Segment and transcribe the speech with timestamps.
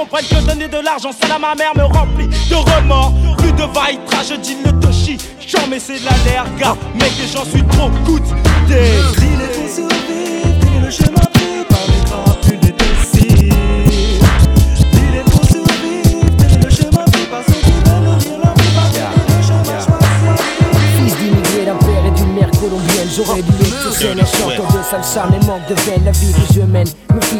[0.00, 3.12] comprennent que donner de l'argent seul à ma mère me remplit de remords.
[3.36, 5.18] Plus de vaitra, je dis le toshi.
[5.46, 8.22] J'en mais c'est de la l'air, gars, mec, que j'en suis trop good.
[8.66, 13.50] Dis les pour survivre, le chemin pris par les grands plus de décis.
[14.92, 18.88] Dis les pour survivre, le chemin pris par ceux qui veulent nourrir leur vie, par
[19.28, 20.34] le chemin choisi.
[20.96, 24.66] Fils d'immigrés d'un père et d'une mère colombienne, j'aurais dû être sur scène un chanteur
[24.72, 26.88] de salsa, mais manque de veine, la vie que je mène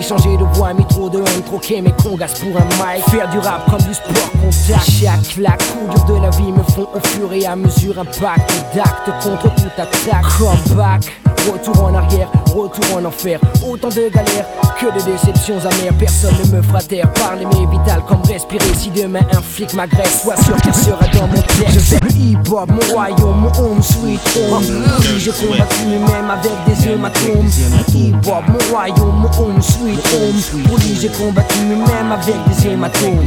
[0.03, 3.39] changer de voix, mis trop de haine, troquer mes congas pour un mic, faire du
[3.39, 4.89] rap comme du sport contact.
[4.89, 8.65] Chaque coup dur de la vie me font au fur et à mesure un pacte
[8.75, 10.25] d'actes contre toute attaque.
[10.39, 11.13] Comeback.
[11.51, 13.41] Retour en arrière, retour en enfer.
[13.67, 14.47] Autant de galères
[14.79, 15.95] que de déceptions amères.
[15.99, 17.13] Personne ne me fera taire.
[17.13, 18.75] Parler mes vital comme respirer.
[18.77, 21.71] Si demain un flic m'agresse, sois sûr qu'il sera dans mon texte.
[21.71, 24.63] Je fais le hip-hop, mon royaume, mon home sweet home.
[25.01, 27.51] Oui, j'ai combattu même avec des hématomes.
[27.95, 30.65] Hip-hop, mon royaume, mon home sweet home.
[30.67, 33.25] Pour lui, j'ai combattu même avec des hématomes.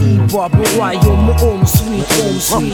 [0.00, 2.06] Hip-hop, mon royaume, mon home, sweet
[2.50, 2.66] home.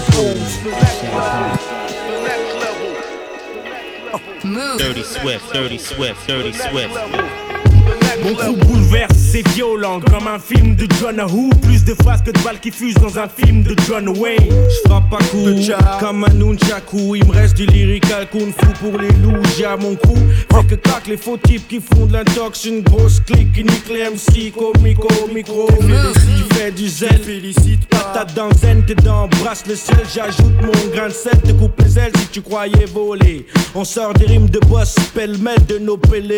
[4.79, 7.42] Dirty Swift, Dirty Swift, Dirty Swift.
[8.25, 11.51] Mon groupe bouleverse, c'est violent comme un film de John Woo.
[11.63, 14.39] Plus de phrases que de balles qui fusent dans un film de John Wayne.
[14.49, 15.47] Je frappe à coup
[15.99, 17.17] comme un nunchaku.
[17.17, 19.43] Il me reste du lyrical kung fu pour les loups.
[19.57, 20.15] J'ai à mon cou.
[20.53, 22.65] Fait que claque les faux types qui font de l'intox.
[22.65, 24.53] Une grosse clique qui nique les MC.
[24.53, 25.69] Comico, micro.
[25.81, 27.21] Tu fais du zèle.
[27.25, 28.85] Félicite patate dans zen.
[28.87, 29.97] T'es dans brasse le sel.
[30.15, 31.41] J'ajoute mon grain de sel.
[31.43, 33.47] Te coupe les ailes si tu croyais voler.
[33.75, 34.95] On sort des rimes de boss.
[35.13, 36.37] Pêle-mêle de nos pélés.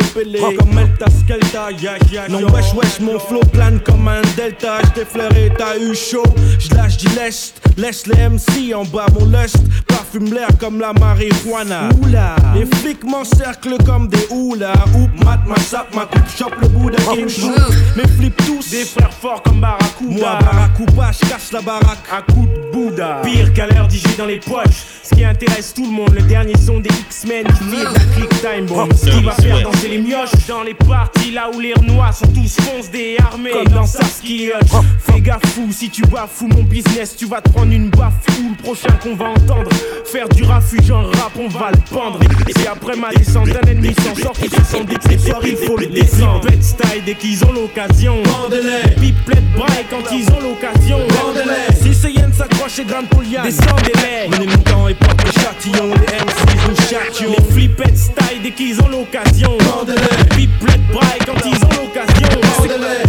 [0.58, 1.73] Comme Elta Skelta.
[2.28, 4.78] Non, wesh, wesh, mon flow plane comme un delta.
[4.92, 6.22] J'défleuré, t'as eu chaud.
[6.58, 7.60] J'lâche du lest.
[7.76, 9.56] Laisse les MC en bas, mon lust.
[9.86, 11.88] Parfume l'air comme la marijuana.
[12.02, 12.36] Oula.
[12.54, 14.72] Les flics m'encerclent comme des houlas.
[14.96, 17.28] Oup, mat, ma sap, ma coupe, chope le bout d'un game.
[17.96, 18.70] Mes flips tous.
[18.70, 20.10] Des frères forts comme Barracuda.
[20.10, 22.04] Moi, Barracuda, j'casse la baraque.
[22.12, 23.20] Un coup de Bouddha.
[23.24, 24.84] Pire qu'à l'heure d'y dans les poches.
[25.02, 28.28] Ce qui intéresse tout le monde, le dernier son des X-Men qui firent la click
[28.40, 28.88] time bomb.
[28.94, 32.26] Ce qui va faire danser les mioches dans les parties là où les renois sont
[32.26, 33.50] tous fonces des armées.
[33.50, 34.58] Comme dans Saskia.
[34.98, 38.50] Fais gaffe fou, si tu bafoues mon business, tu vas te prendre une baffe ou
[38.50, 39.70] le prochain qu'on va entendre.
[40.04, 42.20] Faire du refuge en rap, on va le pendre.
[42.22, 45.76] Et après ma descente, un ennemi s'en sort qui se sent c'est soir, il faut
[45.76, 46.46] le descendre.
[46.46, 48.22] Pet style dès qu'ils ont l'occasion.
[49.00, 50.98] Pipelette braille quand ils ont l'occasion.
[51.80, 54.28] Si ce yen s'accroche et grimpe pour liane, descendez-les.
[54.28, 55.94] Menez temps et porte le châtillon.
[55.94, 57.30] Les MCs nous châtions.
[57.30, 59.56] Les flippettes style dès qu'ils ont l'occasion.
[60.30, 62.28] Pipelette braille quand ils ont l'occasion.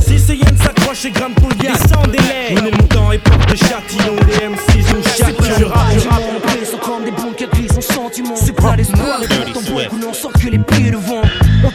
[0.06, 2.56] Si ce yen s'accroche et grimpe pour liane, descendez-les.
[2.56, 4.16] Menez le temps et porte le châtillon.
[4.28, 5.35] Les MCs nous châtions.
[5.59, 8.35] Je rappe, je rappe, sont comme des bunkers gris sans sentiment.
[8.35, 11.22] C'est pas l'espoir et pourtant beaucoup n'en sortent que les pieds devant.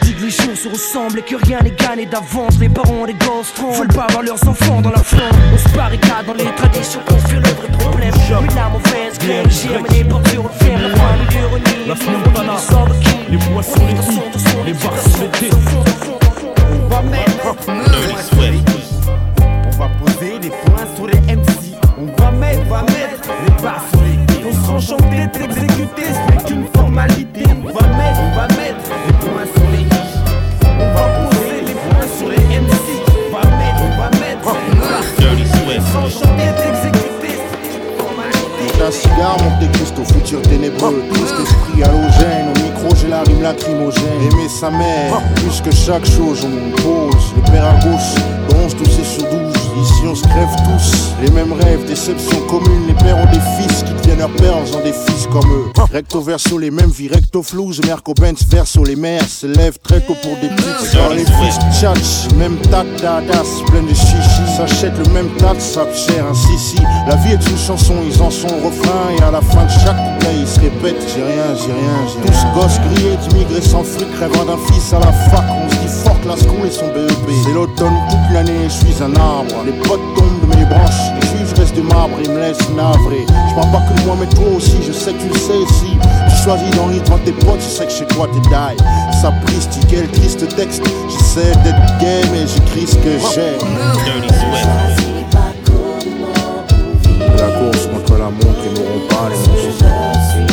[0.01, 2.57] On dit que les jours se ressemblent et que rien n'est gagné d'avance.
[2.59, 5.29] Les parents des gosses veulent pas avoir leurs enfants dans la flanc.
[5.53, 8.13] On se barricade dans les traditions fuir le vrai problème.
[8.41, 10.81] Mais la mauvaise graine, germe portures referment.
[10.87, 12.55] La famille d'ironie, La Fontana,
[13.29, 14.93] les poissons, les coups, les bars.
[16.71, 17.55] On va mettre,
[19.67, 21.75] on va poser les points sur les MC.
[21.97, 24.11] On va mettre, on va mettre les bas sur les.
[24.73, 25.70] On
[39.11, 41.03] cigare, Monte Cristo, futur ténébreux.
[41.13, 44.03] Triste esprit halogène, au micro j'ai la rime lacrymogène.
[44.31, 47.33] Aimer sa mère, plus que chaque chose, on pose.
[47.35, 48.15] Le père à gauche,
[48.49, 49.70] bronze toussé sur douze.
[49.79, 52.87] Ici on se crève tous, les mêmes rêves, déceptions communes.
[52.87, 55.71] Les pères ont des fils qui deviennent leurs pères en faisant des fils comme eux.
[55.91, 57.81] Recto verso, les mêmes vies, recto flouze.
[57.85, 60.95] Merco Benz verso, les mères se lèvent très tôt pour des petites.
[60.95, 64.57] Dans les fils tchatch, même tac d'adas, plein de chichi.
[64.57, 65.29] S'achètent le même
[65.59, 66.77] sap cher, un si
[67.07, 69.15] La vie est une chanson, ils en sont au refrain.
[69.17, 72.29] Et à la fin de chaque couplet, ils se répètent J'ai rien, j'ai rien, j'ai
[72.29, 72.41] rien.
[72.53, 75.45] Tous gosses grillés d'immigrés sans fric, rêvant d'un fils à la fac.
[75.49, 77.11] On se dit fort la school et son BEP.
[77.45, 79.60] C'est l'automne toute l'année, je suis un arbre.
[79.65, 81.11] Les potes tombent de mes branches.
[81.21, 83.25] Les juges restent de marbre, ils me laissent navré.
[83.27, 85.65] Je parle pas que moi, mais toi aussi, je sais que tu le sais.
[85.67, 85.91] Si
[86.35, 89.21] tu choisis dans devant tes potes, je sais que chez toi t'es die.
[89.21, 90.81] Sapristi, quel triste texte.
[90.83, 93.57] Je J'essaie d'être gay, mais j'écris ce que j'ai.
[97.37, 100.50] La course contre la montre, ils n'auront pas les.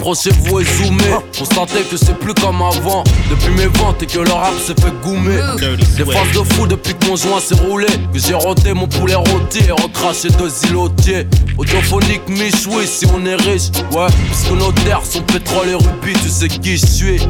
[0.00, 3.04] Approchez-vous et zoomez, constatez que c'est plus comme avant.
[3.28, 5.36] Depuis mes ventes et que le rap s'est fait goumer.
[5.58, 7.86] Des phrases de fou depuis que mon joint s'est roulé.
[8.10, 11.26] Que j'ai roté mon poulet rôti et recraché deux îlotiers.
[11.58, 13.68] Audiophonique, michoui si on est riche.
[13.92, 17.20] Ouais, puisque nos terres sont pétrole et rubis, tu sais qui je suis.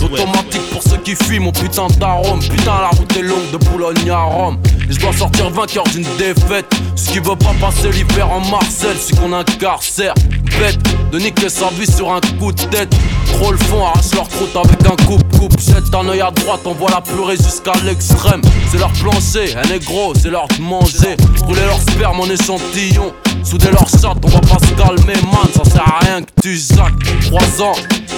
[0.00, 2.38] Automatique pour ceux qui fuient mon putain d'arôme.
[2.38, 4.58] Putain, la route est longue de Boulogne à Rome.
[4.90, 6.66] Et je dois sortir vainqueur d'une défaite.
[6.96, 10.14] Ce qui veut pas passer l'hiver en Marcel, c'est qu'on incarcère.
[10.58, 10.80] Bête
[11.12, 12.92] de niquer sa vie sur un coup de tête.
[13.32, 15.60] Trop le fond, arrache leur croûte avec un coupe-coupe.
[15.60, 18.42] Jette un œil à droite, on voit la purée jusqu'à l'extrême.
[18.70, 21.16] C'est leur plancher, un négro, c'est leur de manger.
[21.44, 23.12] Brûler leur sperme en échantillon.
[23.44, 25.48] Souder leur chatte, on va pas se calmer, man.
[25.54, 27.30] Ça sert à rien que tu jacques.
[27.30, 27.76] 3 ans,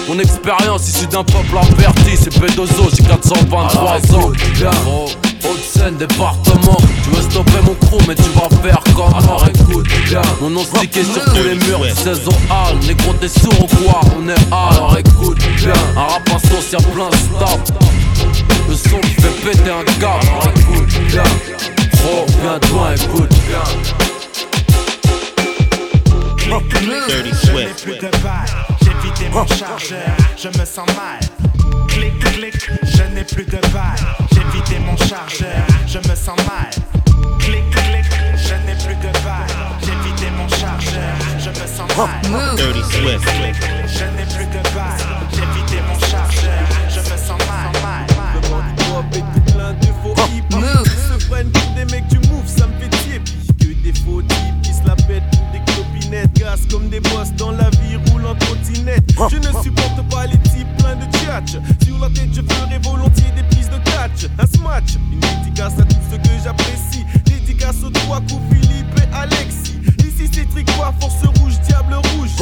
[0.08, 2.16] mon expérience issue d'un peuple averti.
[2.18, 4.32] C'est P2O, j'ai 423 ans.
[4.84, 5.10] Gros,
[5.44, 6.76] Haute-Seine, département.
[7.04, 9.12] Tu veux stopper mon crew, mais tu vas faire comme.
[9.14, 10.22] Alors écoute, bien.
[10.40, 12.78] Mon nom stické sur tous les murs, 16 ans hall.
[12.86, 14.00] Négro, t'es sourd ou quoi?
[14.16, 14.72] On est hall.
[14.76, 15.72] Alors écoute, bien.
[15.96, 17.60] Un rap à sauce, y'a plein de staff.
[18.68, 20.26] Le son qui fait péter un câble.
[20.28, 21.22] Alors écoute, bien.
[22.02, 23.62] Gros, viens toi, écoute, bien.
[26.70, 27.82] Dirty Je n'ai Swift.
[27.84, 31.20] plus de balles, j'ai vidé mon chargeur, je me sens mal.
[31.88, 33.96] Clic, clic, je n'ai plus de balles,
[34.52, 36.70] j'ai vidé mon chargeur, je me sens mal.
[37.38, 38.04] Clic, clic,
[38.37, 39.46] je n'ai plus de balles,
[39.81, 42.56] j'ai vidé mon chargeur, je me sens mal.
[42.56, 43.25] Dirty Swift.
[43.25, 43.56] Clic,
[43.87, 45.00] je n'ai plus de balles,
[45.31, 47.72] j'ai vidé mon chargeur, je me sens mal.
[47.82, 49.04] mal, mal, mal.
[49.14, 52.72] et tout plein de faux qui se prennent pour des mecs du move, ça me
[52.81, 53.38] fait tiépi.
[53.60, 57.32] Que des faux types qui se la pètent pour des clopinettes, gaz comme des boss
[57.37, 59.04] dans la vie roule en trottinette.
[59.31, 63.43] Je ne supporte pas les types pleins de Sur la tête, je ferai volontiers des
[63.44, 64.29] prises de catch.
[64.38, 67.06] Un smatch, une dédicace à tous ceux que j'apprécie.
[67.25, 69.79] Dédicace aux trois coups, Philippe et Alexis.
[70.00, 72.32] Ici c'est Tricoire, force rouge, diable rouge.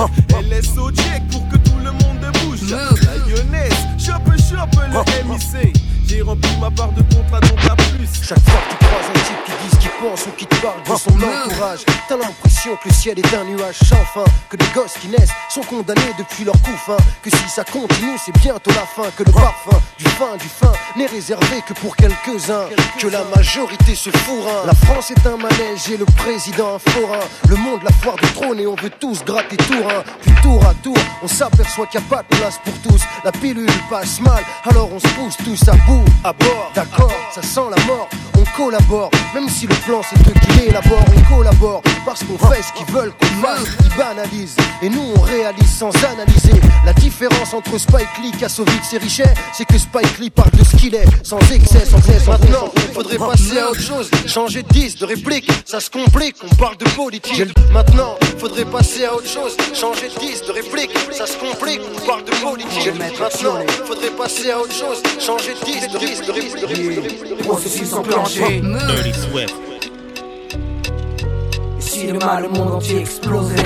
[0.43, 2.69] LSO check pour que tout le monde bouge.
[2.69, 2.91] La
[3.29, 5.77] lyonnaise, chope, chope le MIC.
[6.11, 8.09] J'ai rempli ma part de contrat dont t'as plus.
[8.27, 10.57] Chaque fois que tu croises un type qui dit ce qu'il pense ou qui te
[10.57, 14.57] parle de son entourage, t'as l'impression que le ciel est un nuage sans fin, que
[14.57, 18.37] les gosses qui naissent sont condamnés depuis leur coup fin, que si ça continue c'est
[18.41, 22.67] bientôt la fin, que le parfum du fin du fin n'est réservé que pour quelques-uns,
[22.99, 24.67] que la majorité se fourrin.
[24.67, 28.27] La France est un manège et le président un forain, le monde la foire du
[28.33, 32.01] trône et on veut tous gratter tour un, puis tour à tour, on s'aperçoit qu'il
[32.01, 35.37] n'y a pas de place pour tous, la pilule passe mal, alors on se pousse
[35.45, 39.75] tous à bout, à bord, d'accord, ça sent la mort, on collabore, même si le
[39.87, 43.69] plan c'est eux qui l'élaborent, on collabore, parce qu'on fait ce qu'ils veulent qu'on fasse,
[43.85, 46.61] ils banalisent, et nous on réalise sans analyser.
[46.85, 50.77] La différence entre Spike Lee, Kassovitz et Richet, c'est que Spike Lee parle de ce
[50.77, 54.69] qu'il est, sans excès, sans excès, sans Maintenant, faudrait passer à autre chose, changer de
[54.69, 57.43] 10, de réplique, ça se complique, on parle de politique.
[57.73, 62.07] Maintenant, faudrait passer à autre chose, changer de 10, de réplique, ça se complique, on
[62.07, 62.95] parle de politique.
[62.99, 67.43] Maintenant, faudrait passer à autre chose, changer de 10, de 10, de réplique, de réplique.
[67.43, 68.61] Processus enclenché.
[68.61, 69.55] Dirty Swift.
[71.79, 73.57] Et si demain le monde entier explosait?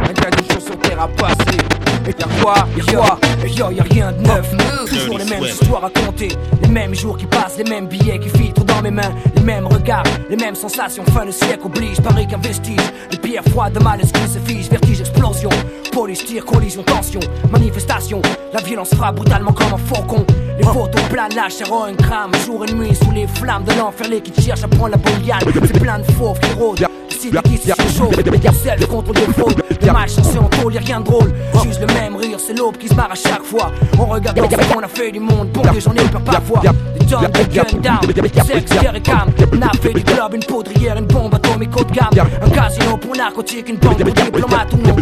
[0.00, 1.58] Un gars de choses sur terre à passer
[2.06, 4.54] Et y'a quoi Y'a quoi Yo, y'a rien de neuf
[4.86, 6.28] Toujours les mêmes histoires à compter.
[6.62, 9.12] Les mêmes jours qui passent, les mêmes billets qui filtrent dans mes mains.
[9.36, 11.04] Les mêmes regards, les mêmes sensations.
[11.06, 12.76] Fin de siècle oblige, pareil qu'un vestige.
[13.10, 15.50] Les pierres froides de mal excuse se fige Vertige, explosion.
[15.92, 17.20] Police, tir, collision, tension.
[17.50, 18.20] Manifestation,
[18.52, 20.24] la violence frappe brutalement comme un faucon.
[20.58, 24.20] Les photos planent, lâchent, un crame Jour et nuit sous les flammes de l'enfer Les
[24.20, 26.86] qui cherchent à prendre la bouillade C'est plein de fauves qui rôdent
[27.24, 28.14] Cité qui se chauffe
[28.62, 31.32] Self contre des fautes Le mal chanceux en tôle, y'a rien de drôle.
[31.64, 33.72] Juste le même rire, c'est l'aube qui se marre à chaque fois.
[33.98, 36.60] On regarde ce qu'on a fait du monde Bon que j'en ai peur parfois.
[36.60, 39.30] Des tonnes de gun down Sex, guerre et cam.
[39.52, 42.28] On a fait du club, une poudrière, une bombe atomique haut de gamme.
[42.42, 45.00] Un casino pour narcotique, une banque pour diplomate Tout le monde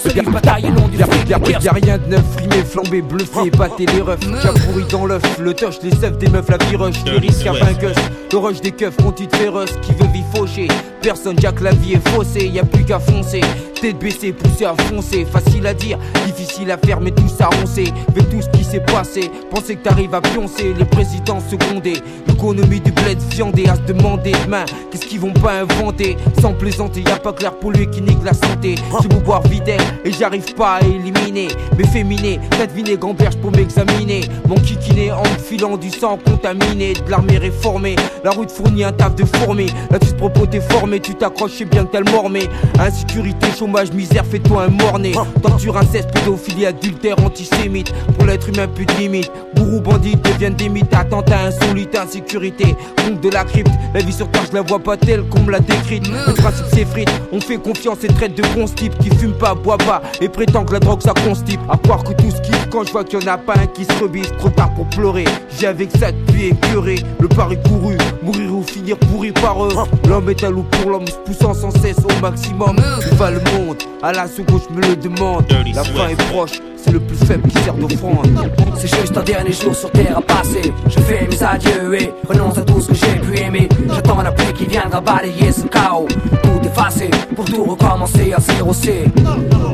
[0.00, 4.00] se livre bataille long du fric Y'a rien de neuf, frimé, flambé, bluffé, pâté les
[4.00, 4.20] refs.
[4.20, 7.52] Qu'a pourri dans l'œuf, le toche, les seufs des meufs, la viroche Les risques à
[7.52, 7.94] vainqueuse,
[8.32, 10.68] le rush des keufs, contis de féroce Qui veut vivre fauché,
[11.06, 13.40] personne jack la vie est faussée Y'a plus qu'à foncer,
[13.80, 17.92] Tête baissée, poussé à foncer, facile à dire, difficile à faire, mais tout ça roncé.
[18.08, 22.80] Avec tout ce qui s'est passé, penser que t'arrives à pioncer, les présidents secondés, l'économie
[22.80, 26.16] du bled viandé à se demander demain, qu'est-ce qu'ils vont pas inventer?
[26.40, 28.76] Sans plaisanter, y a pas clair pour lui qui nique la santé.
[29.02, 33.52] J'ai beau boire videl et j'arrive pas à éliminer mes féminés, quatre vinaigre en pour
[33.52, 34.22] m'examiner.
[34.48, 37.96] Mon kikiné en filant du sang contaminé, de l'armée réformée.
[38.24, 41.62] La route fournit un taf de fourmi, là tu te propos t'es formé, tu t'accroches,
[41.64, 42.48] bien que t'as le mormé.
[42.78, 45.12] Insécurité, chômage, misère, fais-toi un morné.
[45.42, 47.92] Torture, inceste, pédophilie, adultère, antisémite.
[48.16, 49.30] Pour l'être humain, plus de limite.
[49.56, 50.94] Bourreau, bandit deviennent des mythes.
[50.94, 52.76] Attentat insolite, insécurité.
[52.96, 53.72] Compte de la crypte.
[53.92, 56.06] La vie sur terre, je la vois pas telle qu'on me l'a décrite.
[56.08, 57.10] Le principe, c'est frites.
[57.32, 60.64] On fait confiance et traite de bons types qui fument pas, boit pas et prétend
[60.64, 61.60] que la drogue ça constipe.
[61.68, 63.66] À croire que tout ce qui quand je vois qu'il y en a pas un
[63.66, 64.30] qui se rebise.
[64.38, 65.24] Trop tard pour pleurer.
[65.58, 66.96] J'ai avec ça depuis écuré.
[67.20, 67.96] Le pari couru.
[68.22, 69.72] Mourir ou finir pourri par eux.
[70.08, 72.76] L'homme est à loup pour l'homme, se poussant sans cesse au maximum.
[72.76, 75.44] Où va le monde À la seconde, je me le demande.
[75.74, 78.28] La fin est proche c'est le plus faible qui sert d'offrande.
[78.76, 80.72] C'est juste un dernier jour sur terre à passer.
[80.88, 83.68] Je fais mes adieux et renonce à tout ce que j'ai pu aimer.
[83.92, 86.06] J'attends la pluie qui viendra balayer ce chaos.
[86.42, 89.04] Tout effacer pour tout recommencer à zéro C.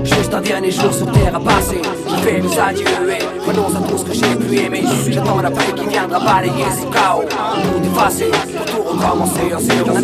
[0.02, 1.80] Juste un dernier jour sur terre à passer.
[2.08, 4.82] Je fais mes adieux et à tout ce que j'ai pu aimer.
[5.08, 7.22] J'attends la pluie qui viendra balayer ce chaos.
[7.22, 9.98] Tout effacer pour tout recommencer à zéro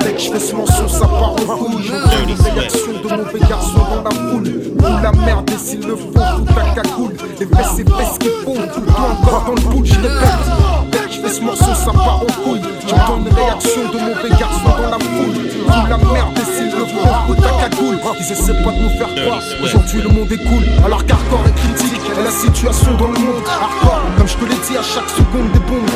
[0.00, 1.90] Dès que je fais ce morceau, ça part en couille.
[2.28, 4.48] Une réaction de mauvais garçon dans la foule.
[4.78, 7.16] Où la merde et s'il le faut, tout à cagoule.
[7.40, 8.54] Les fesses, c'est fesses qu'il faut.
[8.54, 11.01] Tout encore dans le bout, je répète.
[11.22, 12.60] Fais ce morceau, ça part en couille.
[12.88, 15.36] J'entends une réaction de mauvais garçon dans la foule.
[15.66, 17.98] Où la merde et s'il le faut, tout à cagoule.
[18.18, 19.42] Ils essaient pas de nous faire croire.
[19.62, 20.64] Aujourd'hui, le monde est cool.
[20.84, 22.02] Alors qu'hardcore est critique.
[22.18, 23.44] Et la situation dans le monde.
[23.46, 25.86] Hardcore, comme je te l'ai dit, à chaque seconde, des bombes.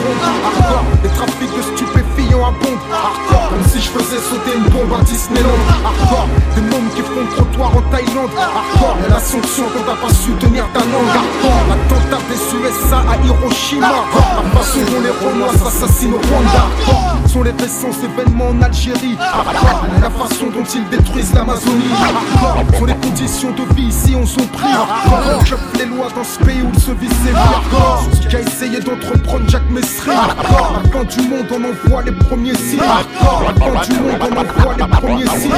[0.47, 2.83] Hardcore, les trafics de stupéfiants abondent.
[2.93, 5.63] Hardcore, comme si je faisais sauter une bombe à Disneyland.
[5.85, 8.31] Hardcore, des mômes qui font le trottoir en Thaïlande.
[8.37, 11.13] Hardcore, la sanction quand t'as pas su tenir ta langue.
[11.13, 13.87] Hardcore, l'attentat des USA à Hiroshima.
[13.87, 16.67] La façon dont les Renois s'assassinent au Rwanda.
[16.67, 19.17] Hardcore, sont les récents événements en Algérie.
[19.21, 21.93] Hardcore, la façon dont ils détruisent l'Amazonie.
[21.93, 24.73] Hardcore, sont les conditions de vie ici on s'en prie.
[24.73, 28.41] Hardcore, je les lois dans ce pays où il se vit ses Hardcore, qui a
[28.41, 30.11] essayé d'entreprendre Jacques Messry.
[30.11, 32.81] Hardcore, la fin du monde on envoie les premiers signes.
[32.81, 35.51] Monde on envoie les premiers signes.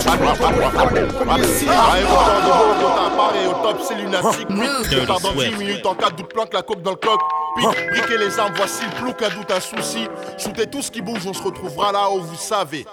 [0.00, 1.70] Fin du monde on envoie les premiers signes.
[3.48, 4.48] Au top, c'est lunatique.
[4.90, 7.20] Je pars dans 10 minutes en cas de planque la coque dans le coq.
[7.56, 10.08] Pique, briquer les armes, voici le plouc, un doute, un souci.
[10.38, 12.86] Shootez tout ce qui bouge, on se retrouvera là où vous savez.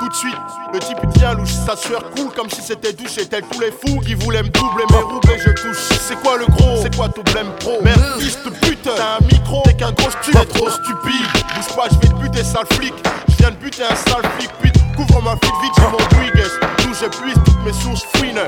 [0.00, 0.36] Tout de suite,
[0.72, 3.18] le type il tient louche, sa sueur coule comme si c'était douche.
[3.18, 5.98] Et tel tous les fous qui voulaient me doubler mes roubles et je touche.
[6.00, 9.26] C'est quoi le gros C'est quoi ton blême pro Merde, fils de pute, t'as un
[9.32, 11.26] micro, t'es qu'un gros tu t'es trop stupide.
[11.56, 12.13] Bouge pas, je vais
[12.54, 12.94] sale flic.
[13.28, 16.50] Je viens de buter un sale flic, puis couvre ma flic vite, j'ai mon Dwiggles.
[16.78, 18.40] D'où j'épuise toutes mes sources fouines.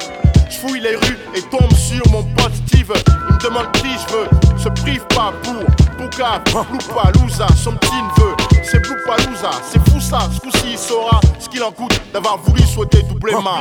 [0.49, 2.93] Je fouille les rues et tombe sur mon pote Steve.
[3.29, 5.65] Il me demande qui je veux, se prive pas pour
[5.99, 8.37] Bouka, Loupalouza, son petit neveu.
[8.63, 10.21] C'est Loupalouza, c'est fou ça.
[10.33, 13.59] Ce coup-ci, il saura ce qu'il en coûte d'avoir voulu souhaiter doubler ma.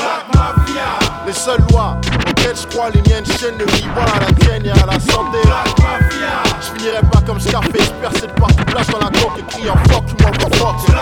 [1.26, 1.98] Les seules lois
[2.46, 3.86] auxquelles je crois, les miennes chaînes de vie.
[3.94, 5.40] Voilà la tienne et à la santé.
[6.62, 10.10] Je finirai pas comme Scarface, percé de partout, place dans la coque et criant fuck
[10.10, 10.94] you motherfucker.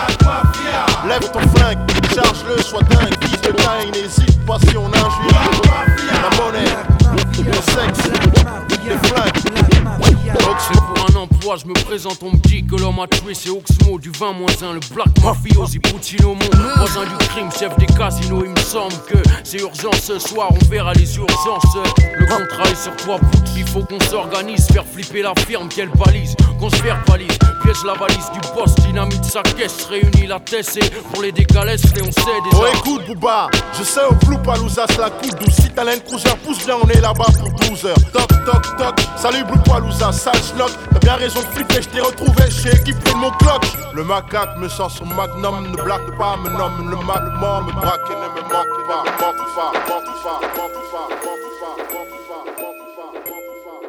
[1.08, 1.78] Lève ton flingue,
[2.14, 5.40] charge-le, sois dingue, vise le dingue, n'hésite pas si on injure.
[6.22, 6.76] La monnaie,
[7.44, 8.10] le sexe,
[8.84, 9.34] les flingues.
[11.44, 14.50] Je me présente, on me dit que l'homme a tué, c'est Oxmo du 20 moins
[14.62, 15.78] 1, le Black Mafiosi
[16.24, 16.38] mon
[16.76, 18.44] voisin du crime, chef des casinos.
[18.46, 21.76] Il me semble que c'est urgent ce soir, on verra les urgences.
[22.16, 23.20] Le contrat est sur toi,
[23.56, 27.84] il faut qu'on s'organise, faire flipper la firme, qu'elle balise, qu'on se faire valise, piège
[27.84, 32.02] la valise du boss, dynamite sa caisse, réunit la tête et pour les décalés, les
[32.02, 32.56] on sait déjà.
[32.56, 36.64] Oh écoute Booba, je sais au flou Palouza la coupe douce, si t'as cruiser, pousse
[36.64, 37.96] bien, on est là-bas pour 12 heures.
[38.12, 42.00] Toc toc toc, salut Blue Palouza, sale schlock, t'as bien raison de flipper, je t'ai
[42.00, 43.64] retrouvé, j'ai équipé de mon clock.
[43.94, 48.10] Le macaque me sort son magnum, ne blague pas, me nomme le magnement, me braque
[48.10, 52.14] et ne me manque pas, manque pas, manque pas, manque pas, manque pas, manque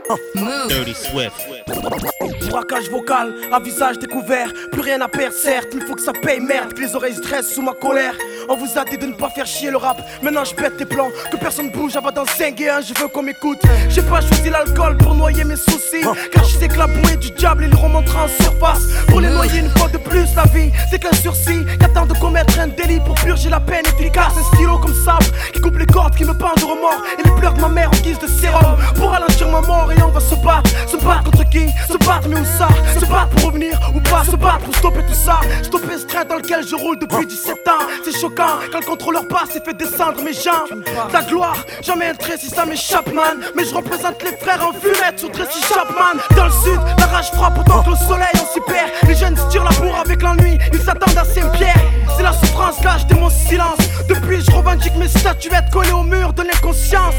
[0.08, 2.15] pas, Dirty Swift.
[2.50, 6.40] Braquage vocal, à visage découvert, plus rien à perdre, certes, il faut que ça paye
[6.40, 8.16] merde, que les oreilles se dressent sous ma colère.
[8.48, 10.86] On vous a dit de ne pas faire chier le rap, maintenant je pète tes
[10.86, 13.60] plans, que personne bouge avant d'en 5 et 1, je veux qu'on m'écoute.
[13.90, 17.32] J'ai pas choisi l'alcool pour noyer mes soucis, car je sais que la bouée du
[17.32, 18.84] diable il remontera en surface.
[19.08, 22.58] Pour les noyer une fois de plus, la vie c'est qu'un sursis, qu'attend de commettre
[22.60, 24.34] un délit pour purger la peine efficace.
[24.40, 27.36] Un stylo comme sable qui coupe les cordes, qui me pendent de remords, et les
[27.36, 28.78] pleurs de ma mère en guise de sérum.
[28.96, 31.68] Pour ralentir ma mort et on va se battre, se battre contre qui?
[31.88, 32.68] Se battre mais tout ça.
[33.00, 35.40] Se battre pour revenir ou pas se battre pour stopper tout ça.
[35.64, 37.86] Stopper ce train dans lequel je roule depuis 17 ans.
[38.04, 40.84] C'est choquant quand le contrôleur passe et fait descendre mes jambes.
[41.12, 43.40] Ta gloire, jamais un si ça m'échappe, man.
[43.56, 46.20] Mais je représente les frères en fumette sur Tracy Chapman.
[46.36, 48.92] Dans le sud, la rage frappe autant que le soleil on s'y perd.
[49.08, 51.82] Les jeunes se tirent la bourre avec l'ennui, ils s'attendent à Saint-Pierre.
[52.16, 53.78] C'est la souffrance lâche de mon silence.
[54.08, 57.16] Depuis, je revendique mes statuettes collées au mur de l'inconscience.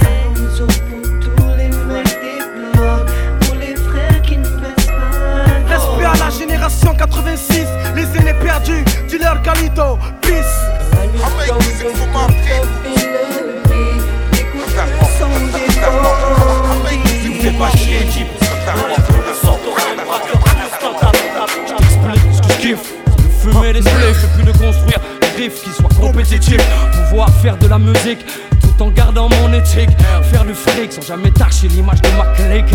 [6.07, 10.67] À la génération 86, les aînés perdus, dealer Galito, peace.
[17.41, 18.27] Fais pas chier, Jeep.
[18.39, 18.45] Ce
[22.41, 25.89] que je kiffe, de fumer les spliffs et puis de construire des riffs qui soient
[26.01, 26.67] compétitifs.
[27.09, 28.25] Pouvoir faire de la musique
[28.61, 29.91] tout en gardant mon éthique.
[30.31, 32.75] Faire du fric sans jamais tâcher l'image de ma clique.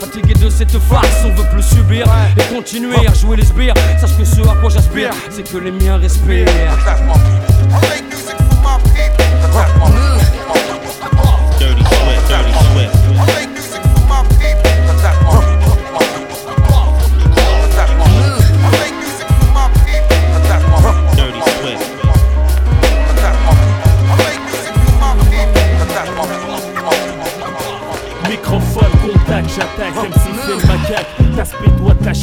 [0.00, 3.74] Fatigué de cette farce, on veut plus subir et continuer à jouer les sbires.
[4.00, 6.46] Sache que ce à quoi j'aspire, c'est que les miens respirent.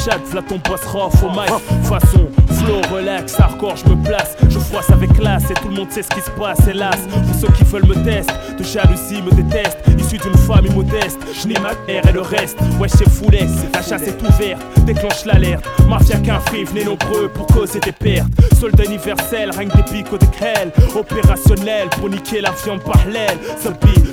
[0.03, 0.59] Chatte, v'là ton
[0.91, 1.49] rough au mic.
[1.83, 2.27] Façon,
[2.59, 4.35] flow, relax, hardcore, je me place.
[4.49, 6.97] Je froisse avec classe et tout le monde sait ce qui se passe, hélas.
[7.11, 9.77] Pour ceux qui veulent me tester, de jalousie me détestent.
[9.97, 12.57] Issu d'une famille modeste, je nie ma mère et le reste.
[12.79, 15.65] Ouais, c'est foulet, la chasse est ouverte, déclenche l'alerte.
[15.87, 18.29] Mafia qu'un free, venez nombreux pour causer des pertes.
[18.59, 20.71] Soldat universel, règne des pics des grêles.
[20.95, 23.37] Opérationnel pour niquer la viande par l'aile.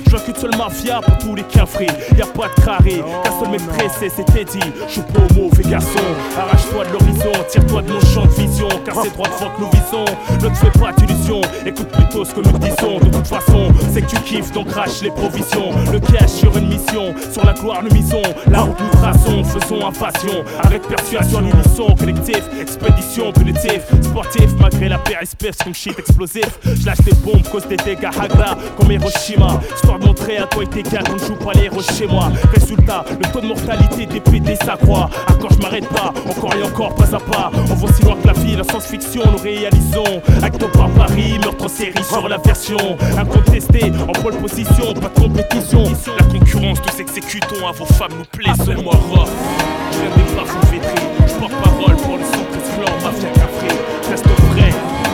[0.09, 1.85] Je qu'une seule mafia pour tous les free.
[2.17, 4.59] Y'a pas de carré, qu'un seul maîtresse, c'était dit.
[4.87, 5.99] Je suis pas mauvais garçon,
[6.35, 8.67] arrache-toi de l'horizon, tire-toi de mon champ de vision.
[8.85, 10.05] Car c'est droit devant que nous visons.
[10.41, 12.97] Ne te fais pas d'illusions, écoute plutôt ce que nous disons.
[12.99, 15.69] De toute façon, c'est que tu kiffes, donc crache les provisions.
[15.91, 18.23] Le cash sur une mission, sur la gloire nous misons.
[18.49, 20.43] La route nous traçons, faisons un passion.
[20.63, 21.41] Arrête persuasion,
[21.75, 22.41] sommes collectif.
[22.59, 26.49] Expédition punitive, sportif, malgré la paire espèce comme shit explosif.
[26.63, 29.59] Je lâche des bombes, cause des dégâts Hagra comme Hiroshima.
[29.75, 32.29] Histoire montrer à toi et tes gars qu'on ne joue pas les héros chez moi.
[32.53, 35.09] Résultat, le taux de mortalité des PD s'accroît.
[35.29, 37.51] Encore je m'arrête pas, encore et encore, pas à pas.
[37.69, 40.21] On voit si loin que la vie, la science-fiction, nous réalisons.
[40.41, 42.77] Acte par Paris, meurtre en série sur la version.
[43.17, 45.83] Incontesté, en pole position, pas de compétition.
[46.17, 48.55] La concurrence, nous exécutons à vos femmes, nous plaisons.
[48.57, 51.07] je viens des parfums vétrés.
[51.27, 53.75] Je porte parole pour le son plus clan, mafia café.
[54.09, 54.73] Reste vrai,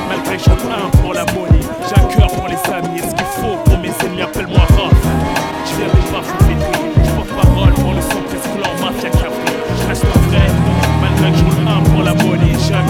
[0.10, 1.66] malgré que j'en un pour la monnaie.
[1.88, 4.75] J'ai un cœur pour les amis, et ce qu'il faut pour mes ennemis, appelle-moi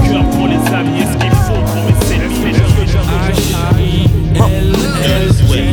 [0.03, 2.55] cœur pour les amis, et ce qu'il faut pour ennemis.
[4.33, 5.71] Dirty Swift.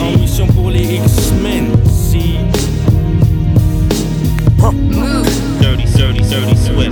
[0.00, 2.36] En mission pour les X-Men, si.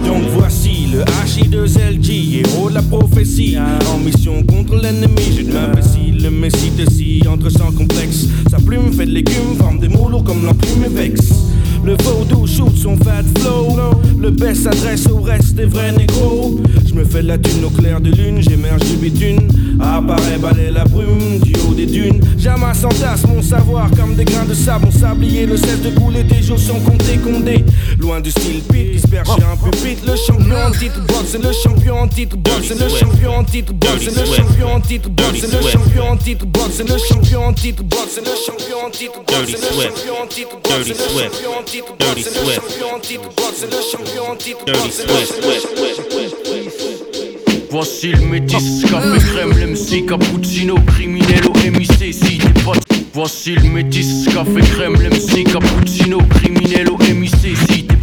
[0.06, 2.08] Donc voici le H-I-2-L-G,
[2.40, 3.56] héros de la prophétie.
[3.92, 8.26] En mission contre l'ennemi, j'ai de l'imbécile, le messie de si, entre sans complexe.
[8.50, 10.44] Sa plume fait de l'écume, forme des mots comme
[10.90, 11.53] vexe.
[11.84, 13.76] Le vaudou shoot son fat flow.
[14.18, 16.58] Le best s'adresse au reste des vrais négros.
[16.86, 19.48] Je me fais la thune au clair de lune, j'émerge du bitume.
[19.80, 22.22] Apparaît balayer la brume du haut des dunes.
[22.38, 24.86] J'amasse entasse mon savoir comme des grains de sable.
[24.86, 27.64] Mon sablier ne cesse de couler, des jours sont comptés, condés.
[27.98, 30.02] Loin du style pit chez un pupitre.
[30.06, 33.44] Le champion en titre box, c'est le champion en titre box, c'est le champion en
[33.44, 36.88] titre box, c'est le champion en titre box, c'est le champion en titre box, c'est
[36.88, 40.26] le champion en titre box, c'est le champion en titre box, c'est le champion en
[40.26, 43.28] titre box, c'est le champion en titre le champion en titre
[43.62, 44.64] le champion en titre
[47.70, 52.72] Voici le métis, café crème, l'MC, cappuccino, criminel au MIC, si t'es pas.
[53.12, 57.94] Voici le métis, café crème, l'MC, cappuccino, criminel au MIC, si t'es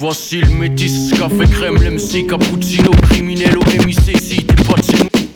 [0.00, 4.43] Voici le métis, café crème, l'MC, cappuccino, criminel au MIC, si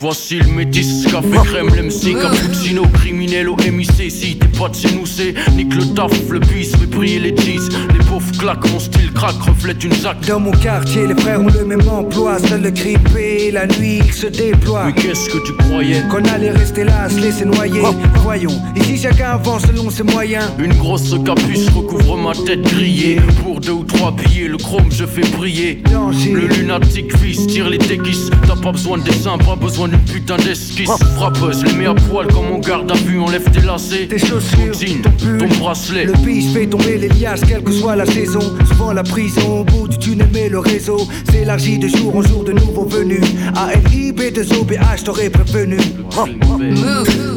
[0.01, 4.95] Voici le métis, café crème, l'MC, cappuccino, criminel au MIC, si t'es pas de chez
[4.95, 7.67] nous, c'est nique le taf, le bis, mais briller les cheese.
[7.93, 10.25] Les chauffe, claque, mon style craque, reflète une jaque.
[10.25, 12.39] Dans mon quartier, les frères ont le même emploi.
[12.39, 14.85] Seul le paie, la nuit il se déploie.
[14.85, 16.01] Mais qu'est-ce que tu croyais?
[16.09, 17.81] Qu'on allait rester là, se laisser noyer.
[18.23, 20.45] Voyons, ici chacun avance selon ses moyens.
[20.59, 23.19] Une grosse capuche recouvre ma tête grillée.
[23.43, 25.83] Pour deux ou trois billets, le chrome je fais briller.
[26.31, 28.29] Le lunatique fils tire les déguises.
[28.47, 30.89] T'as pas besoin de dessin, pas besoin d'une putain d'esquisse.
[31.15, 34.07] Frappeuse, les mets à poil comme on garde à vue, enlève tes lacets.
[34.07, 36.05] Tes chaussures, ton jean, ton pull, ton bracelet.
[36.05, 38.39] Le biche fait tomber les liasses, quelle que soit la saison.
[38.67, 42.43] Souvent la prison, au bout du tunnel, mais le réseau s'élargit de jour en jour
[42.43, 43.21] de nouveaux venus.
[43.55, 45.77] ALIB de OBH, t'aurais prévenu.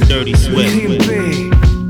[0.06, 1.08] Dirty Swift.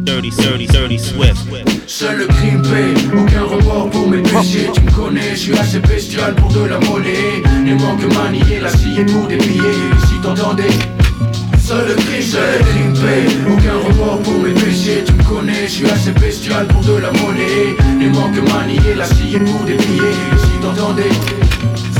[0.04, 1.71] Dirty, dirty, dirty Swift.
[1.94, 4.70] Seul le crime paye, aucun remords pour mes péchés.
[4.72, 7.42] Tu me connais, je suis assez bestial pour de la monnaie.
[7.66, 10.72] Les manques manier la scie pour des Si t'entendais
[11.60, 15.04] Seul le crime, seul le crime paye Aucun remords pour mes péchés.
[15.04, 17.76] Tu me connais, je suis assez bestial pour de la monnaie.
[18.00, 21.12] Les manques manier la scie pour des Si t'entendais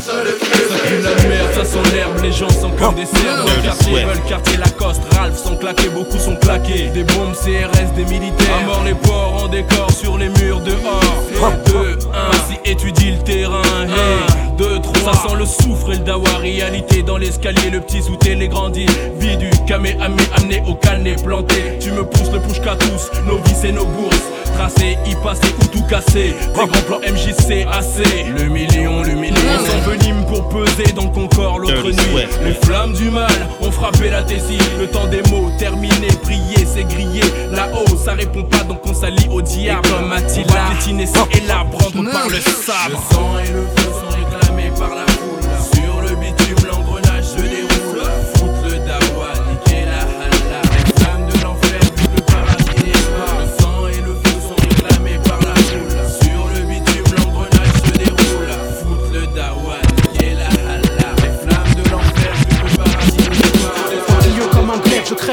[0.03, 3.37] Seul le crime pue la merde, ça sent l'herbe, les gens sont comme des cerfs.
[3.37, 6.89] Dans le quartier veulent quartier Lacoste, Ralph sont claqués, beaucoup sont claqués.
[6.89, 8.59] Des bombes CRS, des militaires.
[8.63, 11.23] À mort les porcs en décor sur les murs dehors.
[11.67, 13.63] 2, 1, si étudie le terrain.
[13.85, 18.03] Hey, 2, 3, ça sent le soufre et le dawa Réalité dans l'escalier, le petit
[18.03, 18.87] souté, les grandis.
[19.19, 21.79] Vie du camé, amé, amené au calné planté.
[21.81, 24.23] Tu me pousses le push qu'à tous, nos vies et nos bourses.
[24.55, 26.35] Tracé, y passer ou tout casser.
[26.35, 28.05] Des grands plans MJC, AC
[28.37, 29.37] Le million, le million.
[29.37, 32.27] On s'envenime pour peser dans le Concorde l'autre nuit.
[32.45, 36.85] Les flammes du mal ont frappé la tessie Le temps des mots terminé, prier c'est
[36.85, 39.87] grillé Là-haut ça répond pas donc on s'allie au diable.
[39.87, 42.91] Et comme Attila, piétiner ci et là, prendre par le sabre.
[42.91, 45.41] Le sang et le feu sont réclamés par la foule.
[45.75, 46.82] Sur le bitume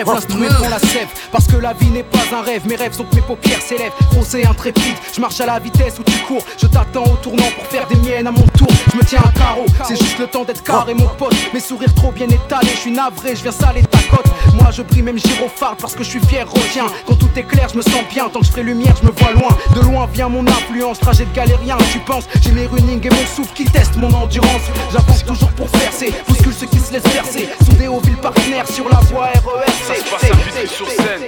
[0.06, 1.08] la sève.
[1.32, 3.92] Parce que la vie n'est pas un rêve, mes rêves sont que mes paupières s'élèvent.
[4.12, 6.44] Grosse et intrépide, je marche à la vitesse où tu cours.
[6.58, 8.68] Je t'attends au tournant pour faire des miennes à mon tour.
[8.92, 11.36] Je me tiens à carreau, c'est juste le temps d'être carré mon pote.
[11.54, 14.82] Mes sourires trop bien étalés, je suis navré, je viens saler ta côte Moi je
[14.82, 17.82] brille même gyrophare parce que je suis fier, retiens Quand tout est clair, je me
[17.82, 19.56] sens bien, tant que je ferai lumière, je me vois loin.
[19.76, 21.78] De loin vient mon influence, trajet de galérien.
[21.92, 24.62] Tu penses, j'ai mes running et mon souffle qui teste mon endurance.
[24.92, 27.50] J'avance toujours pour percer, bouscule ceux qui se laissent percer.
[27.66, 31.22] Soudés aux villes partenaires sur la voie RER Ça se passe à sur scène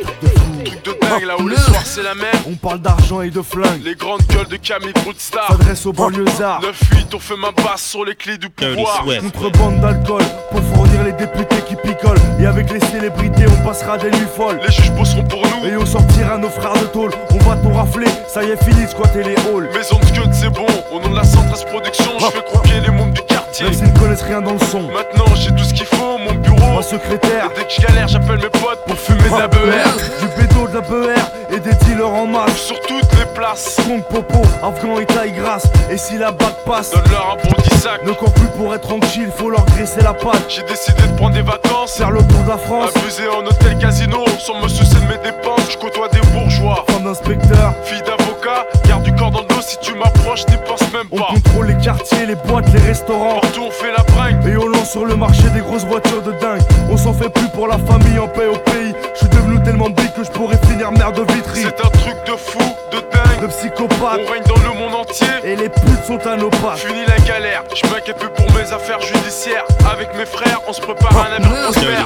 [0.64, 3.42] Truc de dingue là où le soir c'est la mer On parle d'argent et de
[3.42, 3.84] flingue.
[3.84, 6.62] Les grandes gueules de Camille Broodstar S'adresse aux banlieusards.
[6.62, 10.22] 9-8 on fait main basse sur les clés du pouvoir Contrebande d'alcool
[10.52, 12.22] pour fournir les députés qui picolent.
[12.40, 14.60] Et avec les célébrités, on passera des nuits folles.
[14.64, 15.68] Les juges bosseront pour nous.
[15.68, 17.12] Et on sortira nos frères de tôle.
[17.32, 19.72] On va tout rafler, ça y est fini de squatter les halls.
[19.74, 22.92] Maison de Scud c'est bon, au nom de la Centrale Production, je fais croupier les
[22.92, 23.66] membres du quartier.
[23.66, 24.92] Même s'ils ne connaissent rien dans le son.
[24.92, 27.50] Maintenant j'ai tout ce qu'il faut, mon bureau, Ma secrétaire.
[27.52, 29.98] Et dès que je galère, j'appelle mes potes pour fumer de la beurre.
[30.20, 32.56] Du bédo, de la beurre et des dealers en masse.
[32.56, 33.78] Sur toutes les places.
[33.88, 35.68] Compte popo, afghan et taille grasse.
[35.90, 38.06] Et si la bague passe, donne-leur un bon 10 sac.
[38.06, 40.46] Ne cours plus pour être tranquille, faut leur graisser la patte.
[40.50, 41.96] J'ai décidé de prendre des vacances.
[41.98, 42.92] Faire le tour de la France.
[42.96, 45.72] Abuser en hôtel casino, sans me soucier de mes dépenses.
[45.72, 46.86] Je côtoie des bourgeois.
[46.90, 47.74] Femme d'inspecteur.
[47.84, 51.18] Fille d'avocat, garde du corps dans le dos si tu m'approches, n'y pense même On
[51.18, 51.28] pas.
[51.34, 53.40] contrôle les quartiers, les boîtes, les restaurants.
[53.40, 54.46] Partout on fait la bringue.
[54.48, 56.62] Et on lance sur le marché des grosses voitures de dingue.
[56.90, 58.94] On s'en fait plus pour la famille en paix au pays.
[59.14, 61.31] Je suis devenu tellement big que je pourrais finir mère de.
[61.62, 62.58] C'est un truc de fou,
[62.92, 63.42] de dingue.
[63.42, 64.20] De psychopathe.
[64.28, 65.28] On règne dans le monde entier.
[65.44, 66.80] Et les putes sont à nos pattes.
[66.80, 69.66] Fini la galère, je m'inquiète plus pour mes affaires judiciaires.
[69.92, 72.06] Avec mes frères, on se prépare à un avenir.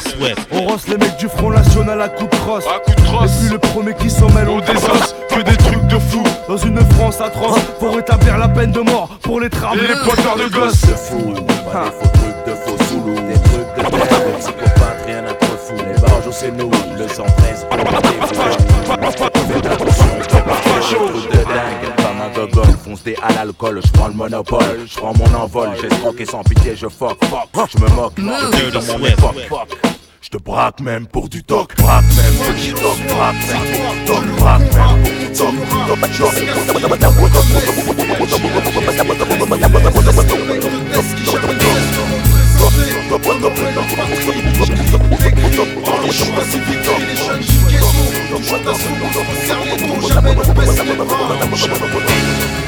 [0.52, 2.66] On rosse les mecs du Front National à coups de crosse.
[2.68, 3.32] À coup de crosse.
[3.32, 6.24] Et puis le premier qui s'en mêle, on On désosse, que des trucs de fou.
[6.50, 9.78] Dans une France atroce, faut rétablir la peine de mort pour les travaux.
[9.78, 10.82] Et les pointeurs de gosses.
[10.82, 11.34] de fou,
[11.72, 14.75] pas des faux trucs de faux soulous, des trucs de
[16.36, 20.60] c'est nous, le 113 pour les Faites attention, t'es pas
[22.36, 26.26] de dingue, foncé à l'alcool, je prends le monopole, je prends mon envol, j'escroque et
[26.26, 29.80] sans pitié je fuck, fuck, je me moque, je dans mon époque.
[30.22, 33.84] Je te braque même pour du toc, braque même pour du toc, braque même pour
[33.86, 35.96] du toc, braque même pour du toc,
[51.68, 52.65] Le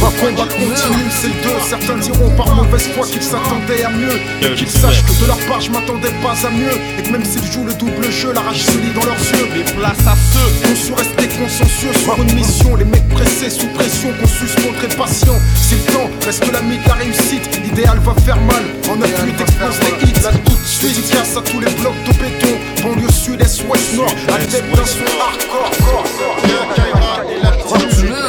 [0.00, 1.60] combat continue, c'est le deux.
[1.68, 4.18] Certains diront par mauvaise foi qu'ils s'attendaient à mieux.
[4.42, 6.76] Et qu'ils sachent que de leur part, je m'attendais pas à mieux.
[6.98, 9.48] Et que même s'ils jouent le double jeu, la rage se lit dans leurs yeux.
[9.54, 12.76] Mais place à ceux On su rester consciencieux sur une mission.
[12.76, 15.38] Les mecs pressés sous pression, qu'on sus montrer patient.
[15.56, 18.64] Si le temps reste l'ami de la réussite, l'idéal va faire mal.
[18.90, 21.10] En 9-8 explose les hits, là tout de suite.
[21.10, 22.54] Casse à tous les blocs de béton.
[22.82, 24.14] Banlieue sud, est, ouest, nord.
[24.28, 25.70] À tête d'un son hardcore.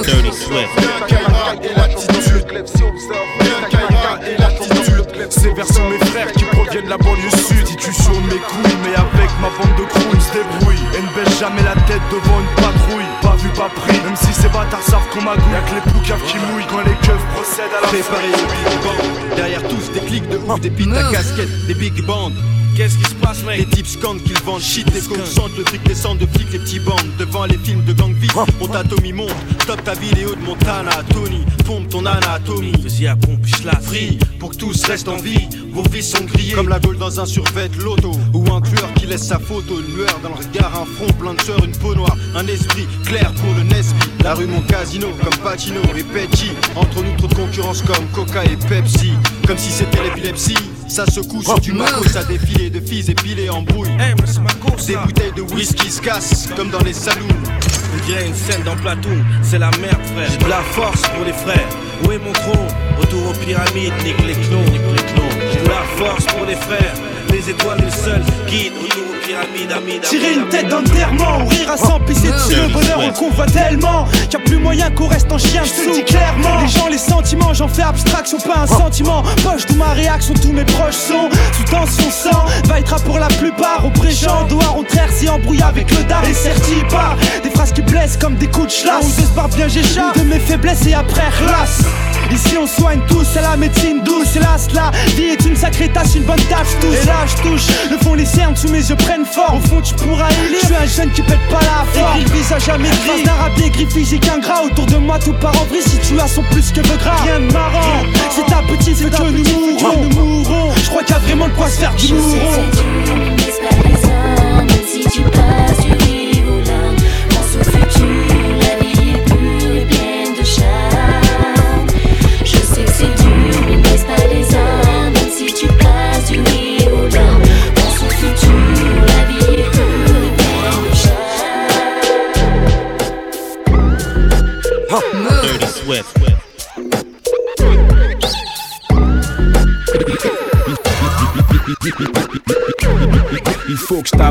[0.04, 1.25] Dirty Swift.
[5.30, 7.68] Ces vers sont mes frères qui proviennent de la banlieue sud.
[7.68, 10.88] Si tu sur mes couilles, mais avec ma bande de crew, ils se débrouillent.
[10.98, 13.25] Et ne baisse jamais la tête devant une patrouille.
[13.45, 14.01] Pas vu, pas pris.
[14.03, 15.51] Même si ces bâtards savent qu'on magouille.
[15.51, 18.03] Y'a que les poucaves qui mouillent quand les keufs procèdent à la big
[18.84, 19.36] bang.
[19.36, 22.31] Derrière tous des clics de ouf, des pins à casquette, des big bands.
[22.75, 23.60] Qu'est-ce qui se passe, mec?
[23.60, 26.79] Les types scandent qu'ils vendent shit, les consentent, le fric descend de flics, les petits
[26.79, 27.08] bandes.
[27.17, 29.31] Devant les films de gang vite, mon atomy monte.
[29.62, 32.73] Stop ta vidéo de Montana, Tony, pompe ton anatomie.
[32.84, 35.47] Vas-y, à pompe, je la Free, pour que tous restent en vie.
[35.71, 38.12] Vos vies sont grillées comme la gaule dans un survêt loto.
[38.34, 41.34] Ou un tueur qui laisse sa photo, une lueur dans le regard, un front plein
[41.34, 44.00] de sueur, une peau noire, un esprit clair pour le Nesby.
[44.24, 46.52] La rue, mon casino, comme Pacino et Peggy.
[46.76, 49.13] Entre nous, trop de concurrence comme Coca et Pepsi.
[49.48, 50.58] Comme si c'était l'épilepsie.
[50.88, 53.89] Ça secoue sur du maco, ça défilé de filles épilées en bouille.
[54.88, 57.28] Des bouteilles de whisky se cassent comme dans les saloons.
[57.93, 60.30] On dirait une scène dans Platoon, c'est la merde frère.
[60.30, 61.67] J'ai de la force pour les frères.
[62.06, 62.67] Où est mon trône?
[63.00, 65.39] Retour aux pyramides, nique les clones, nique les clones.
[65.52, 66.93] J'ai de la force pour les frères.
[67.32, 68.74] Les étoiles, le seul guide.
[68.82, 70.02] Retour aux pyramides, amide.
[70.02, 73.46] Tirer une tête d'enterrement ou rire à s'en pisser dessus Le bonheur on le convoit
[73.46, 74.06] tellement.
[74.30, 76.62] Qu'il y a plus moyen qu'on reste en chien Je te le dis clairement.
[76.62, 79.24] Les gens, les sentiments, j'en fais abstraction Pas un sentiment.
[79.44, 82.46] Poche de ma réaction, tous mes proches sont Sous tension sang.
[82.68, 86.34] Va être pour la plupart Au présent, doigt on si embrouille avec le dar Et
[86.34, 89.50] certi par Des phrases qui blessent comme des coups de chlasse Ou de se barre
[89.50, 91.82] bien j'échappe De mes faiblesses et après relasse
[92.32, 94.68] Ici on soigne tous, c'est la médecine douce Hélas.
[94.74, 98.25] La vie est une sacrée tâche, une bonne tâche tous Je touche, le fond les
[98.25, 99.58] cernes sous mes yeux prennent forme.
[99.58, 102.19] Au fond tu pourras élire, je suis un jeune qui pète pas la forme.
[102.19, 104.63] Le visage à mes gris, rap gris physique ingrat.
[104.63, 107.23] Autour de moi tout part en vrille, situations plus que de gras.
[107.23, 111.19] Rien de marrant, c'est ta petite, c'est que nous mourrons Je crois qu'il y a
[111.19, 112.63] vraiment de quoi se faire du mouron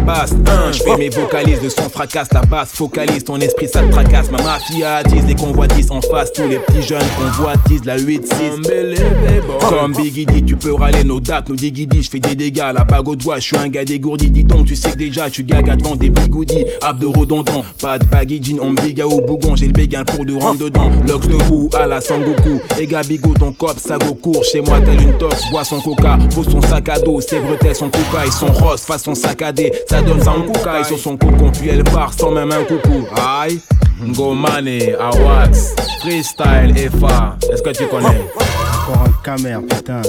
[0.05, 3.69] je tabasse, un, je fais mes vocalises, le son fracasse, la basse focalise, ton esprit
[3.69, 7.85] ça te tracasse, ma mafia attise les convoitises en face, tous les petits jeunes convoitisent
[7.85, 8.29] la 8-6.
[9.69, 12.85] Comme Biggie dit, tu peux râler nos dates, nos digidis, je fais des dégâts, la
[12.85, 15.43] bague au doigt, je suis un gars dégourdi, dis donc, tu sais que déjà, tu
[15.43, 19.67] gaga devant des bigoudis, abdos redondants, pas de baggy jean, on biga au bougon, j'ai
[19.67, 23.53] le béguin pour de rentrer dedans, Lox de bout à la Sangoku, et Gabigo, ton
[23.53, 26.89] cop, ça go court, chez moi tel une tox, bois son coca, pose son sac
[26.89, 30.85] à dos, ses bretelles, son coca et son rose, façon saccadé, ça donne en cocaille
[30.85, 33.07] sur son cocon, puis elle part sans même un coucou.
[33.17, 33.61] Aïe,
[34.09, 38.21] Go Money, Awax, Freestyle, FA, est-ce que tu connais?
[38.37, 40.03] Encore un camère, putain.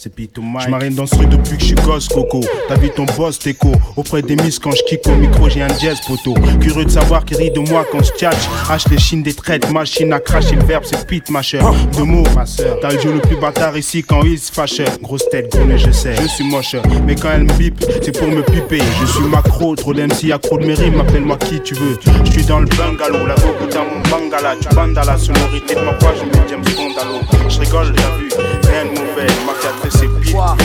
[0.00, 0.66] C'est Pito Mike.
[0.66, 2.40] Je marine dans ce truc depuis que je suis gosse, Coco.
[2.68, 3.72] T'as vu ton boss, Teco.
[3.96, 6.34] Auprès des miss, quand je kick au micro, j'ai un jazz, poteau.
[6.60, 8.48] Curieux de savoir qui rit de moi quand je tchatch.
[8.70, 11.68] Hache les chines des traites, machine à cracher le verbe, c'est pit, ma chère.
[11.96, 12.78] Deux mots, ma soeur.
[12.80, 14.80] T'as le jeu le plus bâtard ici quand il se fâche.
[15.02, 16.14] Grosse tête, gros nez, je sais.
[16.14, 18.80] Je suis moche, mais quand elle me bip, c'est pour me piper.
[19.00, 21.98] Je suis macro, trop d'MC, accro de mes rimes, appelle-moi qui tu veux.
[22.24, 24.54] Je suis dans le bungalow, la go dans mon bangala.
[24.60, 27.48] Tu bandes à la sonorité de ma voix, je mets James Bond à l'eau.
[27.48, 29.26] Je rigole, t'as vu, rien de mauvais.
[29.46, 30.56] Ma carte, c'est pire.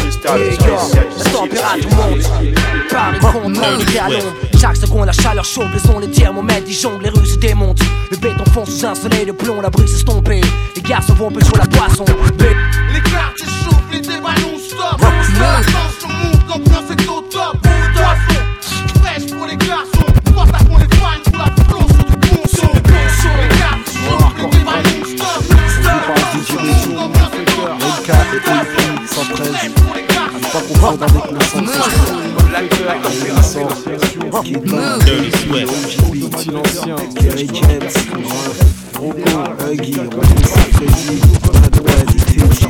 [1.31, 2.21] Température monte,
[2.89, 4.33] Paris compte, monte les galons.
[4.59, 7.81] Chaque seconde, la chaleur chauffe, les les thermomètres, ils jonglent, les rues se démontent.
[8.11, 10.41] Le béton fond sous un soleil de plomb, la brise estompée.
[10.75, 12.05] Les garçons vont peu sur la poisson.
[12.93, 15.01] Les quartiers chauffent, les débats non-stop.
[15.01, 17.57] Attention, monte, l'ambiance est au top.
[17.61, 19.93] Poisson, fraîche pour les garçons.
[28.39, 28.67] Top.
[29.05, 32.23] 113 à ne pas confondre avec le 113
[35.05, 35.73] Dirty Swift.
[36.11, 37.91] Petit l'ancien, Kerry James,
[38.99, 39.33] Rocco,
[39.71, 41.17] Huggy, Robin Sarkozy,
[41.61, 42.67] Madouane, Teddy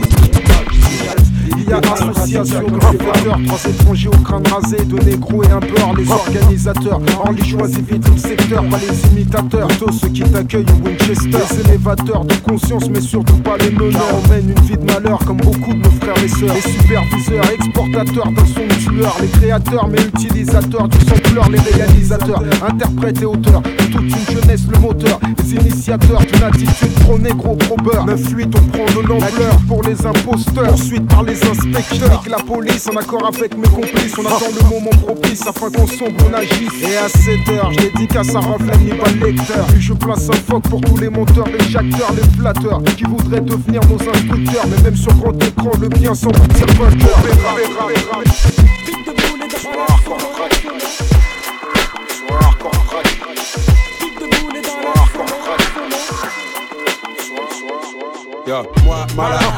[1.17, 1.22] Il
[1.69, 5.93] y a association de rêvateurs, trois étrangers au crâne rasé, deux négros et un beurre.
[5.97, 9.67] Les organisateurs, Orly choisit vite le secteur, pas les imitateurs.
[9.79, 14.01] Tous ceux qui t'accueillent au Winchester, les élévateurs de conscience, mais surtout pas les meneurs.
[14.13, 16.53] On mène une vie de malheur comme beaucoup de nos frères et sœurs.
[16.53, 22.41] Les superviseurs, exportateurs d'un son tueur, les créateurs, mais utilisateurs du son pleur, les réalisateurs,
[22.67, 23.61] interprètes et auteurs.
[23.61, 28.05] De toute une jeunesse, le moteur, les initiateurs d'une attitude pro négro, pro beurre.
[28.07, 30.73] 9-8, on prend de l'ampleur pour les imposteurs.
[30.73, 34.13] Ensuite par les inspecteurs, Avec la police en accord avec mes complices.
[34.17, 36.81] On attend le moment propice afin qu'on sombre, on agisse.
[36.81, 39.65] Et à 7 heures, je dédicace à Rafle Hannibal lecteur.
[39.67, 43.41] Puis je place un phoque pour tous les monteurs, les jacteurs, les flatteurs qui voudraient
[43.41, 44.65] devenir nos instructeurs.
[44.69, 47.19] Mais même sur grand écran, le bien sans partir vainqueur.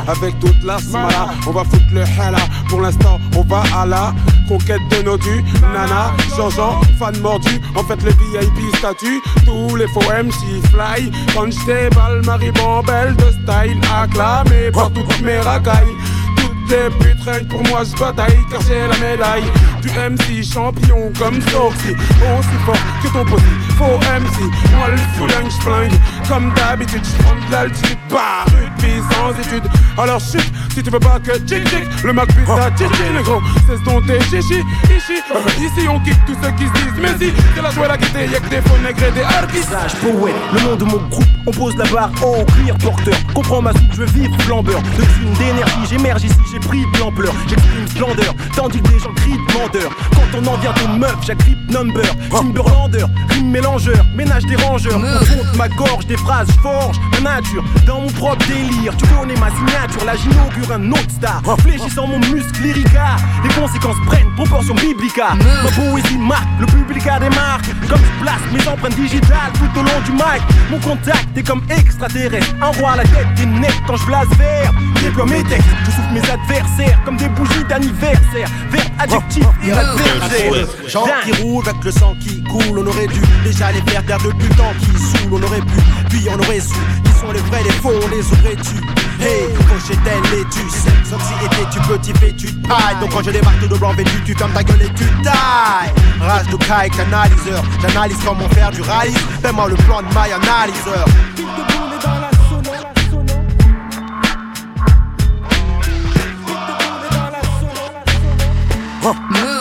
[0.07, 2.37] Avec toute la smala, on va foutre le hala.
[2.69, 4.13] Pour l'instant, on va à la
[4.47, 5.43] conquête de nos dus.
[5.61, 9.21] Nana, Jean-Jean, fan mordu, en fait le VIP statut.
[9.45, 11.11] Tous les faux MC fly.
[11.33, 15.95] Quand j'déballe, Marie Bambelle de style acclamé par toutes mes racailles.
[16.37, 19.43] Toutes les putes, pour moi, je bataille car j'ai la médaille
[19.81, 21.89] du MC champion comme Soxy.
[21.89, 23.41] Aussi fort que ton pote,
[23.77, 24.41] faux MC.
[24.75, 27.01] Moi le fouling, j'flingue comme d'habitude.
[27.03, 28.45] J'prends de l'altitude, bah,
[28.79, 29.69] vie sans études.
[29.97, 33.23] Alors chute, si tu veux pas que tchic tchic, le Mac puisse ta chichi, le
[33.23, 33.41] gros.
[33.67, 34.61] C'est ton thé, chichi,
[34.95, 35.21] ici.
[35.59, 38.27] Ici on kick tous ceux qui se disent, mais si, c'est la joie la gaieté,
[38.31, 39.69] y'a que des faux nègres et des artistes.
[39.69, 43.15] Sage, poète, le nom de mon groupe, on pose la barre haut, clear porteur.
[43.33, 44.81] Comprends ma soupe, je veux vivre flambeur.
[44.81, 47.33] De thunes, d'énergie, j'émerge ici, j'ai pris de l'ampleur.
[47.47, 49.91] J'exprime splendeur, tandis que les gens crient de menteur.
[50.13, 52.03] Quand on en vient aux meufs, j'agrippe number.
[52.29, 54.99] Timberlander, rime mélangeur, ménage des rangeurs.
[54.99, 57.63] On compte ma gorge, des phrases, forge ma nature.
[57.85, 60.05] Dans mon propre délire, tu connais ma signature.
[60.05, 61.41] Là, j'inaugure un autre star.
[61.59, 65.35] Fléchissant mon muscle lyrica, les conséquences prennent proportion biblica.
[65.35, 67.65] Ma poésie marque, le public a des marques.
[67.89, 70.41] Comme je place mes empreintes digitales tout au long du mic.
[70.69, 72.55] Mon contact est comme extraterrestre.
[72.61, 74.71] Un roi à la tête des necks quand je blase vert.
[75.01, 78.49] Déploie mes textes, je souffle mes adversaires comme des bougies d'anniversaire.
[78.71, 80.67] Verbe adjectif et adversaire.
[80.87, 84.27] Gens qui roulent avec le sang qui coule, on aurait dû déjà les faire perdre
[84.27, 85.79] le temps qui saoule, on aurait pu,
[86.15, 86.73] puis on aurait su.
[87.03, 88.75] Qui sont les vrais, les faux, on les aurait tu
[89.21, 92.99] Hey, Cochetel les tu sais, Soxy était tu petit fais tu tailles.
[93.01, 95.93] Donc quand je démarque tout de blanc vêtu, tu fermes ta gueule et tu tailles.
[96.19, 99.13] Rage de kite, canaliseur, j'analyse comment faire du rallye.
[99.41, 101.05] Fais-moi le plan de my analyseur.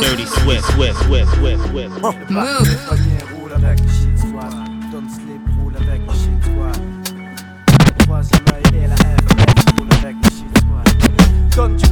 [0.01, 1.93] Dirty Swift, Swift, Swift, Swift, Swift.
[2.03, 2.15] Roule
[2.91, 3.14] avec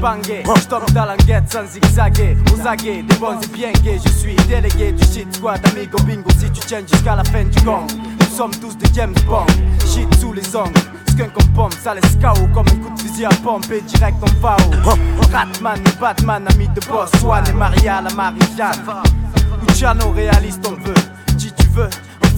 [0.03, 2.37] bangé, je tombe dans guette sans zigzaguer.
[2.53, 4.01] Aux aguets, des bons et bien gays.
[4.05, 5.61] Je suis délégué du shit squad.
[5.69, 7.87] Amigo bingo, si tu tiens jusqu'à la fin du gang.
[8.21, 9.47] Nous sommes tous des James Bond.
[9.87, 10.73] Shit sous les ongles.
[11.11, 14.17] Skunk en pomme, ça laisse KO comme un coup de fusil à pompe et direct
[14.23, 18.83] on va au Ratman et Batman, ami de boss, Swan et Maria la Marie-Jeanne
[19.69, 20.95] Luciano, réaliste on veut,
[21.37, 21.91] si tu veux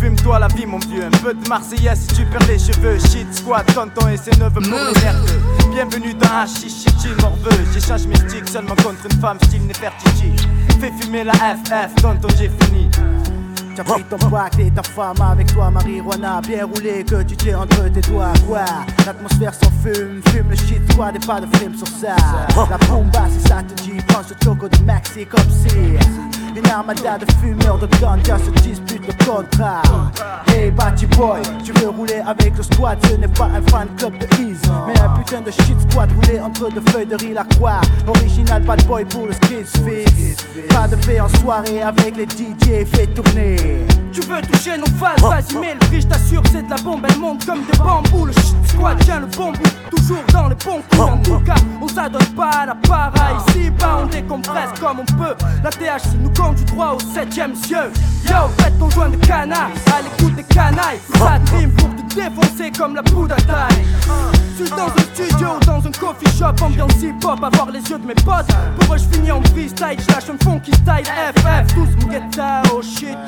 [0.04, 2.98] Fume-toi la vie mon vieux, un peu de Marseillaise si tu perds les cheveux.
[2.98, 5.40] Shit squad, tonton et ses neveux pour les nerveux
[5.72, 10.34] Bienvenue dans Hachichi, chichi morveux J'échange mes sticks seulement contre une femme style Nefertiti.
[10.78, 12.90] Fais fumer la FF, tonton j'ai fini
[13.76, 17.60] T'as pris ton pack et ta femme avec toi, marijuana bien roulé que tu tiens
[17.60, 18.32] entre tes doigts.
[18.46, 18.64] Quoi
[19.04, 22.14] L'atmosphère s'en fume, fume le shit squad et pas de film sur ça.
[22.70, 25.96] La bomba, si ça te dit, pense au choco de Maxi comme si
[26.56, 29.82] une armada de fumeurs de ganja se dispute le contrat.
[30.48, 34.16] Hey Batty Boy, tu veux rouler avec le squad, ce n'est pas un fan club
[34.18, 37.44] de Ease, mais un putain de shit squad roulé entre deux feuilles de riz la
[37.44, 37.80] croix.
[38.06, 40.46] Original bad boy pour le skis fix.
[40.68, 43.56] Pas de paix en soirée avec les DJ, fais tourner.
[44.14, 47.04] Tu veux toucher nos phases, vas-y mets le prix, je t'assure c'est de la bombe,
[47.08, 50.54] elle monte comme des bambous Le shit squad tient le bon bout, toujours dans les
[50.54, 53.12] bons coups En tout cas, on s'adonne pas à la para.
[53.48, 55.34] Ici bas on décompresse comme on peut.
[55.64, 57.90] La THC nous conduit droit au septième cieux
[58.28, 61.00] Yo, faites ton joint de canard, à l'écoute des canailles.
[61.18, 63.84] Ça rime pour te défoncer comme la poudre à taille.
[64.54, 68.14] Suis dans un studio, dans un coffee shop Ambiance hip-hop, avoir les yeux de mes
[68.14, 68.46] potes.
[68.78, 72.22] Pour je finis en freestyle, je lâche un funky style FF, tous mon get
[72.72, 73.18] oh shit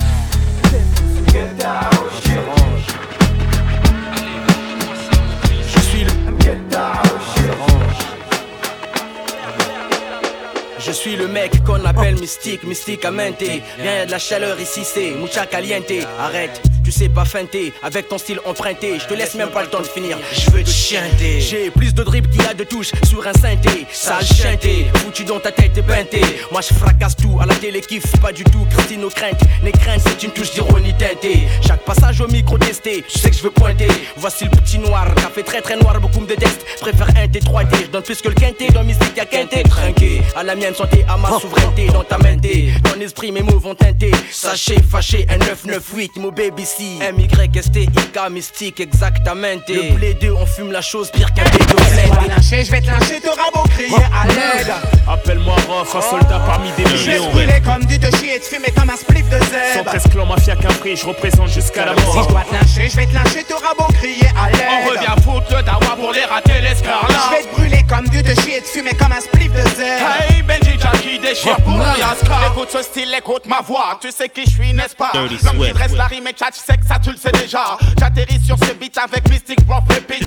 [10.78, 13.62] Je suis le mec qu'on appelle mystique, mystique à mainté.
[13.78, 15.92] Rien de la chaleur ici, c'est mucha caliente.
[16.20, 17.72] Arrête, tu sais pas feinter.
[17.82, 20.16] Avec ton style emprunté, je te laisse même pas le temps de finir.
[20.32, 21.40] Je veux te chanter.
[21.40, 23.88] J'ai plus de drip qu'il y a de touches sur un synthé.
[23.90, 26.20] Sale chanté, foutu dans ta tête et peinté.
[26.52, 28.64] Moi je fracasse tout, à la télé kiffe pas du tout.
[28.70, 31.48] Christine nos craintes, les craintes c'est une touche d'ironie teintée.
[31.66, 33.88] Chaque passage au micro testé, je sais que je veux pointer.
[34.16, 36.64] Voici le petit noir, café très très noir, beaucoup me détestent.
[36.80, 38.68] Préfère un T3D, je donne plus que le quinté.
[38.68, 40.22] Dans mystique y'a quinté, trinqué.
[40.36, 41.88] À la mienne santé, à ma souveraineté.
[41.88, 42.46] Dans ta mente,
[42.84, 44.12] ton esprit mes mots vont teinter.
[44.30, 46.98] Sachez, fâché, un 998, mon baby C.
[47.00, 49.46] M-Y-S-T-I-K, mystique, exactement.
[49.68, 52.70] Le blé 2, on fume la chose pire qu'un bédo Je vais te lyncher, je
[52.70, 54.72] vais te lyncher, t'auras beau crier à l'aide.
[55.08, 57.26] Appelle-moi Rof, un soldat parmi des Je vais millions.
[57.28, 59.90] te brûler comme du te chier et te fumer comme un spliff de zèbre.
[59.90, 62.26] 113 clans, mafia qu'un prix, je représente jusqu'à la Si je mort.
[62.26, 64.66] dois te lyncher, je vais te lyncher, t'auras beau crier à l'aide.
[64.84, 67.10] On revient foutre le dawa pour les rater l'escarlate.
[67.30, 69.62] Je vais te brûler comme du te chier et te fumer comme un spliff de
[69.76, 70.10] zèbre.
[70.28, 72.48] Hey Benji Jackie déchire pour Yaska.
[72.52, 75.10] Écoute ce style, écoute ma voix, tu sais qui je suis, n'est-ce pas?
[75.14, 76.32] L'homme qui dresse la rime et
[76.66, 77.78] tu sais que ça tu le sais déjà.
[77.98, 80.26] J'atterris sur ce beat avec Mystic Rock Repeat.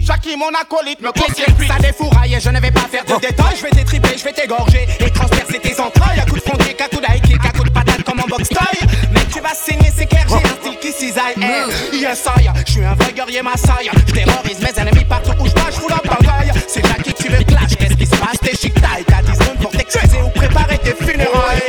[0.00, 3.56] Jackie mon acolyte me conseille Ça défouraille et je ne vais pas faire de détails.
[3.56, 6.20] Je vais t'étriper, je vais t'égorger et transpercer tes entrailles.
[6.20, 8.88] À coup de frontier, qu'à coup kick, à coup de patate comme en box taille.
[9.12, 11.34] Mec tu vas saigner, c'est clair, j'ai un style qui cisaille.
[11.36, 15.46] Hey, Yes I, je suis un vrai guerrier massaille Je terrorise mes ennemis partout où
[15.46, 18.38] je passe, je fous la bagaille C'est Jackie tu veux clash, qu'est-ce qui se passe?
[18.40, 21.68] T'es chic taille, t'as 10 secondes pour t'excuser ou préparer tes funérailles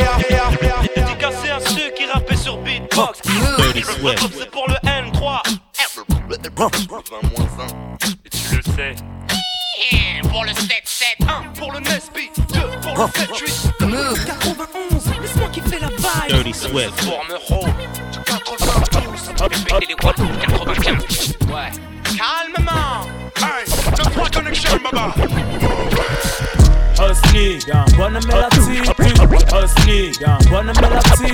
[2.50, 3.22] sur beatbox.
[3.58, 4.28] Dirty Swift.
[4.38, 5.42] C'est pour le N3.
[8.26, 8.96] Et tu le sais.
[10.30, 14.26] Pour le 7-7 1 pour le Nesby, 2 pour le 7-8.
[14.26, 17.02] 91, laisse-moi kiffer la vibe Dirty Swift.
[17.02, 17.28] Forme
[18.26, 21.72] 92 Répétez les watts 95 Ouais
[22.04, 25.14] Calmement Hey, just one connection, baba.
[27.00, 28.82] Husniga, bonne mélodie,
[29.54, 31.32] Husniga, bonne mélodie,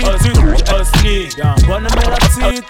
[0.70, 2.62] Husniga, bonne mélodie,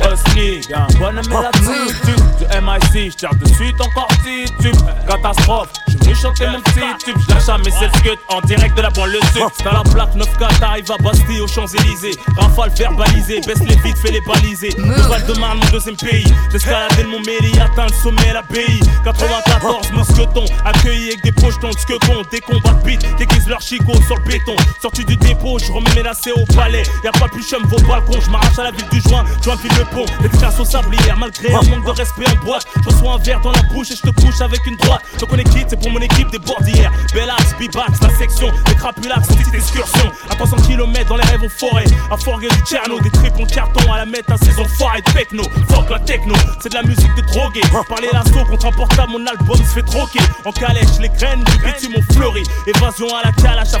[0.00, 2.14] Husniga, bonne mélodie, du
[2.62, 4.76] MIC, j'tire de suite encore petit tube,
[5.06, 8.76] catastrophe, je vais chanter mon petit tube, je lâche à mes 7 scuds en direct
[8.76, 13.40] de la banlieue sud, t'as la plaque 9K, t'arrives à Bastille aux Champs-Élysées, rafale verbalisée,
[13.46, 17.20] baisse les vides, fais les baliser, le Val de Marne, mon deuxième pays, j'escaladais Mont
[17.26, 22.72] Méli, atteint le sommet, l'abbaye, 94 mousquetons, accueillis avec des pochetons de squetons, des combats
[22.72, 26.32] de beat, déguise leur chicot sur le béton, sorti du dépôt, je remets mes lacets
[26.32, 29.24] au palais, y'a pas plus chum vos balcons, je m'arrache à la ville du joint,
[29.42, 32.66] joint file le pont, les traces au sablier, malgré un manque de respect en boîte,
[32.82, 35.30] je reçois un verre dans la bouche et je te couche avec une droite, donc
[35.32, 39.28] on est quitte, c'est pour mon équipe des bordières, Bellax, Bibax, la section, des crapulax,
[39.28, 43.10] petite excursion, à 300 km dans les rêves en forêt, à forger du tcherno, des
[43.10, 43.92] tripes en carton.
[43.92, 47.14] À la mettre, un saison foirée de techno, fuck la techno, c'est de la musique
[47.16, 51.08] de drogué, parler l'assaut contre un portable, mon album se fait troquer, en calèche, les
[51.08, 53.80] graines du bitume ont évasion à la calache à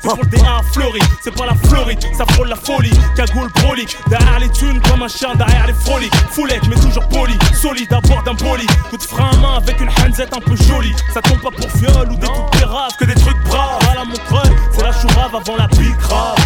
[0.00, 3.96] c'est pour le D1 fleuri, c'est pas la Floride, ça frôle la folie, cagoule brolique,
[4.08, 8.00] derrière les thunes comme un chien derrière les froliques, foulette mais toujours poli, solide à
[8.00, 11.20] bord d'un bolide, coup de frein à main avec une handsette un peu jolie, ça
[11.20, 14.82] tombe pas pour viol ou des trucs que des trucs braves, à la montreuil, c'est
[14.82, 16.36] la chourave avant la grave,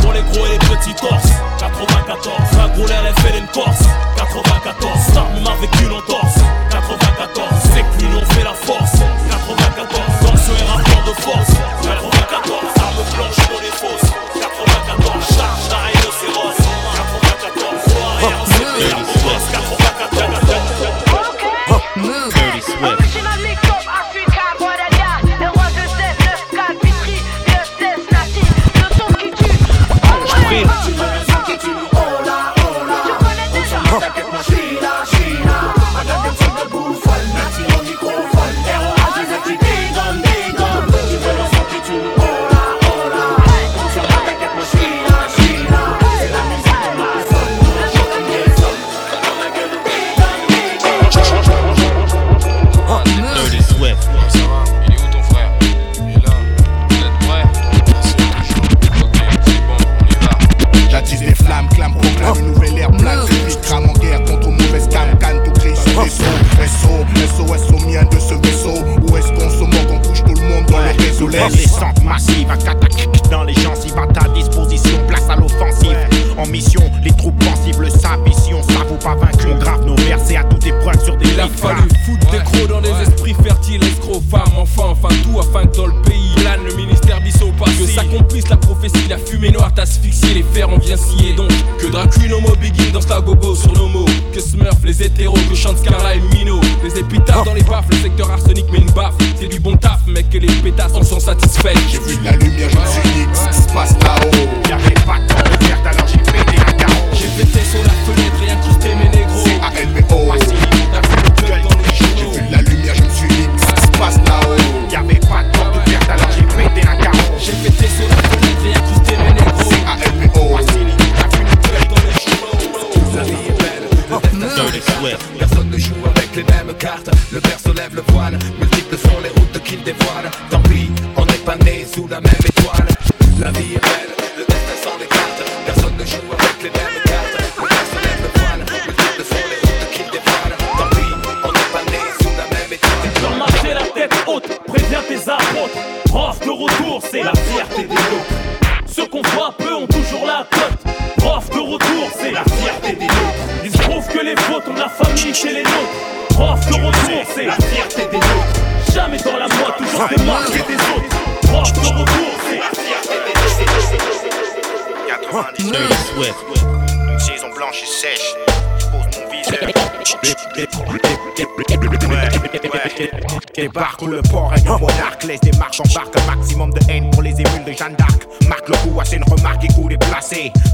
[0.00, 3.82] pour les gros et les petits torses, 94, la gros elle fait une corse,
[4.16, 6.38] 94, start même avec une entorse,
[6.70, 9.33] 94, c'est que l'union fait la force, 94, tension
[11.16, 11.53] et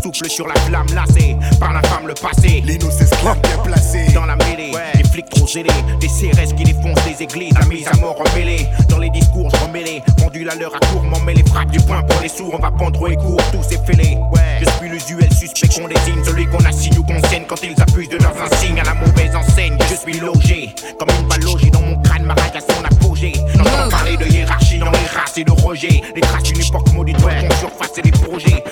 [0.02, 2.62] Souffle sur la flamme lassée par la femme le passé.
[2.64, 5.68] L'innocence bien placé Dans la mêlée, des flics trop zélés
[6.00, 8.66] Des CRS qui défoncent des églises La mise à mort emmêlée.
[8.88, 11.80] Dans les discours je remêlés Pendule à l'heure à court M'en met les frappes du
[11.80, 14.16] poing pour les sourds On va pendre et court, tous ces fêlés.
[14.60, 17.44] Je suis l'usuel suspect qu'on désigne Celui qu'on assigne ou qu'on saigne.
[17.46, 20.74] Quand ils abusent de leurs insignes à la mauvaise enseigne Je suis logé.
[20.98, 23.32] Comme une balle logée dans mon crâne Ma rage à son apogée.
[23.54, 27.20] J'entends parler de hiérarchie dans les races et de rejet Les traces d'une époque maudite
[27.20, 27.28] font
[27.60, 28.64] surface et des projets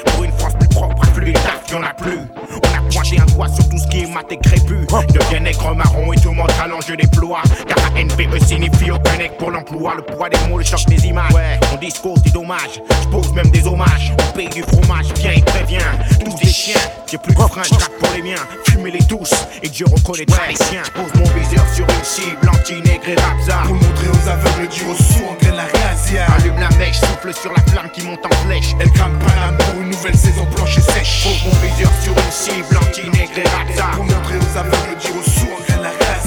[1.71, 4.87] y'en a plus Pointé un doigt sur tout ce qui est mat et crépu.
[5.13, 9.51] Deviens nègre marron et tout mon talent je déploie Car ANPE signifie aucun nègre pour
[9.51, 9.95] l'emploi.
[9.97, 11.33] Le poids des mots, le choc des images.
[11.71, 14.13] Mon discours c'est dommage, je pose même des hommages.
[14.19, 15.81] On paye du fromage, viens et préviens.
[16.25, 18.43] Tous des chiens, j'ai plus de frein, je pour les miens.
[18.69, 23.15] Fumez-les tous et Dieu reconnaîtra les siens Pose mon viseur sur une cible anti-nègre et
[23.15, 26.27] rapsa Pour montrer aux aveugles du reçu en graine la razzia.
[26.37, 28.75] Allume la mèche, souffle sur la flamme qui monte en flèche.
[28.81, 31.25] Elle crame pas pour une nouvelle saison blanche et sèche.
[31.25, 35.78] Pose mon viseur sur une cible anti-nègre et rapsa Pour montrer aux aveugles graine la
[35.78, 35.78] razzia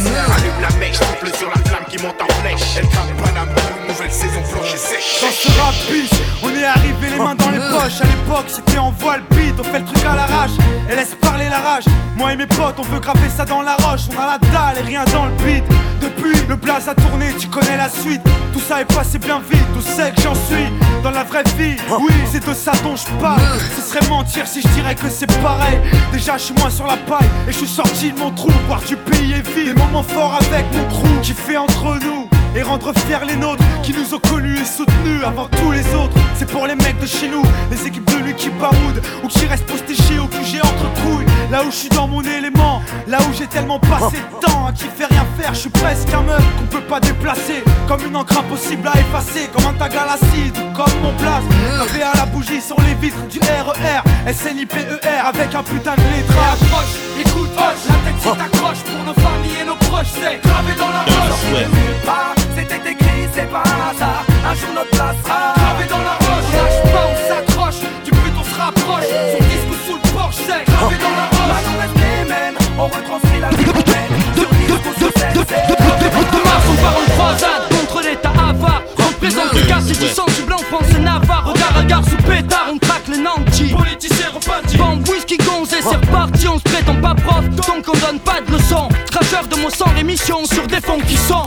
[0.07, 2.77] Allume la mèche, souffle sur la flamme qui monte en flèche.
[2.77, 5.21] Elle crame pas une nouvelle saison blanche et sèche.
[5.21, 6.11] Dans ce rap bitch,
[6.43, 8.01] on est arrivé les mains dans les poches.
[8.01, 10.51] À l'époque c'était en voile beat, on fait le truc à l'arrache.
[10.89, 11.85] Et laisse parler la rage.
[12.15, 14.01] Moi et mes potes on veut graver ça dans la roche.
[14.15, 15.63] On a la dalle et rien dans le beat.
[16.01, 18.21] Depuis le blaze a tourné, tu connais la suite.
[18.53, 20.65] Tout ça est passé bien vite, tout sait que j'en suis.
[21.03, 23.41] Dans la vraie vie, oui c'est de ça dont je parle.
[23.75, 25.79] Ce serait mentir si je dirais que c'est pareil.
[26.11, 28.81] Déjà je suis moins sur la paille et je suis sorti de mon trou Voir
[28.81, 32.93] du pays est vide, moments forts avec mon crew Qui fait entre nous et rendre
[33.05, 36.13] fiers les nôtres qui nous ont connus et soutenus avant tous les autres.
[36.35, 39.45] C'est pour les mecs de chez nous, les équipes de lui qui baroudent ou qui
[39.45, 41.25] restent postés au QG entre couilles.
[41.51, 44.71] Là où je suis dans mon élément, là où j'ai tellement passé de temps à
[44.71, 47.63] qui fait rien faire, je suis presque un meuf qu'on peut pas déplacer.
[47.87, 51.43] Comme une encre impossible à effacer, comme un tag à l'acide ou comme mon place.
[51.75, 56.61] Gravé à la bougie sur les vitres du RER, SNIPER avec un putain de lettrage.
[56.61, 60.73] Approche, écoute, hoche, la tête s'y t'accroche pour nos familles et nos proches, c'est gravé
[60.77, 62.40] dans la roche.
[62.55, 64.25] C'était écrit, c'est pas un hasard.
[64.45, 66.49] Un jour notre place sera gravé dans la roche.
[66.53, 69.09] Lâche pas, on s'accroche, du but on se rapproche.
[69.33, 71.51] Son disque sous le porche, c'est gravé dans la roche.
[71.53, 74.13] Maintenant reste les mêmes, on retranscrit la vie humaine.
[74.35, 76.67] Sur disque ou sur scène, c'est la roche.
[76.69, 78.80] on part en croisade contre l'état avare.
[79.21, 81.45] Représente le quartier du sensible en France et Navarre.
[81.45, 83.71] Regard à gare sous pétard, on traque les nantis.
[83.71, 84.77] Politiciens repentis.
[84.77, 86.47] Bombe, whisky, gonze et c'est reparti.
[86.47, 88.89] On se prétend pas prof, donc on donne pas de leçons.
[89.11, 91.45] Cracheur de mots sans rémission sur des fonds qui sont.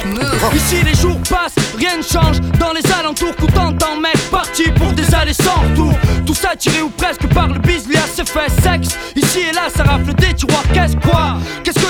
[0.54, 2.40] Ici les jours passent, rien ne change.
[2.60, 5.94] Dans les alentours, coup t'entends, mec, parti pour des allées sans retour.
[6.24, 8.96] Tout ça tiré ou presque par le bis, à ses fait sexe.
[9.16, 11.38] Ici et là, ça rafle des tiroirs, qu'est-ce quoi?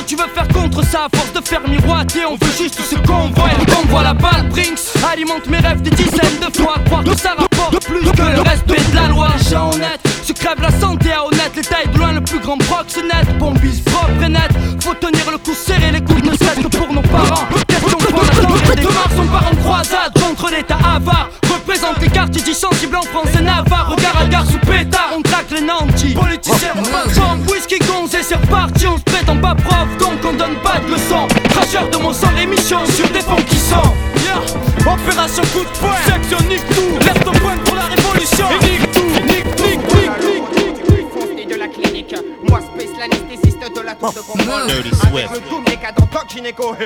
[0.07, 3.29] Tu veux faire contre ça À force de faire miroiter, on veut juste ce qu'on
[3.31, 3.51] voit.
[3.61, 4.81] Et qu'on voit la balle, Brinks
[5.11, 6.77] alimente mes rêves des dizaines de fois.
[6.87, 9.29] Croire que ça rapporte plus que le respect de la loi.
[9.37, 11.53] Les gens honnêtes se crèvent la santé à honnête.
[11.57, 13.39] Les tailles de loin, le plus grand proxénète.
[13.39, 14.51] Bombise propre et net.
[14.81, 17.47] Faut tenir le coup serré, les coudes ne serait-ce que pour nos parents.
[17.69, 21.31] Question la des mars, on part en croisade contre l'état avare.
[21.51, 23.91] Représente les quartiers dits sensibles en France et Navarre.
[23.91, 25.11] Regard à gare sous pétard,
[25.55, 26.15] les nantis.
[26.15, 28.87] Politiciens, Bombe, whisky, gonze et c'est reparti.
[28.87, 31.27] On se prétend pas prof, donc on donne pas de leçons.
[31.51, 33.91] Cracheur de mon sang, émission sur des fonds qui sont.
[34.25, 34.93] Yeah.
[34.93, 36.99] Opération coup de poing, section nique tout.
[37.05, 38.47] Lève ton poing pour la révolution.
[38.51, 41.49] Et nique tout, nique, nique, nique, nique.
[41.49, 42.15] De la clinique,
[42.49, 44.67] moi space l'anesthésiste de la tour de contrôle.
[44.67, 46.77] Dirty Avec le cadres doc gynéco.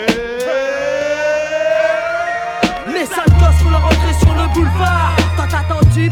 [2.93, 5.18] Les sales gosses font leur entrée sur le boulevard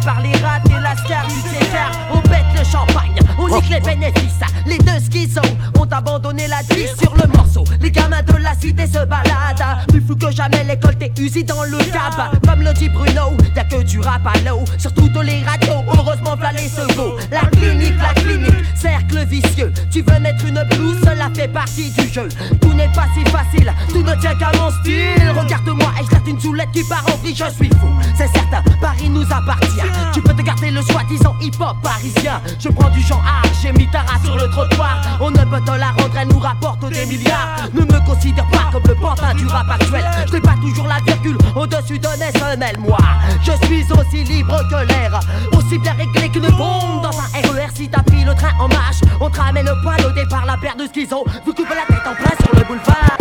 [0.04, 1.90] Par les rats et lascar du César.
[2.12, 4.40] On pète le champagne, on nique les bénéfices.
[4.66, 5.40] Les deux schizos
[5.78, 7.64] ont abandonné la vie sur le morceau.
[7.80, 9.86] Les gamins de la cité se baladent.
[9.88, 12.40] Plus fou que jamais l'école t'es usée dans le cab.
[12.46, 14.64] Comme le dit Bruno, y'a que du rap à l'eau.
[14.76, 17.16] Sur toutes les radios, heureusement v'là les secours.
[17.30, 19.72] La clinique, la clinique, cercle vicieux.
[19.92, 22.28] Tu veux mettre une blouse, cela fait partie du jeu.
[22.60, 25.32] Tout n'est pas si facile, tout ne tient qu'à mon style.
[25.36, 27.88] Regarde-moi et je une soulette qui part en vrille, je suis fou.
[28.16, 29.75] C'est certain, Paris nous appartient
[30.12, 32.40] Tu peux te garder le soi-disant hip-hop parisien.
[32.58, 35.00] Je prends du genre art, j'ai mis ta race sur le trottoir.
[35.20, 37.68] On ne peut te la rendre, elle nous rapporte des milliards.
[37.74, 40.04] Ne me considère pas comme le pantin du rap actuel.
[40.26, 42.98] Je n'ai pas toujours la virgule au-dessus de mes semelles Moi,
[43.42, 45.20] je suis aussi libre que l'air.
[45.52, 49.00] Aussi bien réglé qu'une bombe dans un RER Si t'as pris le train en marche
[49.20, 52.06] On te ramène le poil au départ, la paire de schizo Vous coupez la tête
[52.06, 53.16] en plein sur le boulevard.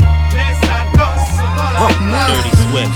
[2.11, 2.95] Dirty Swift.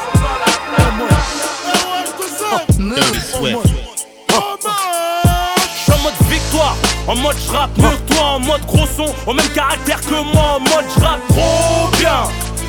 [2.71, 3.59] Swift.
[5.87, 6.75] Je en mode victoire,
[7.07, 10.57] en mode je rappe mieux toi, en mode gros son, au même caractère que moi,
[10.57, 12.23] en mode je rappe trop bien.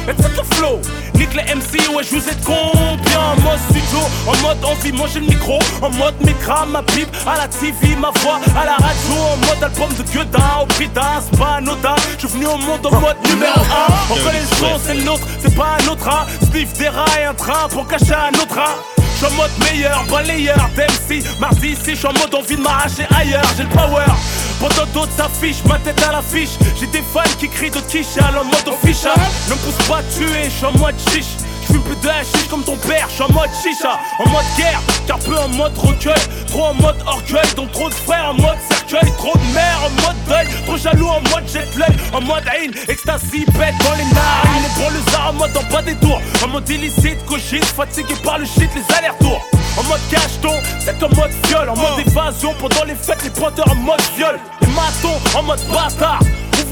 [0.09, 0.81] Et traite le flow,
[1.15, 3.21] nique les MC, ouais je vous ai combien?
[3.21, 7.37] En mode studio, en mode envie, manger le micro En mode micra, ma pipe, à
[7.37, 11.23] la TV, ma voix à la radio En mode album de Guedin, au prix d'un,
[11.23, 11.61] c'est pas
[12.19, 13.63] Je suis venu au monde en mode numéro 1
[14.11, 16.27] On connaît le c'est le nôtre, c'est pas un autre hein.
[16.51, 19.51] Sniff des rats et un train pour cacher un autre hein je suis en mode
[19.71, 23.69] meilleur, balayeur d'MC Mardi ici, je suis en mode envie de m'arracher ailleurs J'ai le
[23.69, 24.05] power,
[24.59, 28.45] pendant d'autres s'affichent Ma tête à l'affiche, j'ai des fans qui crient de quiche En
[28.45, 29.15] mode official,
[29.49, 31.37] ne me pousse pas à tuer, je suis en mode chiche
[31.73, 34.81] je plus de chiche comme ton père, je suis en mode chicha, en mode guerre,
[35.07, 38.59] car peu en mode recueil, trop en mode orgueil, donc trop de frères en mode
[38.69, 42.45] cercueil, trop de mère en mode deuil, trop jaloux en mode jet play, en mode
[42.55, 46.69] haine, ecstasy, bête dans les narines, le en mode en bas des tours, en mode
[46.69, 49.43] illicite, cochise, fatigué par le shit, les allers-retours.
[49.79, 53.71] En mode cacheton, c'est en mode viol, en mode évasion pendant les fêtes, les pointeurs
[53.71, 56.21] en mode viol, les matons en mode bâtard.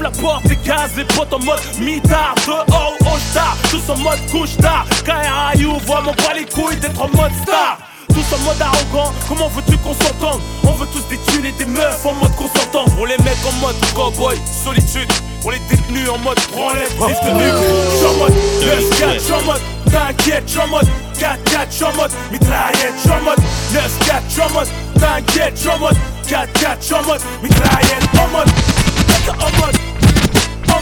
[0.01, 4.19] La porte des cases, les potes en mode mitard Dehors au star, tous en mode
[4.31, 7.77] couche tard KRIU, vois mon pas les couilles d'être en mode star
[8.09, 11.65] tous en mode arrogant, comment veux-tu qu'on s'entende On veut tous des thunes et des
[11.65, 14.35] meufs en mode consentant Pour les mecs en mode cowboy,
[14.65, 15.09] solitude
[15.41, 17.53] Pour les détenus en mode branlette, liste de nuque
[17.93, 20.87] J'suis en mode 9-4, j'suis en mode t'inquiète, j'suis en mode
[21.17, 23.39] 4-4, j'suis en mode mitraillette, j'suis en mode
[23.71, 24.67] 9-4, j'suis en mode
[24.99, 25.97] t'inquiète, j'suis en mode
[26.27, 28.49] 4-4, j'suis en mode mitraillette, en mode
[29.29, 29.75] en mode,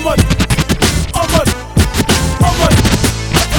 [0.10, 0.22] mode,
[1.14, 1.49] en mode,
[2.41, 2.78] en mode,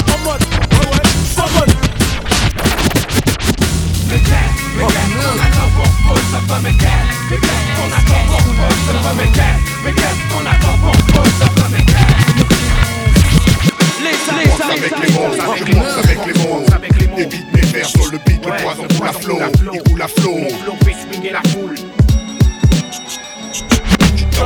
[0.08, 0.42] en mode,
[0.72, 1.74] ouais ouais, en mode.
[14.72, 17.18] Avec les mots, avec les mots, avec les mots, avec les mots.
[17.18, 19.38] Évite mes vers sur le beat, le poison coule à flot,
[19.72, 20.38] il coule à flot.
[20.38, 21.89] Mon flow fait swinguer la foule.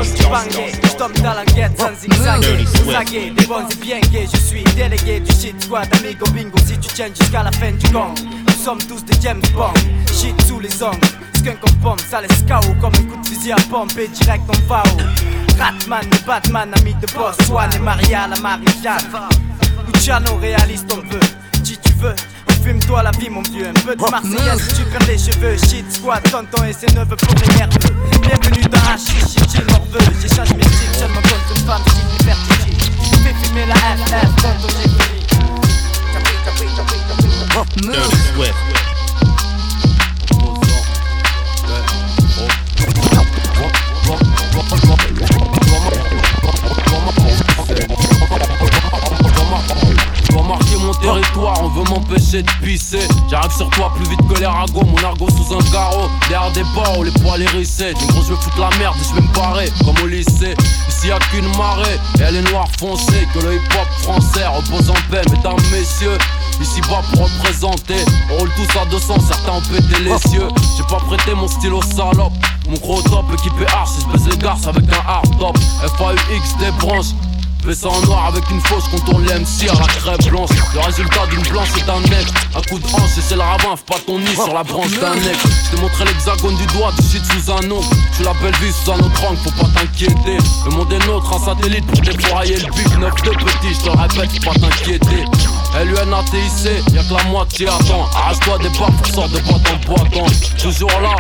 [0.02, 1.34] Stop dans
[1.78, 4.26] sans zigzaguer Zaguer, des bons et bien gays.
[4.32, 5.88] Je suis délégué du shit squad.
[5.94, 8.14] Amigo bingo si tu tiens jusqu'à la fin du gang.
[8.46, 9.72] Nous sommes tous des James Bond.
[10.12, 10.98] Shit sous les ongles.
[11.36, 14.42] Skunk en pomme, ça laisse KO Comme un coup de fusil à pompe et direct
[14.48, 14.96] en FAO
[15.58, 17.36] Ratman et Batman, ami de boss.
[17.46, 19.28] Swan et Maria, la Marie-Jeanne
[19.92, 21.20] Luciano, réaliste on veut.
[21.62, 22.14] Si tu veux
[22.64, 26.22] Fume-toi la vie mon vieux, un peu de Marseillaise tu perds les cheveux Shit squad,
[26.30, 27.78] tonton et ses neveux pour les nerveux
[28.22, 30.64] Bienvenue dans Hachichi, shit, chill morveux J'échange mes
[30.98, 32.72] seulement contre une femme style Liberty
[33.22, 34.74] Fais fumer la FF, tonton
[37.82, 38.54] Dirty Swift.
[50.44, 53.06] Marquer mon territoire, on veut m'empêcher de pisser.
[53.30, 56.08] J'arrive sur toi plus vite que les ragots, mon argot sous un carreau.
[56.28, 57.94] Derrière des barreaux, les poils hérissés.
[57.94, 60.54] Des gros, je veux foutre la merde et je vais me barrer, comme au lycée.
[60.88, 63.26] Ici y'a qu'une marée, et elle est noire foncée.
[63.34, 66.18] Que le hip hop français repose en paix, mesdames, messieurs.
[66.60, 70.48] Ici bas pour représenter, on roule tous à 200, certains ont pété les cieux.
[70.76, 72.32] J'ai pas prêté mon stylo salope.
[72.68, 75.58] Mon gros top équipé arch, je baise les garces avec un hard top.
[75.98, 77.12] FAUX des branches.
[77.64, 80.50] Fais ça en noir avec une fausse contourne les MC à la crêpe blanche.
[80.74, 83.82] Le résultat d'une blanche et d'un nec Un coup de hanche et c'est le fais
[83.86, 87.02] pas ton nid sur la branche d'un nec Je t'ai montré l'hexagone du doigt, du
[87.08, 87.80] shit sous un nom
[88.14, 90.36] Tu la belle vie sous un autre angle, faut pas t'inquiéter.
[90.66, 92.98] Le monde est nôtre, un satellite pour défourailler le bif.
[92.98, 95.24] 9 de petit, je te répète, faut pas t'inquiéter
[95.82, 98.08] LUNATIC, y'a que la moitié attend.
[98.14, 100.56] Arrache-toi des pour sortir de boîte en boîte.
[100.58, 101.16] Toujours là,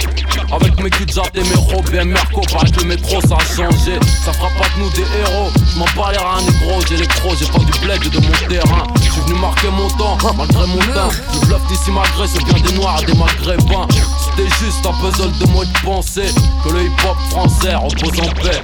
[0.52, 2.40] avec mes culs et mes robes et Merco.
[2.52, 3.98] Pareil que le métro ça a changé.
[4.24, 5.50] Ça fera pas de nous des héros.
[5.74, 8.86] J'm'en bats les reins négro, j'ai les crocs, j'ai pas du bled de mon terrain.
[9.02, 11.08] J'suis venu marquer mon temps, malgré mon teint.
[11.32, 13.88] Le bluff d'ici malgré, c'est bien des noirs des maghrébins.
[14.18, 16.26] C'était juste un puzzle de moi de penser
[16.64, 18.62] que le hip hop français repose en paix.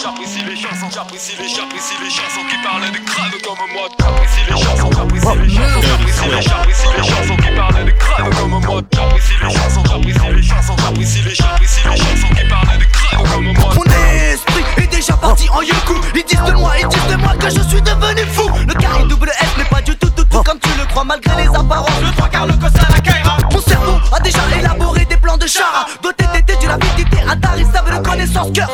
[0.00, 3.86] J'apprécie les chansons, j'apprécie les j'apprécie les, chansons qui parlaient de crânes comme moi.
[4.00, 8.34] J'apprécie les chansons, j'apprécie les chansons, j'apprécie les, j'apprécie les chansons qui parlaient de crânes
[8.34, 8.80] comme moi.
[8.94, 13.28] J'apprécie les chansons, j'apprécie les chansons, j'apprécie les, j'apprécie les chansons qui parlaient de crânes
[13.28, 13.74] comme moi.
[13.76, 17.34] Mon esprit est déjà parti en yoku Ils disent de moi, ils disent de moi
[17.38, 20.42] que je suis devenu fou Le carré double S n'est pas du tout tout tout
[20.42, 23.60] comme tu le crois malgré les apparences Le trois quarts le cossin la caïra Mon
[23.60, 28.50] cerveau a déjà élaboré des plans de chara Doté d'été d'une rapidité intarissable de connaissance
[28.54, 28.70] Cœur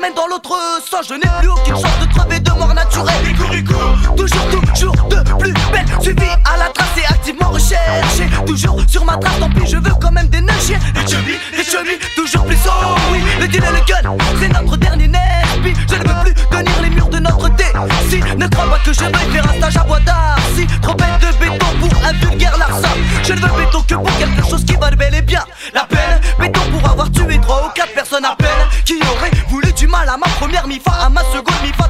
[0.00, 0.56] t'emmène dans l'autre
[0.90, 1.06] sens.
[1.08, 3.14] Je n'ai plus aucune chance de crever de mort naturelle.
[4.16, 8.28] Toujours, toujours de plus belle Suivi à la trace et activement recherché.
[8.46, 11.64] Toujours sur ma trace, tant pis je veux quand même des neiges Des chevilles, des
[11.64, 15.94] chevilles, toujours plus haut Oui, le deal et le gun, c'est notre dernier Nesby Je
[15.94, 17.48] ne veux plus tenir les murs de notre
[18.08, 19.98] Si Ne crois pas que je vais faire un stage à bois
[20.56, 22.88] Si trop bête de béton pour un vulgaire larcin.
[23.22, 24.64] Je ne veux béton que pour quelque chose
[30.70, 31.89] ma première mi-fa À ma seconde mi-fa,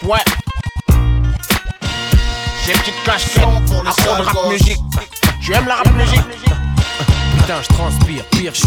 [0.00, 0.31] Les gosses.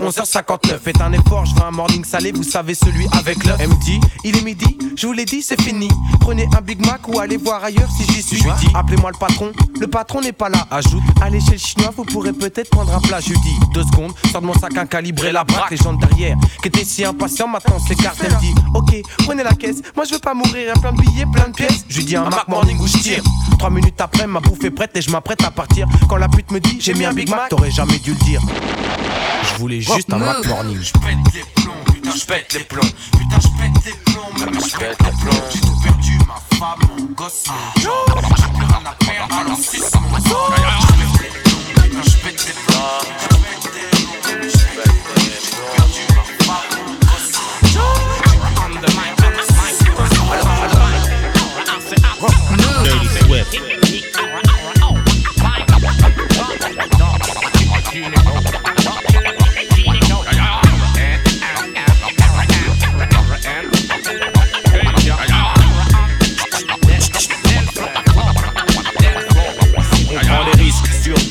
[0.00, 0.78] 11h59.
[0.82, 3.56] Faites un effort, je veux un morning salé, vous savez celui avec l'œuf.
[3.60, 5.88] Elle me dit, il est midi, je vous l'ai dit, c'est fini.
[6.20, 8.38] Prenez un Big Mac ou allez voir ailleurs si j'y suis.
[8.38, 10.66] Je lui dis, appelez-moi le patron, le patron n'est pas là.
[10.70, 13.20] Ajoute, allez chez le chinois, vous pourrez peut-être prendre un plat.
[13.20, 15.70] Je dis, deux secondes, sors de mon sac un calibré, la braque.
[15.70, 18.18] Les gens de derrière, qui étaient si impatients, maintenant s'écartent.
[18.24, 20.92] Elle me dit, ok, prenez la caisse, moi je veux pas mourir, y a plein
[20.92, 21.84] de billets, plein de pièces.
[21.88, 23.22] Je lui dis, un Mac Morning où je tire.
[23.58, 25.86] Trois minutes après, ma bouffe est prête et je m'apprête à partir.
[26.08, 28.40] Quand la pute me dit, j'ai mis un Big Mac, t'aurais jamais dû le dire.
[29.42, 30.82] Je voulais juste un Mac Morning.
[30.82, 32.80] Je pète les plombs, putain, je pète les plombs.
[33.12, 35.44] Putain, je pète les plombs, même je pète les plombs.
[35.52, 37.92] J'ai tout perdu, ma femme, mon gosse, mon job.
[38.36, 40.54] J'ai plus rien à perdre, alors mon sort.
[40.58, 43.19] Je pète les plombs, putain, je pète les plombs.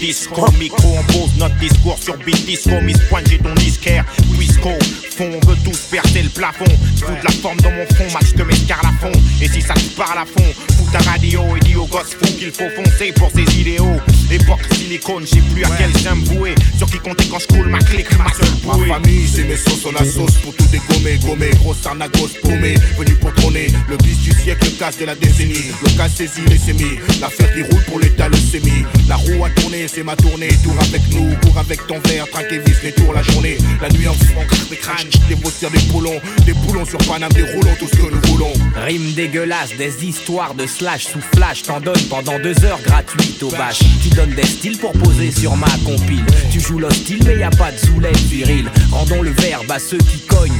[0.10, 0.52] Disco.
[0.58, 2.82] Micro, on pose notre discours sur beat disco.
[2.82, 4.04] Miss Pointe, j'ai ton disquaire.
[4.40, 4.72] Quisco,
[5.16, 6.66] fond, on veut tous percer le plafond.
[6.98, 9.12] Fous de la forme dans mon front, match de mescar à fond.
[9.42, 10.46] Et si ça te parle à fond,
[10.78, 13.98] fous ta radio et dis aux gosses fous qu'il faut foncer pour ses idéaux.
[14.32, 16.56] Époque silicone, j'ai plus à quel j'aime bouer.
[16.78, 18.88] Sur qui compter quand je coule ma clique, ma seule Ma bouée.
[18.88, 23.14] famille, c'est mes sauces, on la sauce pour tout dégommer, gommer, grosse arnagos paumé, venu
[23.16, 26.58] pour trôner, le bis du siècle, le casse de la décennie, le casse saisi les
[26.58, 30.50] sémis, l'affaire qui roule pour l'état, le sémi, la roue a tourné, c'est ma tournée,
[30.64, 33.90] tour avec nous, cours avec ton verre, traque et vis les tours la journée, la
[33.90, 37.76] nuit en crache des crânes, des bossières, des poulons, des poulons sur Paname, des roulons,
[37.80, 38.54] tout ce que nous voulons.
[38.76, 43.50] Rime dégueulasse, des histoires de slash sous flash, t'en donnes pendant deux heures gratuites au
[43.50, 43.80] bâche.
[44.02, 46.26] Tu donnes des styles pour poser sur ma compile.
[46.52, 48.70] Tu joues l'hostile, mais y a pas de zoulette viril.
[48.92, 50.60] Rendons le verbe à ceux qui cognent.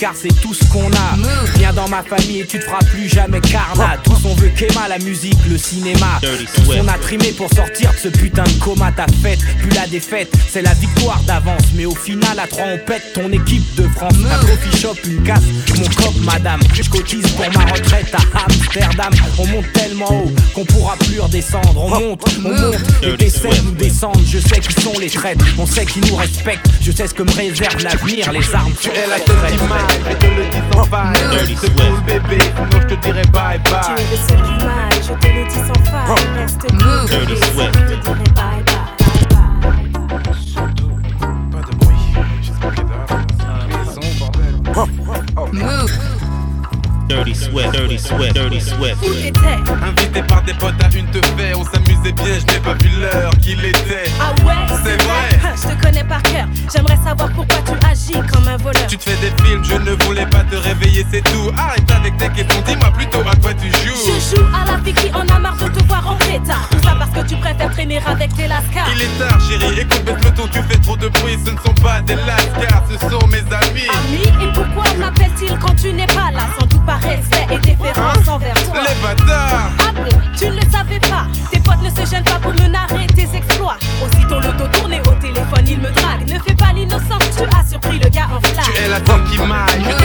[0.00, 1.16] Car c'est tout ce qu'on a
[1.70, 4.88] Viens dans ma famille et tu te feras plus jamais carnat Tous on veut qu'Emma,
[4.88, 6.20] la musique, le cinéma.
[6.54, 8.90] Tous on a trimé pour sortir de ce putain de coma.
[8.92, 11.62] Ta fête, plus la défaite, c'est la victoire d'avance.
[11.74, 14.14] Mais au final à trois on pète ton équipe de France.
[14.24, 15.44] Un coffee shop, une casse,
[15.76, 16.60] mon cop madame.
[16.74, 19.12] Je cotise pour ma retraite à Amsterdam.
[19.38, 21.76] On monte tellement haut qu'on pourra plus redescendre.
[21.76, 25.38] On monte, on monte, et tes scènes nous descendent Je sais qui sont les traites,
[25.58, 26.66] on sait qui nous respectent.
[26.80, 29.20] Je sais ce que me réserve l'avenir, les armes Tu es la
[31.60, 33.22] seule image, je te le dis sans faille Reste cool bébé, sinon je te dirai
[33.32, 36.16] bye Tu bye es le seul qui m'aille, je te le dis sans faille.
[36.38, 38.90] Reste cool, Dirty bébé, sinon je te dirai bye bye.
[47.08, 48.96] Dirty Swift, Dirty Swift, Dirty Swift.
[49.82, 52.90] Invité par des potes à une te faire, on s'amusait bien, je n'ai pas vu
[53.00, 54.04] l'heure qu'il était.
[54.20, 54.54] Ah ouais?
[54.84, 55.54] C'est vrai?
[55.56, 56.46] Je te connais par cœur.
[56.72, 57.59] J'aimerais savoir pourquoi
[58.90, 61.52] Tu te fais des films, je ne voulais pas te réveiller, c'est tout.
[61.56, 63.94] Arrête avec tes questions, dis-moi plutôt à quoi tu joues.
[64.04, 66.68] Je joue à la fille qui en a marre de te voir en pétard.
[66.72, 68.88] Tout ça parce que tu préfères traîner avec tes lascars.
[68.92, 71.38] Il est tard, chérie, écoute, le ton, tu fais trop de bruit.
[71.46, 73.86] Ce ne sont pas des lascars, ce sont mes amis.
[73.94, 76.48] Ami, et pourquoi m'appelle-t-il quand tu n'es pas là?
[76.58, 78.74] Sans doute par respect et déférence envers toi.
[78.74, 81.28] Les bâtards Ah bon, tu ne le savais pas.
[81.52, 83.76] Tes potes ne se gênent pas pour me narrer tes exploits.
[88.90, 89.99] La seule qui m'aille,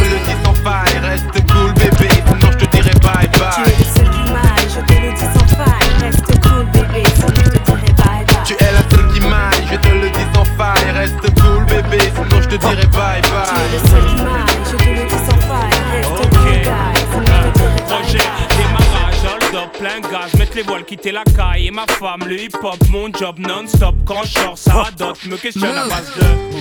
[20.56, 21.68] les voiles, quitter la caille.
[21.68, 23.96] Et ma femme, le hip hop, mon job non-stop.
[24.06, 26.56] Quand je sors, ça radote, me questionne à base de.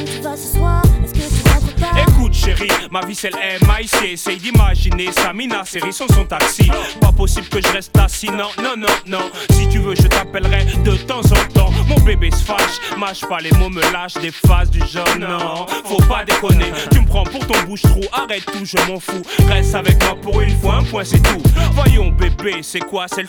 [2.08, 3.36] Écoute chérie, ma vie c'est le
[3.66, 6.70] MIC Essaye d'imaginer Samina, série son son taxi.
[7.00, 9.30] Pas possible que je reste assis, non, non, non, non.
[9.50, 11.70] Si tu veux je t'appellerai de temps en temps.
[11.88, 15.66] Mon bébé se fâche, mâche pas les mots, me lâche des phases du genre Non,
[15.84, 19.22] faut pas déconner Tu me prends pour ton bouche-trou, arrête tout, je m'en fous.
[19.48, 21.42] Reste avec moi pour une fois, un point c'est tout.
[21.72, 23.22] Voyons bébé, c'est quoi, c'est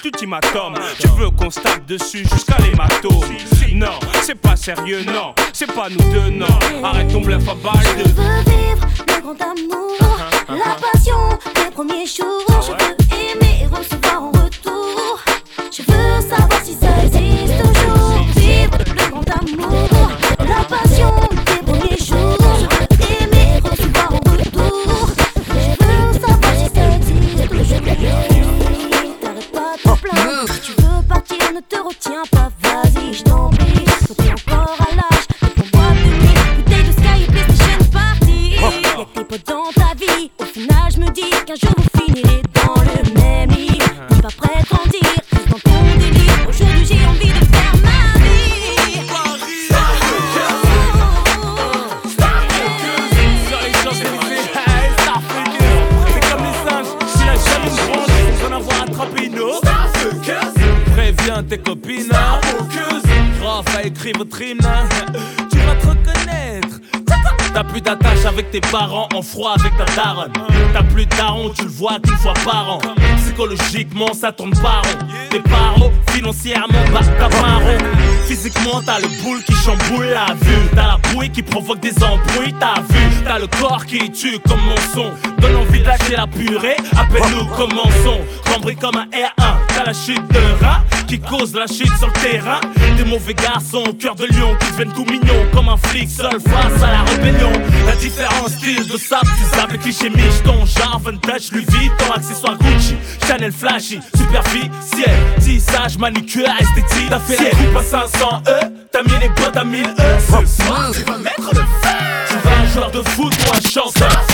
[1.00, 3.36] Tu veux qu'on se tape dessus jusqu'à l'hématome
[3.74, 6.46] Non, c'est pas sérieux, non C'est pas nous deux, non.
[6.82, 9.98] Arrête ton bluff à balle Je de veux vivre le grand amour,
[10.48, 11.18] la passion
[11.56, 12.62] des premiers jours.
[12.62, 15.20] Je veux aimer et recevoir en retour.
[15.78, 17.85] Je veux savoir si ça existe
[39.44, 40.32] Dans ta vie.
[40.40, 43.78] Au final, je me dis qu'un jour vous finirez dans le même lit.
[44.08, 44.64] T'es pas prêt à
[45.50, 46.48] dans ton délire.
[46.48, 49.02] Aujourd'hui, j'ai envie de faire ma vie.
[56.14, 58.86] C'est comme les singes, si la chaîne avoir.
[60.94, 62.12] Préviens tes copines,
[63.44, 64.66] Raph a écrit votre hymne,
[67.86, 70.34] d'attache avec tes parents, en froid avec ta daronne.
[70.74, 72.80] T'as plus de daron, tu le vois qu'une fois par an.
[73.18, 75.08] Psychologiquement, ça tourne pas rond.
[75.30, 77.78] Tes parents, financièrement, bah t'as pas rond.
[78.28, 80.70] Physiquement, t'as le boule qui chamboule la vue.
[80.74, 83.24] T'as la bouille qui provoque des embrouilles, t'as vu.
[83.24, 85.12] T'as le corps qui tue comme mon son.
[85.40, 88.22] Donne envie d'acheter la purée, appelle-nous commençons.
[88.52, 92.14] Rembris comme un R1, t'as la chute de rat qui cause la chute sur le
[92.14, 92.60] terrain.
[92.98, 96.84] Des mauvais garçons, cœur de lion qui deviennent tout mignons comme un flic seul face
[96.84, 97.52] à la rébellion.
[97.86, 102.58] La différence style de sable, tu sais, cliché miche, ton genre vintage, Louis Vuitton, accessoire
[102.58, 102.96] Gucci,
[103.28, 107.10] Chanel flashy, superficiel, tissage, manucure, esthétique.
[107.10, 108.60] T'as fait la coupe à 500 E,
[108.92, 109.86] t'as mis les boîtes à 1000 E.
[110.20, 111.90] Ce soir, tu vas mettre le feu.
[112.28, 114.26] Tu vas un joueur de foot ou un chanteur.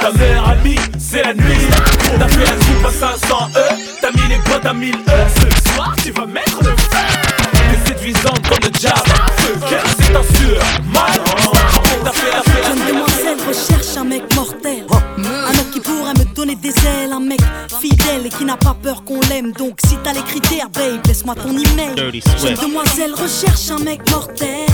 [0.00, 1.66] Ta meilleure amie, c'est la nuit.
[2.18, 3.68] T'as fait la coupe à 500 E,
[4.00, 4.96] t'as mis les boîtes à 1000 E.
[5.34, 6.49] Ce soir, tu vas mettre
[19.40, 19.52] peur qu'on l'aime.
[19.52, 19.80] Donc
[20.20, 21.94] les critères, babe, laisse-moi ton email.
[22.40, 24.66] Jeune demoiselle recherche un mec mortel.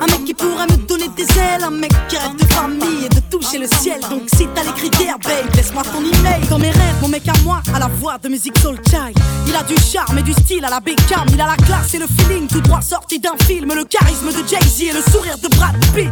[0.00, 1.64] Un mec qui pourrait me donner des ailes.
[1.64, 4.00] Un mec qui rêve de famille et de toucher le ciel.
[4.10, 6.46] Donc si t'as les critères, babe, laisse-moi ton email.
[6.48, 9.16] Dans mes rêves, mon mec à moi a la voix de musique soul child.
[9.46, 11.26] Il a du charme et du style à la Beckham.
[11.32, 13.72] Il a la classe et le feeling tout droit sorti d'un film.
[13.74, 16.10] Le charisme de Jay-Z et le sourire de Brad Pitt.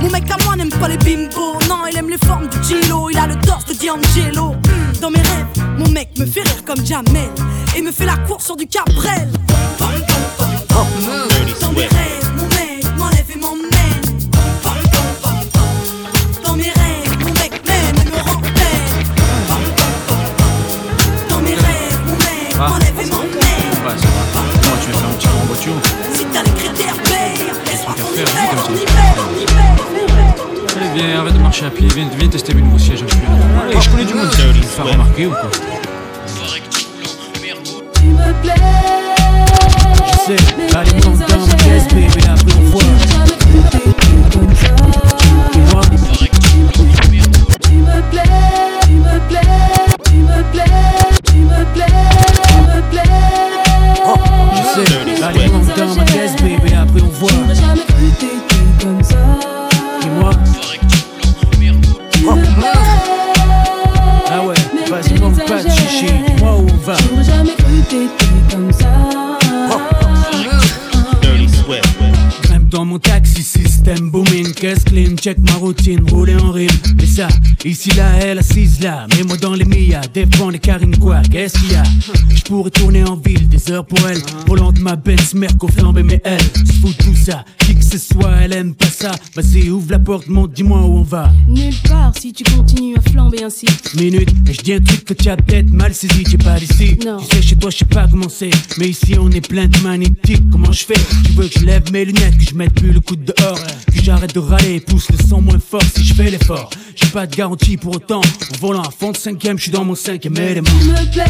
[0.00, 1.58] Mon mec à moi n'aime pas les bimbos.
[1.68, 3.10] Non, il aime les formes du Gilo.
[3.10, 4.54] Il a le torse de D'Angelo.
[5.00, 5.46] Dans mes rêves,
[5.78, 7.30] mon mec me fait rire comme Jamel.
[7.76, 9.28] Et me fait la course sur du Cabrel.
[11.60, 14.18] Dans mes rêves, mon mec m'enlève et m'emmène.
[16.44, 18.96] Dans mes rêves, mon mec m'aime et me rend belle.
[21.28, 22.68] Dans mes rêves, mon mec Ah.
[22.68, 23.30] m'enlève et m'emmène.
[24.80, 25.74] Tu viens faire un petit tour en voiture
[26.14, 26.96] Si t'as les critères,
[27.66, 28.04] laisse-moi ton
[28.66, 28.72] ton.
[30.76, 33.04] Allez, viens, arrête de marcher à pied, viens, viens tester mes nouveaux sièges.
[33.62, 35.50] Allez, je connais du monde, tu vas me faire remarquer ou quoi
[38.06, 38.54] Tu me plais.
[40.06, 40.40] Je sais,
[40.76, 42.84] allez, monte dans ma caisse, baby, après on voit.
[45.52, 45.82] Dis-moi.
[47.62, 48.30] Tu me plais,
[48.84, 49.48] tu me plais,
[50.04, 50.70] tu me plais,
[51.24, 51.94] tu me plais,
[52.44, 53.12] tu me plais.
[54.54, 54.88] Je sais,
[55.76, 57.30] dans ma caisse, après on voit.
[57.32, 59.16] J'aurais jamais cru t'étais comme ça.
[60.00, 60.30] Dis-moi.
[60.70, 62.76] Tu me plais.
[64.28, 66.96] Ah ouais, vas-y, manque pas de chichi, dis-moi où on va?
[68.50, 68.88] Comme ça.
[71.22, 71.46] Dirty.
[72.42, 76.68] Grimpe dans mon taxi, système booming, caisse clean, check ma routine, rouler en rime.
[77.00, 77.28] Et ça,
[77.64, 81.72] ici là, elle assise là, mets-moi dans les Mia, défends les carines quoi, qu'est-ce qu'il
[81.72, 81.84] y a?
[82.34, 86.02] Je pourrais tourner en ville, des heures pour elle, volant de ma Benz, Merco flambé,
[86.02, 89.12] mais elle, se fout de tout ça, qui ce soit, elle aime pas ça.
[89.34, 91.30] Vas-y, ouvre la porte, monte, dis-moi où on va.
[91.48, 93.66] Nulle part si tu continues à flamber ainsi.
[93.94, 96.98] Minute, et je dis un truc que tu as peut-être mal saisi, t'es pas d'ici.
[97.04, 97.18] Non.
[97.18, 99.78] Tu sais, chez toi, je sais pas comment c'est, mais ici on est plein de
[99.80, 100.42] magnétiques.
[100.50, 101.00] Comment je fais?
[101.24, 103.58] Tu veux que je lève mes lunettes, que je mette plus le coup de dehors,
[103.86, 106.70] que j'arrête de râler, pousse le son moins fort si je fais l'effort.
[106.94, 109.84] J'ai pas de garantie pour autant, en volant à fond de cinquième, je suis dans
[109.84, 110.68] mon cinquième élément.
[110.80, 111.24] Tu me plais.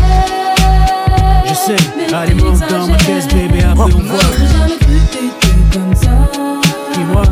[1.48, 5.55] Je sais, allez, monte dans ma caisse, bébé, après on voit.
[5.72, 6.10] J'aurais jamais cru t'étais comme ça.
[6.94, 7.22] Dis-moi.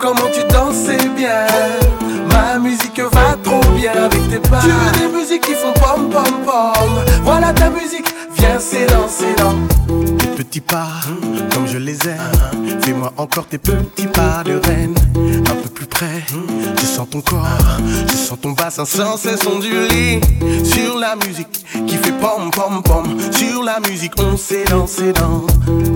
[0.00, 1.46] Comment tu danses bien.
[2.32, 4.60] Ma musique va trop bien avec tes pas.
[4.62, 7.04] Tu veux des musiques qui font pom pom pom.
[7.22, 8.89] Voilà ta musique, viens c'est
[10.60, 10.88] pas,
[11.52, 12.80] comme je les aime.
[12.82, 14.94] Fais-moi encore tes petits pas de reine.
[15.50, 16.24] Un peu plus près,
[16.78, 17.46] je sens ton corps,
[18.08, 20.20] je sens ton bassin sans cesse onduler.
[20.64, 23.16] Sur la musique qui fait pom pom pom.
[23.32, 25.50] Sur la musique, on s'élance, s'élance.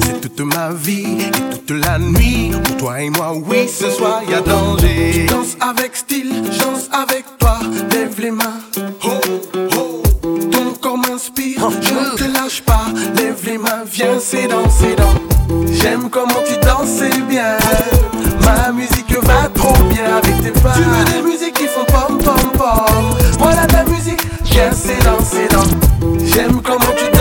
[0.04, 2.50] C'est toute ma vie et toute la nuit.
[2.64, 5.26] Pour toi et moi, oui, ce soir y a danger.
[5.28, 7.58] Danse avec style, danse avec toi.
[7.90, 8.60] Lève les mains.
[9.04, 9.10] Oh,
[9.54, 9.73] oh.
[13.94, 15.14] viens, c'est dans, c'est dans.
[15.72, 17.56] J'aime comment tu danses, c'est bien.
[18.44, 20.72] Ma musique va trop bien avec tes pas.
[20.74, 23.14] Tu veux des musiques qui font pom pom pom.
[23.38, 26.26] Voilà ta musique, viens, c'est dans, c'est dans.
[26.26, 27.13] J'aime comment tu danses.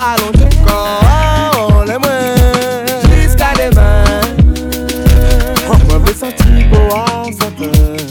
[0.00, 2.34] On les moins
[3.14, 4.04] Jusqu'à demain
[5.88, 7.24] Moi veux sentir beau à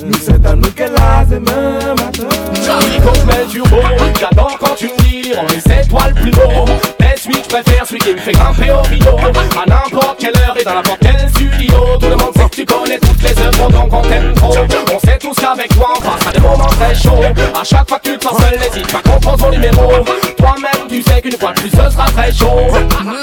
[0.06, 2.28] Nous c'est à nous qu'elle a demain matin
[2.66, 3.82] Charlie qu'on met du beau
[4.20, 6.66] J'adore quand tu me dis On est cette toile plus beau
[7.00, 9.18] Mais celui que je préfère Celui qui me fait grimper au rideau.
[9.18, 12.66] À n'importe quelle heure et dans n'importe quel studio Tout le monde sait que tu
[12.66, 14.54] connais toutes les œuvres Donc on t'aime trop
[15.20, 15.94] sait tous qu'avec toi.
[15.96, 17.22] On passe à des moments très chauds.
[17.60, 20.04] À chaque fois que tu te sens seul N'hésite pas qu'on prend ton numéro.
[20.38, 22.68] Toi-même tu sais qu'une fois de plus Ce sera très chaud.
[23.04, 23.16] Moi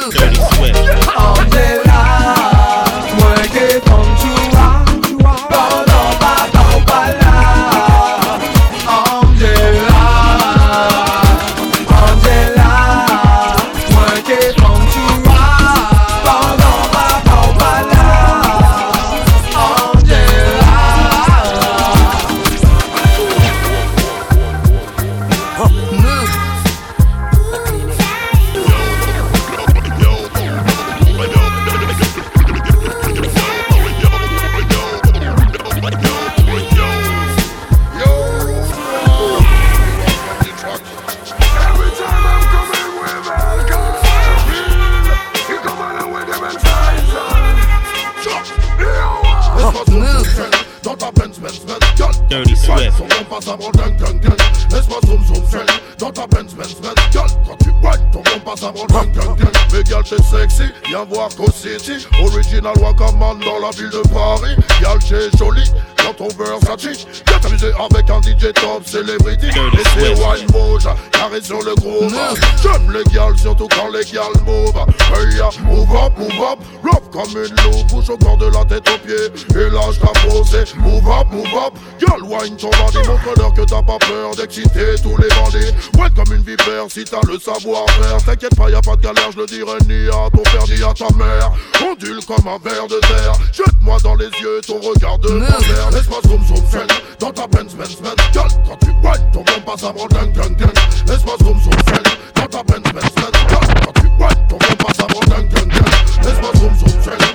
[60.04, 62.06] t'es sexy, viens voir Co City.
[62.22, 64.56] Original Wakaman dans la ville de Paris.
[64.80, 65.70] Gal, t'es jolie
[66.04, 71.40] dans ton Versace Viens t'amuser avec un DJ top celebrity Et c'est wine mouche, carré
[71.42, 72.14] sur le groove
[72.62, 74.74] J'aime les gals, surtout quand les gals move
[75.14, 76.58] Hey, ya, move up, move up.
[76.82, 79.60] Love comme une loupe, bouge au corps de la tête aux pieds.
[79.60, 81.74] Et lâche ta posée, move up, move up.
[81.98, 85.72] Girl, wine ton bandit, montre-leur que t'as pas peur d'exciter tous les bandits.
[85.98, 89.38] Ouais comme une vipère si t'as le savoir-faire T'inquiète pas, y'a pas de galère, je
[89.38, 91.52] le dirai ni à ton père ni à ta mère.
[91.82, 93.32] Ondule comme un ver de terre.
[93.52, 96.90] Jette-moi dans les yeux ton regard de travers Laisse-moi zoom zoom friend
[97.20, 100.32] Dans ta Benz Benz Benz Girl, quand tu whine, ton bon passe à mon gang
[100.32, 100.72] gang gang.
[101.06, 104.84] Laisse-moi zoom zoom friend Dans ta Benz Benz Benz Girl, quand tu whine, ton bon
[104.84, 105.68] passe à mon gang gang.
[105.68, 107.33] Gang Laisse-moi zoom zoom friend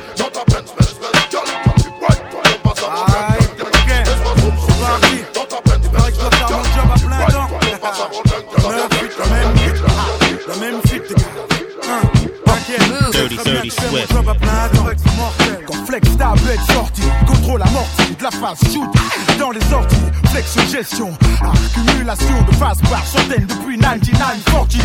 [18.56, 18.90] shoot
[19.38, 19.96] dans les sorties,
[20.32, 21.12] flex gestion,
[21.42, 24.78] accumulation de phase par centaines depuis 9940.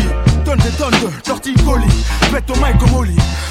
[0.45, 3.05] Donne des tonnes de torticolis, pète au mic comme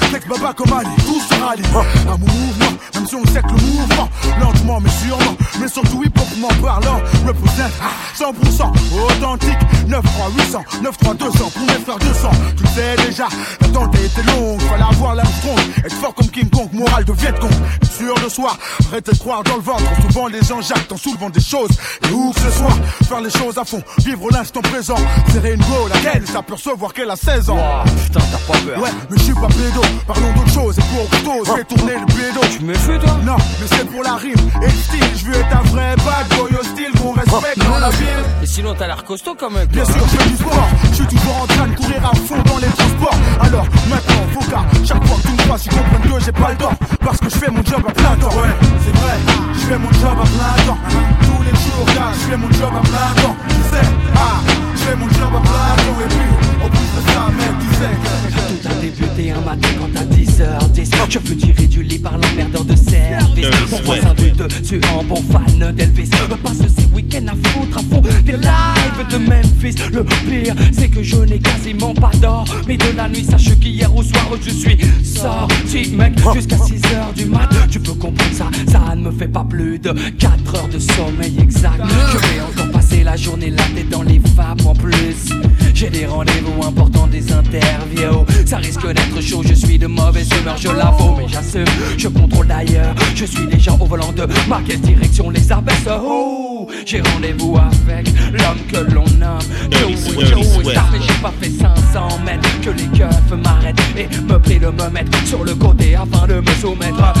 [0.09, 1.63] Flex baba comme Ali, tout se rallie.
[2.07, 4.09] À mon mouvement, même si on sait que le mouvement,
[4.39, 6.03] lentement mais sûrement, mais surtout
[6.39, 7.71] m'en parlant, représente
[8.17, 8.71] 100%
[9.03, 9.57] authentique,
[9.87, 12.29] 9 3 800, 9 3 200 pour mes frères 200.
[12.57, 13.27] Tu sais déjà,
[13.61, 17.51] l'attente était longue, fallait avoir l'Armstrong, être fort comme King Kong, moral de Vietcong,
[17.81, 18.57] être sûr de soi,
[18.87, 21.71] arrêtez de croire dans le ventre, souvent les gens jactent en soulevant des choses,
[22.09, 22.75] et où que ce soit,
[23.07, 24.97] faire les choses à fond, vivre l'instant présent,
[25.31, 26.25] serrer une go, laquelle?
[26.27, 27.57] S'apercevoir qu'elle a 16 ans.
[28.03, 28.81] putain, t'as pas peur.
[28.81, 31.93] Ouais, mais je suis pas pédo, parlons d'autre chose, et pour couteau, je vais tourner
[31.99, 32.41] le pédo.
[32.51, 35.35] Tu me fais toi Non, mais c'est pour la rime, et le style, je veux
[35.35, 38.23] être un vrai bad boy hostile qu'on respecte dans la ville.
[38.41, 39.67] Et sinon, t'as l'air costaud quand même.
[39.67, 39.93] Bien toi.
[39.93, 40.69] sûr, je fais du sport.
[40.89, 43.19] Je suis toujours en train de courir à fond dans les transports.
[43.41, 46.51] Alors maintenant, faut qu'à chaque fois que tu me vois, tu comprennes que j'ai pas
[46.51, 46.73] le temps.
[47.03, 48.35] Parce que je fais mon job à plein temps.
[48.35, 48.53] Ouais,
[48.83, 49.17] c'est vrai,
[49.53, 50.77] je fais mon job à plein temps.
[51.21, 53.35] Tous les jours, gars, je fais mon job à plein temps.
[53.49, 54.41] Tu sais, ah,
[54.75, 55.99] je fais mon job à plein temps.
[56.03, 58.15] Et puis, en plus de ça, mec, tu sais que.
[58.45, 62.65] Tout a débuté un matin quand à 10h10 Je fus tiré du lit par l'emmerdeur
[62.65, 63.47] de service.
[63.71, 66.09] Mon voisin de dessus en bon fan d'Elvis.
[66.29, 69.75] Me passe ces week-ends à foutre à fond des lives de Memphis.
[69.93, 73.23] Le pire c'est que je n'ai quasiment pas d'or Mais de la nuit.
[73.23, 77.49] Sache qu'hier au soir je suis sorti mec Jusqu'à 6h du mat.
[77.69, 81.35] Tu peux comprendre ça, ça ne me fait pas plus de 4 heures de sommeil
[81.39, 81.81] exact.
[82.11, 85.29] Je vais encore passer la journée là tête dans les vapes en plus.
[85.73, 88.25] J'ai des rendez-vous importants, des interviews.
[88.45, 91.65] Ça risque d'être chaud, je suis de mauvaise humeur, je l'avoue Mais j'assume,
[91.97, 96.67] je contrôle d'ailleurs Je suis déjà au volant de ma caisse direction les abaisse Oh,
[96.85, 99.39] j'ai rendez-vous avec l'homme que l'on nomme
[99.71, 100.71] Dirty Joe, Swift, Joe, Swift.
[100.71, 104.67] Star, mais j'ai pas fait 500 mètres Que les keufs m'arrêtent et me prient de
[104.67, 107.13] me mettre sur le côté afin de me soumettre à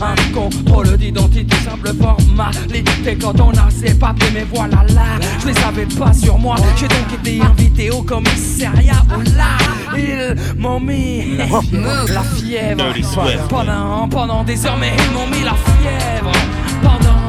[0.00, 3.18] un contrôle d'identité Simple formalité.
[3.20, 5.09] Quand on a ses papiers Mais voilà là,
[5.40, 6.56] je les avais pas sur moi.
[6.76, 9.02] J'ai donc été invité au commissariat.
[9.16, 9.56] Où là
[9.96, 12.84] ils m'ont mis la fièvre.
[13.48, 16.32] Pendant, pendant des heures Mais ils m'ont mis la fièvre.
[16.82, 17.19] Pendant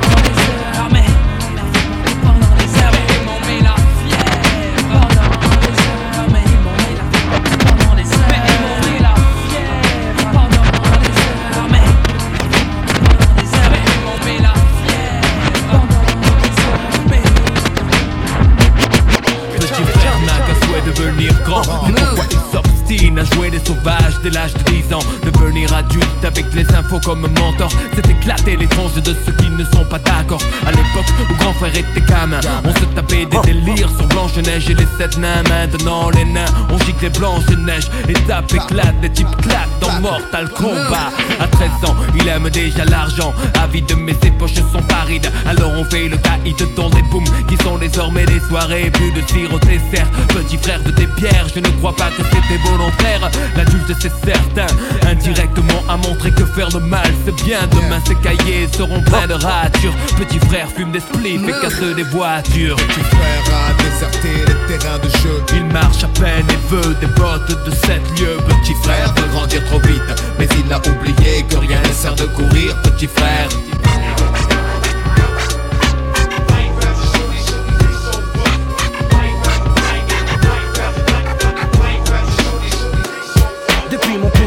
[24.24, 25.04] dès l'âge de 10 ans.
[25.24, 29.64] Devenir adulte avec les infos comme mentor, c'est éclater les tranches de ceux qui ne
[29.66, 30.42] sont pas d'accord.
[30.66, 34.74] À l'époque où grand frère était gamin, on se tapait des délires sur Blanche-Neige et
[34.74, 35.44] les sept nains.
[35.50, 37.90] Maintenant les nains, on gicle les blanches de neige.
[38.08, 41.12] Les tapes éclatent, les types claquent dans Mortal Kombat.
[41.40, 43.34] À 13 ans, il aime déjà l'argent.
[43.62, 45.32] Avide, mais ses poches sont parides.
[45.46, 48.92] Alors on fait le caïd dans des booms qui sont désormais des soirées.
[48.92, 50.10] Plus de tir au dessert.
[50.30, 51.08] Petit frère de tes
[51.54, 53.30] je ne crois pas que c'était volontaire.
[53.56, 54.68] L'adulte, c'est certain.
[55.08, 57.60] Indirectement a montré que faire le mal, c'est bien.
[57.72, 59.94] Demain, ces cahiers seront pleins de ratures.
[60.18, 62.76] Petit frère fume des spliffs et casse des voitures.
[62.76, 65.44] Petit frère a déserté les terrains de jeu.
[65.54, 68.38] Il marche à peine et veut des bottes de 7 lieux.
[68.48, 70.02] Petit frère veut grandir trop vite,
[70.40, 72.76] mais il a oublié que rien ne sert de courir.
[72.84, 73.50] Petit frère.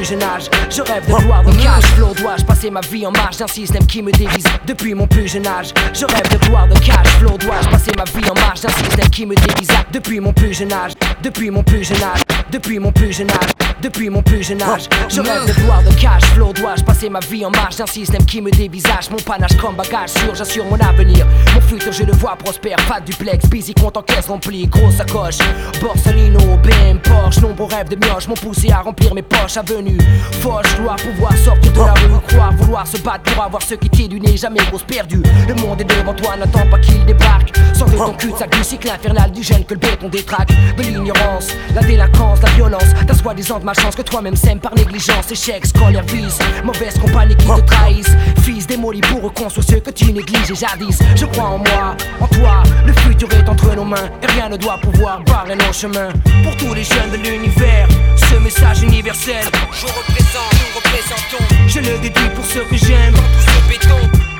[0.04, 2.12] Jeune âge, je rêve de gloire de cash flow.
[2.14, 4.44] Dois-je passer ma vie en marge d'un système qui me dévise.
[4.66, 7.36] Depuis mon plus jeune âge, je rêve de gloire de cash flow.
[7.38, 9.70] Dois-je passer ma vie en marge d'un système qui me dévise.
[9.92, 12.20] Depuis mon plus jeune âge, depuis mon plus jeune âge,
[12.54, 13.50] depuis mon plus jeune âge,
[13.82, 16.52] depuis mon plus jeune âge, je rêve de gloire de cash flow.
[16.52, 20.10] Dois-je passer ma vie en marge d'un système qui me dévisage Mon panache comme bagage
[20.10, 21.26] sûr, j'assure mon avenir.
[21.52, 24.94] Mon futur, je le vois prospère, pas de duplex, busy, compte en caisse remplie, grosse
[24.94, 25.38] sacoche.
[25.80, 29.98] Borsalino, BM, Porsche, nombreux rêves de mioche m'ont poussé à remplir mes poches avenues.
[30.40, 33.90] Fauche, gloire, pouvoir sortir de la rue, croire, vouloir se battre pour avoir ce qui
[33.90, 35.22] t'est du nez, jamais grosse perdue.
[35.48, 37.52] Le monde est devant toi, n'attends pas qu'il débarque.
[37.74, 40.52] Sors de ton cul de sac du cycle infernal du gène que le béton détraque.
[40.76, 45.30] De l'ignorance, la délinquance, la violence, ta soi-disant de malchance que toi-même sèmes par négligence,
[45.30, 48.16] échec, scolaire, vice, mauvaise compagnie qui te trahissent.
[48.42, 50.98] Fils démoli pour reconstruire ce que tu négliges jadis.
[51.16, 54.56] Je crois en moi, en toi, le futur est entre nos mains et rien ne
[54.56, 56.12] doit pouvoir barrer nos chemins.
[56.42, 59.44] Pour tous les jeunes de l'univers, ce message universel.
[59.72, 61.44] Je représente, nous représentons.
[61.66, 63.12] Je le dédie pour ceux que j'aime.
[63.12, 64.33] Dans tout ce béton.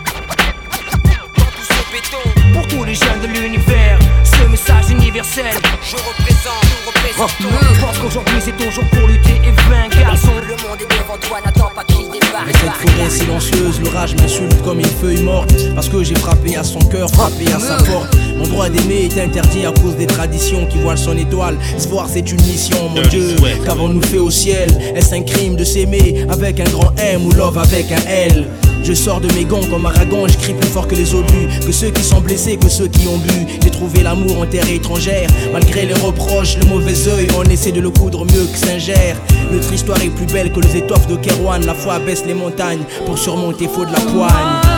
[1.95, 2.19] Béton.
[2.53, 5.55] Pour tous les jeunes de l'univers, ce message universel.
[5.81, 7.73] Je représente, nous représentons.
[7.73, 9.97] Je pense qu'aujourd'hui c'est toujours pour lutter et vaincre.
[10.01, 12.47] Garçon, le monde est devant toi, n'attends pas qu'il débarque.
[12.49, 15.55] Mais cette forêt silencieuse, l'orage m'insulte comme une feuille morte.
[15.77, 18.17] Parce que j'ai frappé à son cœur, frappé à sa porte.
[18.39, 21.57] Mon droit d'aimer est interdit à cause des traditions qui voilent son étoile.
[21.79, 23.37] Se voir, c'est une mission, mon Dieu.
[23.65, 24.69] Qu'avons-nous fait au ciel?
[24.97, 28.49] Est-ce un crime de s'aimer avec un grand M ou love avec un L?
[28.85, 31.73] Je sors de mes gonds comme Aragon, je crie plus fort que les obus, que
[31.73, 33.47] ceux qui sont blessés, que ceux qui ont bu.
[33.63, 37.81] J'ai trouvé l'amour en terre étrangère, malgré les reproches, le mauvais œil, on essaie de
[37.81, 39.17] le coudre mieux que Saint-Gère.
[39.51, 42.85] Notre histoire est plus belle que les étoffes de Kerouan, la foi baisse les montagnes
[43.07, 44.75] pour surmonter faut de la poigne.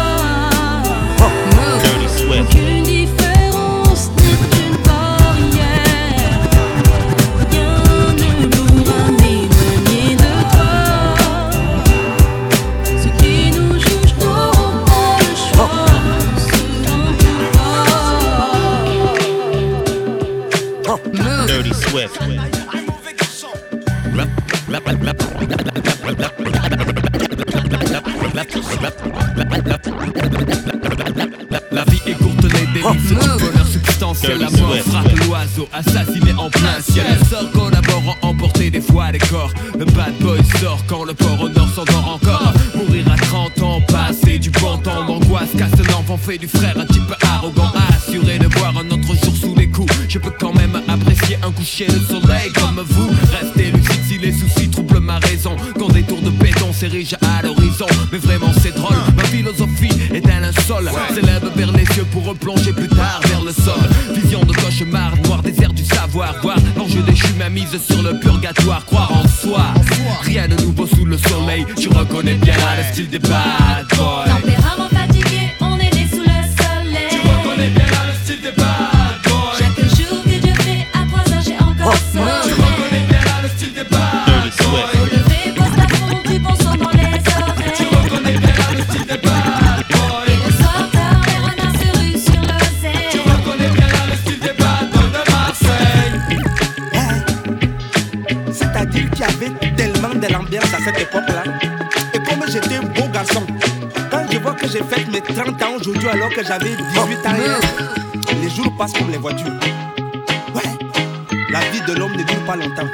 [2.29, 2.76] Aucune
[21.97, 22.21] Swift.
[31.73, 34.39] La vie est courte, les délices du bonheur substantiel.
[34.39, 37.07] La mort frappe l'oiseau, assassiné en plein ciel.
[37.19, 39.53] Les sorts collaborant, emporter des fois les corps.
[39.79, 42.53] Le bad boy sort quand le port au nord s'endort encore.
[42.75, 45.49] Mourir à 30 ans, passer du bon temps d'angoisse.
[45.57, 47.73] Casse un enfant fait du frère, un type arrogant.
[47.89, 49.26] Assuré de voir un autre jour.
[50.17, 53.11] Je peux quand même apprécier un coucher de soleil comme vous.
[53.39, 55.55] Restez lucide si les soucis troublent ma raison.
[55.79, 57.85] Quand des tours de béton s'érigent à l'horizon.
[58.11, 58.97] Mais vraiment, c'est drôle.
[59.15, 60.91] Ma philosophie est un linceul.
[61.15, 63.79] S'élève vers les yeux pour replonger plus tard vers le sol.
[64.15, 66.35] Vision de cauchemar, noir désert du savoir.
[66.41, 68.87] Voir l'enjeu déchu, ma mise sur le purgatoire.
[68.87, 69.67] Croire en soi.
[70.23, 71.67] Rien de nouveau sous le soleil.
[71.79, 74.86] Tu reconnais bien là le style des bad boys.
[100.87, 101.43] Cette époque-là.
[102.15, 103.45] Et comme j'étais un beau garçon,
[104.09, 107.35] quand je vois que j'ai fait mes 30 ans aujourd'hui alors que j'avais 18 ans
[107.35, 107.61] hier,
[108.41, 109.53] les jours passent comme les voitures.
[110.55, 110.63] Ouais,
[111.51, 112.87] la vie de l'homme ne dure pas longtemps.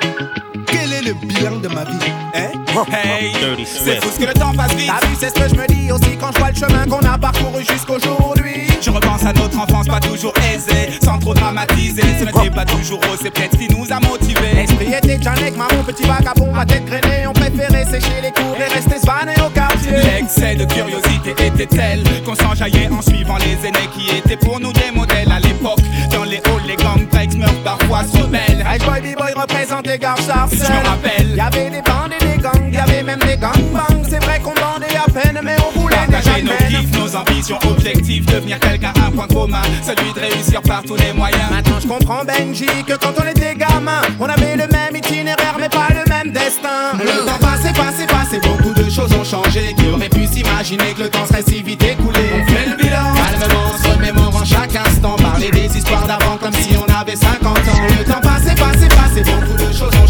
[0.66, 1.98] Quel est le bilan de ma vie
[2.34, 2.48] Hein?
[2.90, 4.04] Hey, Dirty c'est Swift.
[4.04, 4.86] fou ce que le temps passe vite.
[4.90, 7.06] T'as vu, c'est ce que je me dis aussi quand je vois le chemin qu'on
[7.06, 8.68] a parcouru jusqu'aujourd'hui.
[8.82, 12.02] Je repense à notre enfance pas toujours aisée, sans trop dramatiser.
[12.18, 14.54] Ce n'était pas toujours rose, c'est peut-être ce qui nous a motivés.
[14.54, 17.28] L'esprit était Janek, marron, petit vagabond, ma tête grainée.
[17.28, 19.92] On préférait sécher les cours et rester svané au quartier.
[19.92, 24.72] L'excès de curiosité était tel qu'on s'enjaillait en suivant les aînés qui étaient pour nous
[24.72, 25.78] des modèles à l'époque.
[26.10, 28.64] Dans les halls, les gangs breaks meurent parfois se rebellent.
[28.74, 31.36] Ice Boy, B-Boy représente les gars Je me rappelle.
[31.36, 34.02] Y'avait des bandes et des gangs, y'avait même des gangbangs.
[34.08, 38.58] C'est vrai qu'on bandait à peine, mais on Partager nos kiffs, nos ambitions, objectifs, devenir
[38.58, 41.50] quelqu'un, un point commun, celui de réussir par tous les moyens.
[41.50, 45.68] Maintenant je comprends Benji que quand on était gamin, on avait le même itinéraire mais
[45.68, 46.98] pas le même destin.
[46.98, 49.74] Le temps passé, passé, passé, beaucoup de choses ont changé.
[49.76, 53.14] Qui aurait pu s'imaginer que le temps serait si vite écoulé On fait le bilan,
[53.14, 55.16] calmement, se remémorant chaque instant.
[55.16, 57.60] Parler des histoires d'avant comme si on avait 50 ans.
[57.98, 60.01] Le temps passé, passé, passé, beaucoup de choses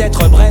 [0.00, 0.49] d'être bref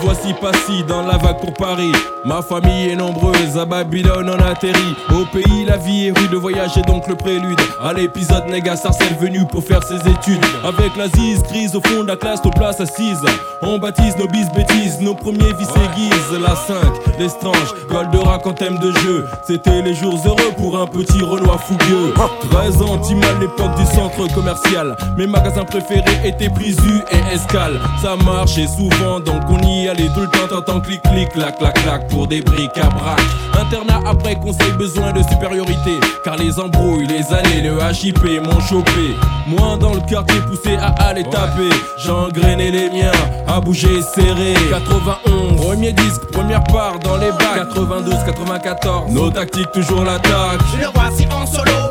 [0.00, 1.92] 79 voici Passy dans la vague pour Paris.
[2.24, 4.96] Ma famille est nombreuse, à Babylone on atterrit.
[5.10, 7.60] Au pays la vie est rude, le voyage est donc le prélude.
[7.82, 10.44] À l'épisode Néga Sarcelle venu pour faire ses études.
[10.64, 13.24] Avec la zise grise au fond de la classe, nos places assises.
[13.62, 16.76] On baptise nos bis bêtises, nos premiers vices aiguisent La 5,
[17.18, 19.24] l'estrange, Goldorak en thème de jeu.
[19.46, 22.12] C'était les jours heureux pour un petit Renoir fougueux.
[22.50, 23.00] 13 ans,
[23.40, 24.96] l'époque du centre commercial.
[25.16, 27.80] Mes magasins préférés étaient Prisu et Escale.
[28.02, 31.74] Ça marchait souvent donc on y allait tout le temps T'entends clic clic clac clac
[31.82, 33.20] clac pour des briques à brac
[33.58, 35.98] Internat après conseil besoin de supériorité.
[36.24, 39.16] Car les embrouilles, les années, le HIP m'ont chopé.
[39.46, 41.70] Moi dans le quartier poussé à aller taper.
[42.04, 43.12] J'engrainais les miens
[43.48, 44.54] à bouger serré.
[44.70, 47.56] 91 Premier disque, première part dans les bacs.
[47.56, 50.60] 92, 94 Nos tactiques toujours l'attaque.
[50.78, 51.85] Le voici en solo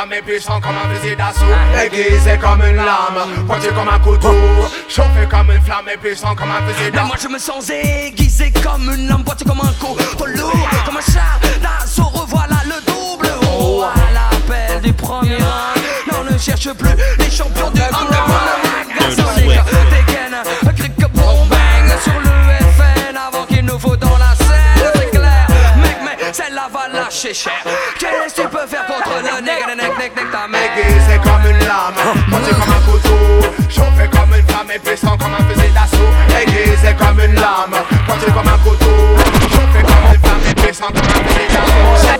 [0.00, 1.44] Et puissant comme un fusil d'assaut.
[1.78, 4.34] Aiguisé comme une lame, pointé comme un couteau.
[4.88, 8.50] Chauffé comme une flamme et puissant comme un fusil d'assaut moi je me sens aiguisé
[8.62, 10.26] comme une lampe boîtier comme un couteau.
[10.26, 13.28] Lourd Comme un char d'assaut, revoilà le double
[13.58, 15.74] Oh, à l'appel du premier rang
[16.10, 18.40] Non, ne cherche plus les champions du underground
[26.60, 27.52] celle-là va lâcher cher
[27.98, 31.50] Qu'est-ce que tu peux faire contre le nègre, nègre, nègre, nègre, ta mère Aiguisé comme
[31.50, 31.94] une lame,
[32.30, 33.16] pointé comme un couteau
[33.68, 37.76] Chauffé comme une flamme et puissant comme un fusil d'assaut Aiguisé comme une lame,
[38.06, 38.86] pointé comme un couteau
[39.42, 42.10] Chauffé comme une flamme et puissant comme un fusil d'assaut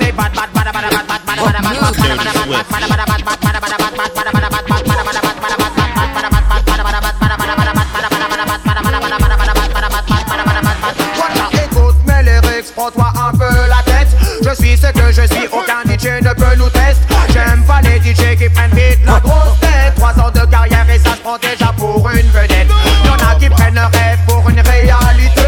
[21.38, 22.68] déjà pour une vedette.
[23.04, 25.42] Y'en a qui prennent un rêve pour une réalité.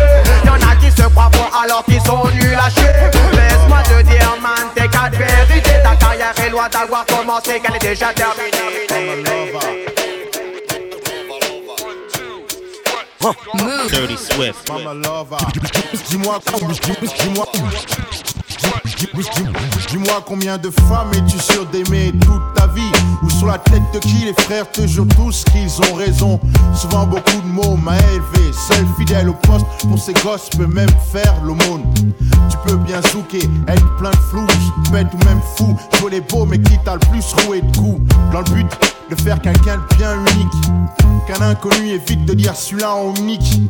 [0.45, 2.93] Y'en a qui se croient bons alors qu'ils sont nuls à chier.
[3.33, 5.71] Laisse-moi te dire, man, t'es qu'à vérité.
[5.83, 8.53] Ta carrière est loin d'avoir commencé, qu'elle est déjà terminée.
[13.91, 14.71] Dirty Swift.
[16.09, 17.47] Dis-moi, dis-moi, dis-moi
[20.33, 22.93] combien de femmes es-tu sûr d'aimer toute ta vie?
[23.23, 26.41] Ou sur la tête de qui les frères te jurent tous qu'ils ont raison?
[26.75, 30.91] Souvent beaucoup de mots m'a élevé Seul fidèle au poste pour ces gosses peut même
[31.13, 31.85] faire l'aumône.
[32.51, 34.47] Tu peux bien zouker, être plein de flou
[34.91, 38.01] Bête ou même fou, jouer les beaux mais qui t'a le plus roué de coups.
[38.33, 38.67] Dans le but
[39.11, 41.27] de faire quelqu'un de bien unique.
[41.27, 43.61] Qu'un inconnu évite de dire celui-là en unique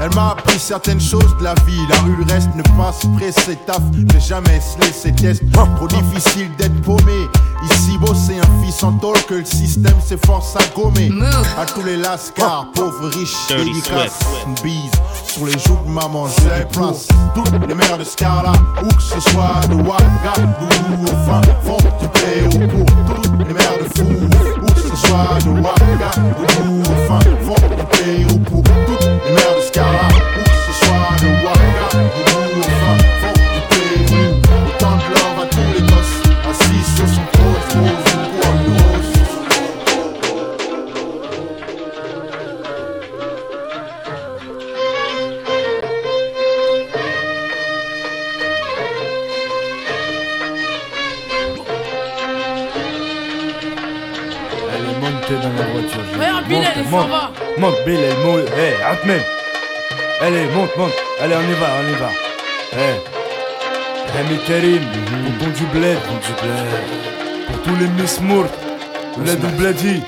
[0.00, 1.86] Elle m'a appris certaines choses de la vie.
[1.88, 3.32] La rue le reste ne passe près
[3.66, 3.80] taf.
[4.12, 7.28] J'ai jamais se laisser test Trop difficile d'être paumé
[7.62, 11.10] Ici bosser un fils en tôle que le système s'efforce à gommer.
[11.58, 14.90] À tous les lascars, pauvres, riches, dédicaces Une bise
[15.26, 19.02] sur les joues de maman, je les place Toutes les mères de Scarla, où que
[19.02, 24.06] ce soit de Ouagadougou Au fin fond du Pérou pour toutes les mères de fou
[24.62, 29.56] Où que ce soit de Ouagadougou Au fin fond du Pérou pour toutes les mères
[29.56, 32.29] de Scarla Où que ce soit de Ouagadougou
[56.90, 57.58] Monte, monte.
[57.58, 58.48] Monte, Bilal, monte.
[58.58, 59.20] Hé, Atmen.
[60.20, 60.92] Allez, monte, monte.
[61.20, 62.10] Allez, on y va, on y va.
[62.72, 63.00] Hé.
[64.16, 64.82] Rami Karim,
[65.38, 65.98] pour ton du bled.
[65.98, 67.46] du bled.
[67.46, 68.46] Pour tous les Miss Mourt.
[69.24, 70.02] Le du bledi.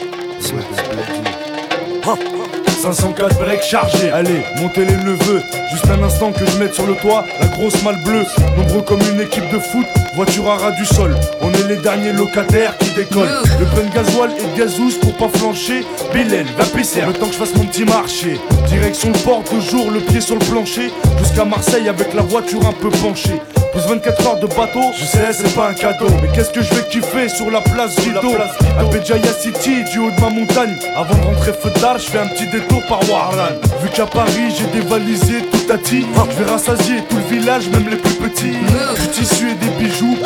[2.83, 5.41] 504 breaks chargés, allez, montez les neveux
[5.71, 8.25] Juste un instant que je mette sur le toit la grosse malle bleue
[8.57, 9.87] Nombreux comme une équipe de foot,
[10.17, 13.28] voiture à ras du sol On les derniers locataires qui décollent
[13.59, 15.84] Le plein de gasoil et de gazouze pour pas flancher.
[16.12, 18.40] Bilal, va pisser, le temps que je fasse mon petit marché.
[18.68, 20.90] Direction le port de jour, le pied sur le plancher.
[21.18, 23.40] Jusqu'à Marseille avec la voiture un peu penchée.
[23.72, 26.06] Plus 24 heures de bateau, je sais c'est pas un cadeau.
[26.20, 28.34] Mais qu'est-ce que je vais kiffer sur la place Guido
[28.78, 30.76] À Béjaïa City, du haut de ma montagne.
[30.94, 33.56] Avant de rentrer feu d'art, je fais un petit détour par Warlan.
[33.82, 37.97] Vu qu'à Paris j'ai dévalisé tout à Je vais rassasier tout le village, même les
[37.97, 38.59] plus petits.
[39.01, 40.16] Du tissu et des bijoux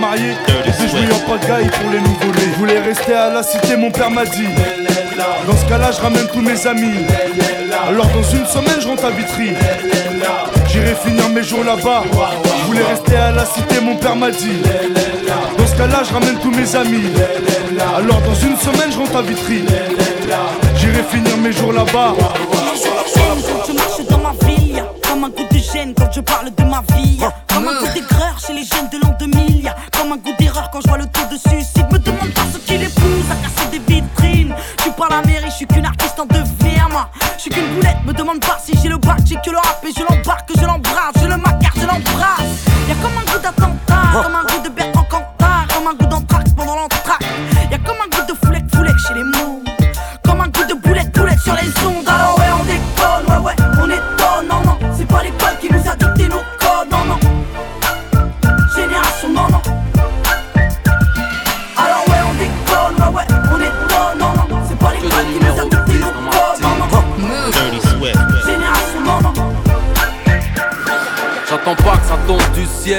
[0.00, 3.90] mariés Des jouets en pagaille pour les nouveau-nés Je voulais rester à la cité, mon
[3.90, 4.48] père m'a dit
[5.46, 7.04] Dans ce cas-là, je ramène tous mes amis
[7.88, 9.50] Alors dans une semaine, je rentre à Vitry
[10.72, 12.04] J'irai finir mes jours là-bas.
[12.12, 14.62] Je voulais rester à la cité, mon père m'a dit.
[15.58, 17.10] Dans ce cas-là, je ramène tous mes amis.
[17.96, 19.64] Alors dans une semaine, je rentre à Vitry.
[20.76, 22.14] J'irai finir mes jours là-bas.
[23.66, 24.84] Je marche dans ma ville,
[25.20, 27.16] comme un goût de gêne quand je parle de ma vie.
[27.16, 29.62] y'a Comme un goût d'aigreur chez les jeunes de l'an 2000.
[29.62, 31.86] y'a Comme un goût d'erreur quand je vois le taux de suicide.
[31.92, 34.54] Me demande pas ce qui les pousse à casser des vitrines.
[34.78, 36.88] Je suis pas la mairie, je suis qu'une artiste en devenir.
[36.90, 37.10] moi.
[37.36, 39.84] Je suis qu'une boulette, me demande pas si j'ai le bac, j'ai que le rap
[39.84, 42.64] et je l'embarque, je l'embrasse, je le macarre, je l'embrasse.
[42.88, 44.49] Y'a comme un goût d'attentat, comme un
[72.82, 72.94] Si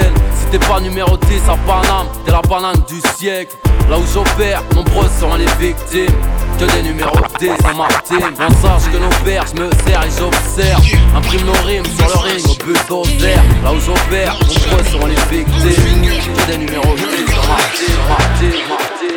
[0.51, 3.55] t'es pas numéroté, ça Paname, t'es la banane du siècle.
[3.89, 6.15] Là où j'opère, nombreux sont les victimes.
[6.59, 8.19] Que des numérotés, ça martine.
[8.37, 10.83] On sache que nos pères, me sers et j'observe.
[11.15, 13.41] Imprime nos rimes sur le ring au bulldozer.
[13.63, 15.73] Là où j'opère, nombreux sont les victimes.
[16.35, 19.11] Que des numérotés, ça martine, martine, martine,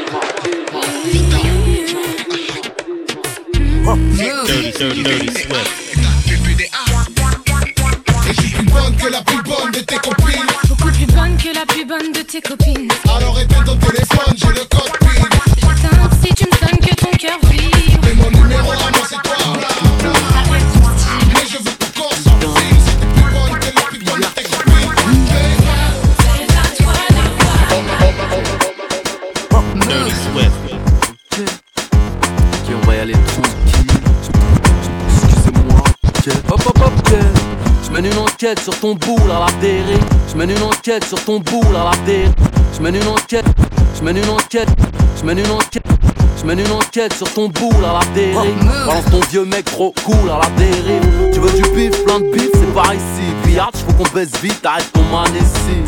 [38.44, 40.04] enquête sur ton boule à la dérive.
[40.30, 42.34] Je mène une enquête sur ton boule à la dérive.
[42.76, 43.46] Je mène une enquête.
[43.96, 44.68] Je mène une enquête.
[45.18, 45.86] Je mène une enquête.
[46.38, 48.64] Je mène une enquête sur ton boule à la dérive.
[48.86, 51.30] Balance ton vieux mec trop cool à la dérive.
[51.32, 53.24] Tu veux du bif, plein de bif, c'est par ici.
[53.46, 55.78] Billard, faut qu'on baisse vite, arrête ton man ici.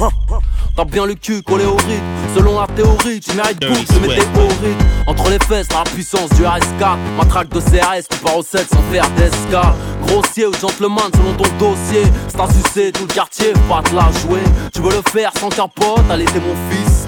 [0.76, 2.04] T'as bien le cul collé au rythme.
[2.36, 4.84] Selon la théorie, tu mérites beaucoup de mettre au rythme.
[5.06, 6.98] Entre les fesses, la puissance du RS4.
[7.16, 9.72] Matraque de CRS, tu pars au 7 sans faire d'escale.
[10.06, 12.02] Grossier ou gentleman selon ton dossier.
[12.28, 14.42] C'est à sucer tout le quartier, pas te la jouer.
[14.74, 16.54] Tu veux le faire sans capote, allez, t'es mon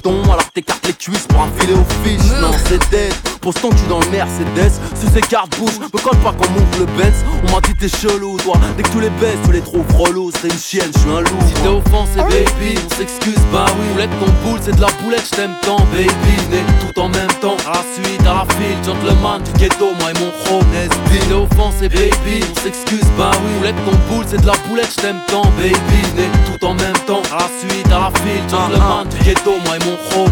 [0.08, 2.30] Alors t'écartes les cuisses pour enfiler au fiche.
[2.40, 3.12] Non, c'est dead.
[3.40, 4.72] Pose ton cul dans le Mercedes.
[5.00, 7.24] Sous ces cartes bouche, me colle pas qu'on monte le Benz.
[7.46, 8.56] On m'a dit t'es chelou, toi.
[8.76, 10.30] Dès que tu les baisses, tu les trouves relous.
[10.40, 11.38] C'est une chienne, je suis un loup.
[11.46, 13.86] Si t'es offensé, baby, on s'excuse, bah oui.
[13.92, 16.34] Boulette ton boule, c'est de la boulette, je t'aime tant, baby.
[16.50, 17.56] Né tout en même temps.
[17.66, 20.64] À la suite, à la file, gentleman du ghetto, moi et mon chrome.
[21.10, 23.52] Si t'es offensé, baby, on s'excuse, bah oui.
[23.58, 26.00] Boulette ton boule, c'est de la boulette, je t'aime tant, baby.
[26.16, 27.22] Né tout en même temps.
[27.32, 30.28] À la suite, à la file, gentleman du ghetto, moi et mon chrome.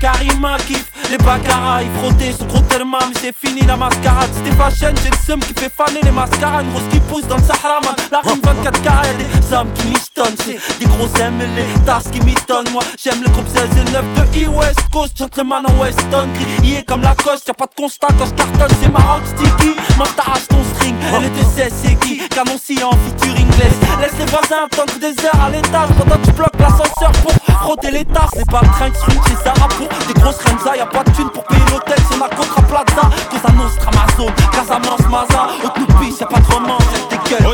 [0.00, 4.30] Karima, kiffe les baccaras, frottaient sur gros tellement mais c'est fini la mascarade.
[4.32, 6.66] C'était fashion, j'ai le seum qui fait faner les mascarades.
[6.70, 7.80] Grosse qui pousse dans le Sahara.
[8.10, 10.36] La rime 24 carats, y'a des hommes qui mistonnent.
[10.44, 12.70] C'est des gros aimes et les tasses qui mitonnent.
[12.70, 15.18] Moi, j'aime le groupe 16 et 9 de E-West Coast.
[15.18, 17.48] Gentleman en Weston, grillé comme la coste.
[17.48, 19.74] Y'a pas de constat quand je cartonne, c'est marrant, sticky.
[19.96, 22.20] Moi, t'arrache ton string, elle était 16, c'est qui?
[22.28, 23.48] Canon en featuring.
[24.00, 25.90] Laisse les voisins attendre des heures à l'étage.
[25.98, 28.29] Pendant que tu bloques l'ascenseur pour frotter les tasses.
[28.32, 30.76] C'est pas le train swing, c'est Sarah pour des grosses Renza.
[30.76, 33.10] Y'a pas de thune pour payer l'hôtel, c'est ma Contra Plaza.
[33.30, 35.48] Cosa Nostra, Amazon, Casamance, Maza.
[35.64, 36.82] Haute pisse, y'a pas de romance,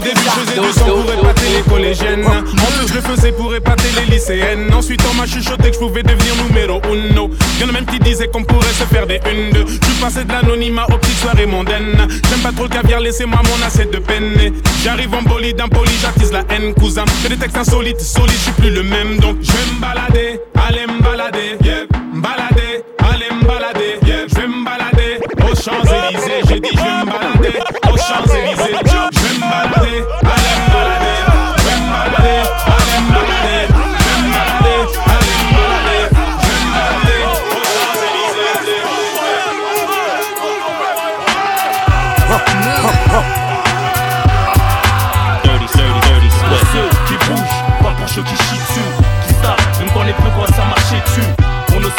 [0.06, 2.26] début, je faisais 200 pour épater les collégiennes.
[2.26, 4.72] En plus, je le faisais pour épater les lycéennes.
[4.72, 7.30] Ensuite, on m'a chuchoté que je pouvais devenir numéro uno.
[7.60, 9.66] Y'en a même qui disaient qu'on pourrait se faire des une, deux.
[9.66, 12.06] Je passé de l'anonymat aux petites soirées mondaines.
[12.28, 14.52] J'aime pas trop le caviar, laissez-moi mon assiette de peine.
[14.84, 17.04] J'arrive en bolide, impoli, j'attise la haine, cousin.
[17.22, 19.18] Fais des textes insolites, solides, je suis plus le même.
[19.18, 21.82] Donc, je vais me balader, aller me balader, yeah.
[22.12, 24.26] me balader, aller me balader, yeah.
[24.28, 26.42] je vais me balader aux Champs-Élysées.
[26.48, 27.58] J'ai dit, je vais me balader
[27.92, 28.85] aux Champs-Élysées.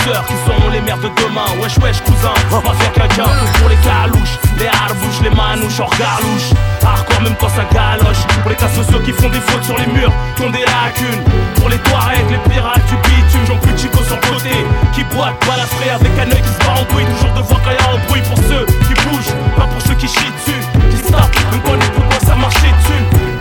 [0.07, 1.47] Qui seront les mères de demain.
[1.61, 3.27] Wesh wesh cousin, mafia quelqu'un
[3.59, 8.23] Pour les calouches, les harbouches, les manouches hors garlouche Hardcore même quand ça galoche.
[8.41, 11.23] Pour les ceux qui font des fautes sur les murs Qui ont des lacunes.
[11.55, 14.55] Pour les Touaregs, les pirates du bitume J'en plus Chico sur le côté.
[14.93, 17.05] Qui boitent, balafré avec un œil qui se bat en couille.
[17.05, 20.31] Toujours devant quand y'a un bruit pour ceux qui bougent Pas pour ceux qui chient
[20.39, 20.63] dessus.
[20.91, 23.36] Qui savent, même quand peu quoi ça marchait dessus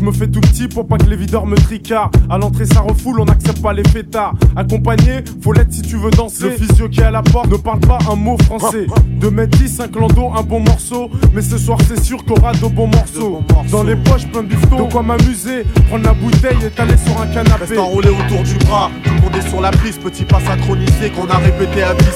[0.00, 2.16] Je me fais tout petit pour pas que les videurs me tricardent.
[2.30, 4.32] À l'entrée, ça refoule, on n'accepte pas les fêtards.
[4.56, 6.44] Accompagné, faut l'être si tu veux danser.
[6.44, 8.86] Le physio qui est à la porte ne parle pas un mot français.
[9.20, 11.10] 2m10, un clando, un bon morceau.
[11.34, 13.42] Mais ce soir, c'est sûr qu'on aura de bons morceaux.
[13.70, 14.86] Dans les poches, plein de bifton.
[14.86, 17.66] De quoi m'amuser, prendre la bouteille et t'aller sur un canapé.
[17.66, 21.10] Reste enroulé autour du bras, tout le monde est sur la piste, petit pas synchronisé
[21.10, 22.06] qu'on a répété à 10.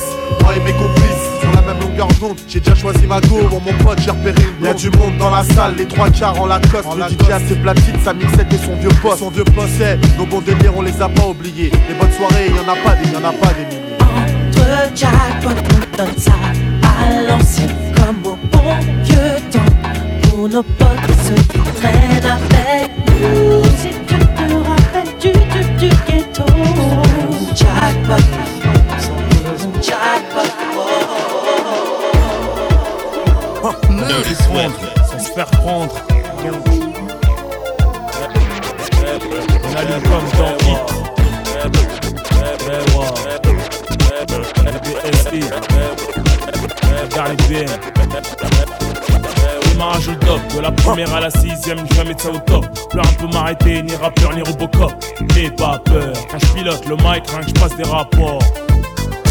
[0.43, 1.29] Moi et mes complices,
[2.49, 5.31] j'ai déjà choisi ma go, bon mon pote j'ai repéré une Y'a du monde dans
[5.31, 8.59] la salle, les trois quarts en Lacoste, le DJ a ses platines, sa mixette et
[8.59, 9.19] son vieux poste.
[9.19, 11.71] Son vieux poste, c'est nos bons délires, on les a pas oubliés.
[11.89, 13.97] Les bonnes soirées, y'en a pas des, y'en a pas des milliers.
[14.01, 16.33] Entre jackpot, on donne ça
[16.83, 17.67] à l'ancien
[17.97, 20.29] comme au bon vieux temps.
[20.29, 22.91] Pour nos potes et ceux qui traînent avec
[23.21, 23.65] nous.
[23.79, 26.45] Si tu te rappelles du tube du ghetto.
[27.55, 28.25] Jackpot,
[29.81, 30.64] jackpot,
[34.15, 34.35] Dirty.
[35.11, 35.93] Sans se faire prendre.
[39.65, 40.79] On allume comme dans Hit.
[44.85, 45.41] BSI.
[47.03, 47.67] Regarde bien.
[49.69, 52.67] Démarrage au top, de la première à la sixième, jamais de ça au top.
[52.91, 54.93] Pleure un peu m'arrêter, ni rappeur ni Robocop.
[55.35, 58.39] N'aie pas peur, quand je pilote le mic, rien que je passe des rapports.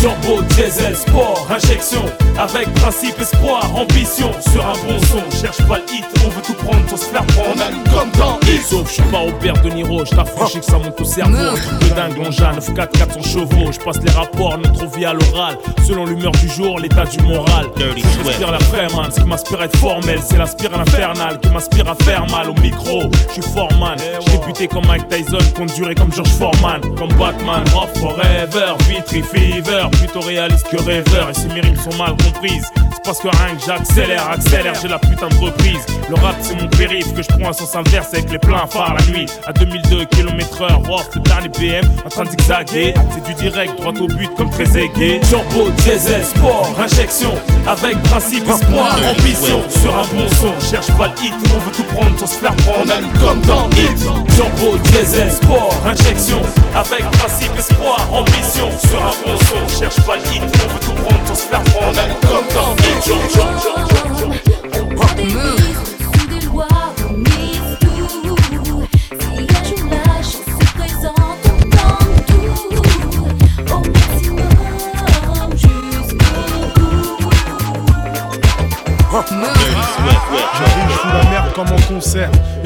[0.03, 2.03] Turbo, diesel, sport, injection.
[2.37, 4.29] Avec principe, espoir, ambition.
[4.51, 7.25] Sur un bon son, cherche pas le hit On veut tout prendre sans se faire
[7.27, 7.63] prendre.
[7.85, 8.63] Comme dans Hit.
[8.65, 11.37] Sauf je suis pas au père de Niro Je t'affranchis que ça monte au cerveau.
[11.37, 13.71] Un truc de dingue, l'engin 9 4 400 chevaux.
[13.71, 15.57] Je passe les rapports, notre vie à l'oral.
[15.87, 17.67] Selon l'humeur du jour, l'état du moral.
[17.77, 18.59] Je respire la
[18.97, 22.49] man Ce qui m'inspire à être formel C'est l'aspire infernal Qui m'inspire à faire mal
[22.49, 23.03] au micro.
[23.29, 23.95] Je suis foreman.
[24.27, 26.81] J'ai buté comme Mike Tyson Conduire comme George Foreman.
[26.97, 31.29] Comme Batman, off forever Vitry Fever Plutôt réaliste que rêveur.
[31.29, 32.65] Et si mes rimes sont mal comprises.
[32.75, 35.85] C'est parce que rien que j'accélère, accélère J'ai la putain de reprise.
[36.09, 38.95] Le rap c'est mon périph' Que je prends un sens inverse avec les pleins phares
[38.97, 39.25] la nuit.
[39.45, 42.93] À 2002 km heure Off le dernier BM En train de zigzaguer.
[43.13, 45.19] C'est du direct droit au but comme très aigué.
[45.29, 47.33] Turbo, diesel, sport, injection
[47.67, 49.61] Avec principe, espoir, ambition.
[49.69, 52.55] Sur un bon son, cherche pas le hit On veut tout prendre sans se faire
[52.57, 52.93] prendre.
[53.19, 53.97] Comme dans Hit.
[54.35, 56.41] Turbo, diesel, sport, injection
[56.75, 61.35] Avec principe, espoir, ambition Sur un bon son, cherche pas le On veut tout prendre
[61.35, 61.99] se faire prendre.
[62.21, 62.73] Comme dans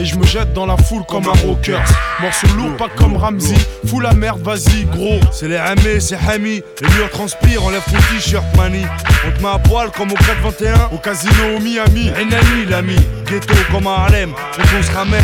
[0.07, 1.79] je me jette dans la foule comme un rocker
[2.21, 3.55] Morceau lourd pas comme Ramsey
[3.85, 5.19] Fous la merde vas-y gros.
[5.31, 8.83] C'est les Hamé, c'est Hami Les murs transpirent, enlève ton t-shirt mani.
[9.25, 12.09] On te met à poil comme au 421 Au casino au Miami.
[12.09, 12.95] Enani l'ami.
[13.29, 14.33] Ghetto comme à Harlem.
[14.57, 15.23] On se ramène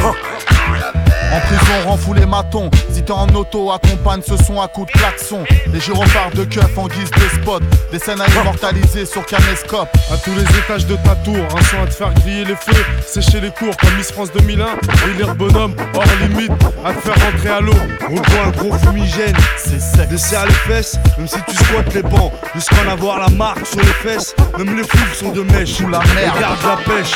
[1.34, 2.70] En prison, rend fou les matons.
[2.92, 5.44] Si t'es en auto, accompagne ce son à coups de klaxon.
[5.74, 7.64] Les gyrophares de keuf en guise de spot.
[7.92, 9.90] Des scènes à immortaliser sur caméscope.
[10.14, 12.86] À tous les étages de ta tour, un son à te faire griller les feux,
[13.08, 14.66] sécher les cours comme Miss France 2001,
[15.10, 16.52] élire bonhomme, hors limite,
[16.86, 17.74] à te faire rentrer à l'eau.
[18.08, 20.10] Roule-toi un gros fumigène, c'est sec.
[20.10, 23.80] Desserre les fesses, même si tu squattes les bancs, jusqu'à en avoir la marque sur
[23.80, 24.36] les fesses.
[24.60, 25.74] Même les fous sont de mèche.
[25.74, 26.40] Sous la merde.
[26.40, 27.14] Garde la pêche.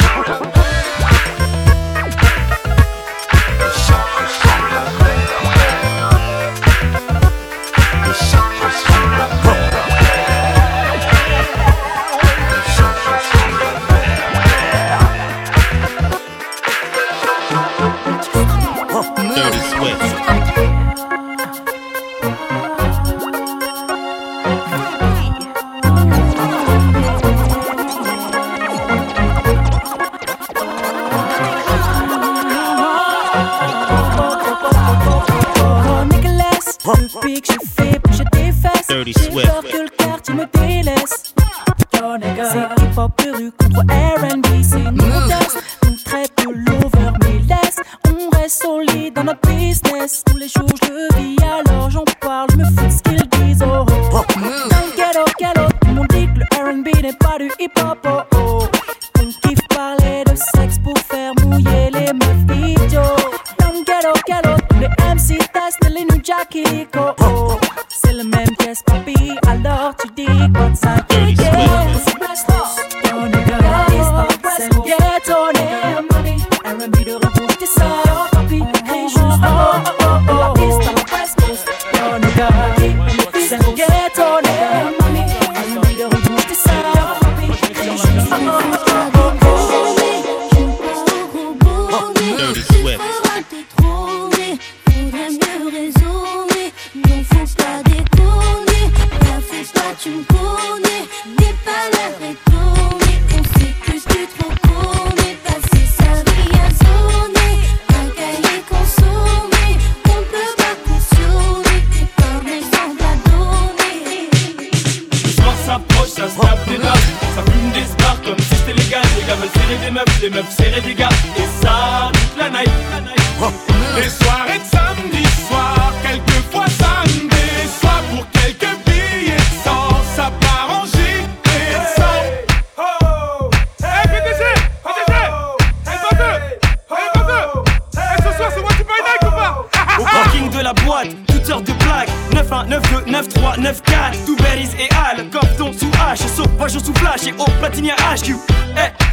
[147.27, 148.35] Flash et au platinia HQ
[148.77, 149.06] Eh,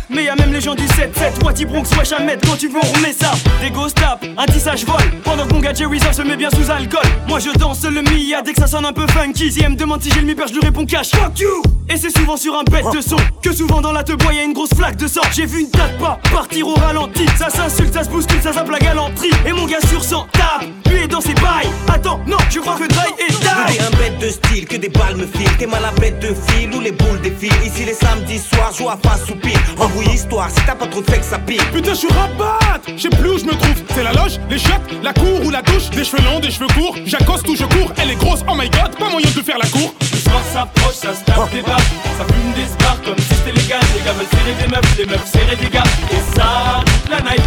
[1.44, 3.32] 7-7 Wati Bronx, à mettre quand tu veux on remet ça.
[3.60, 4.96] Des ghost tap, un tissage vol.
[5.24, 7.02] Pendant que mon gars Jerry se met bien sous alcool.
[7.28, 8.42] Moi je danse le Mia.
[8.42, 10.46] Dès que ça sonne un peu funky Si elle me demande si j'ai le mi-père
[10.48, 11.10] je lui réponds cash.
[11.10, 11.62] Fuck you.
[11.90, 13.16] Et c'est souvent sur un bête de son.
[13.42, 15.20] Que souvent dans la te bois y'a une grosse flaque de sang.
[15.32, 17.26] J'ai vu une date pas partir au ralenti.
[17.38, 19.30] Ça s'insulte, ça se bouscule, ça zappe la galanterie.
[19.46, 21.68] Et mon gars sur 100 tape, lui est dans ses bails.
[21.92, 23.34] Attends, non, je crois que Dry est
[23.66, 25.56] T'es un bête de style, que des balles me filent.
[25.58, 27.52] T'es mal à bête de fil ou les boules défilent.
[27.64, 29.60] Ici les samedis soirs, joue à face ou pire.
[29.78, 32.58] Embrouille histoire, si t'as pas trop de fait que Putain, je suis rabat
[32.96, 33.82] Je sais plus où je me trouve.
[33.94, 35.90] C'est la loge, les chiottes, la cour ou la douche.
[35.90, 36.96] Des cheveux longs, des cheveux courts.
[37.04, 37.92] J'accoste ou je cours.
[37.96, 39.94] Elle est grosse, oh my god, pas moyen de faire la cour.
[40.00, 41.78] Le soir s'approche, ça se tape des barres.
[42.18, 43.80] Ça fume des stars comme si c'était légal.
[43.94, 45.90] Les gars veulent serrer des meufs, les meufs serrer des gars.
[46.10, 47.42] Et ça, toute la night.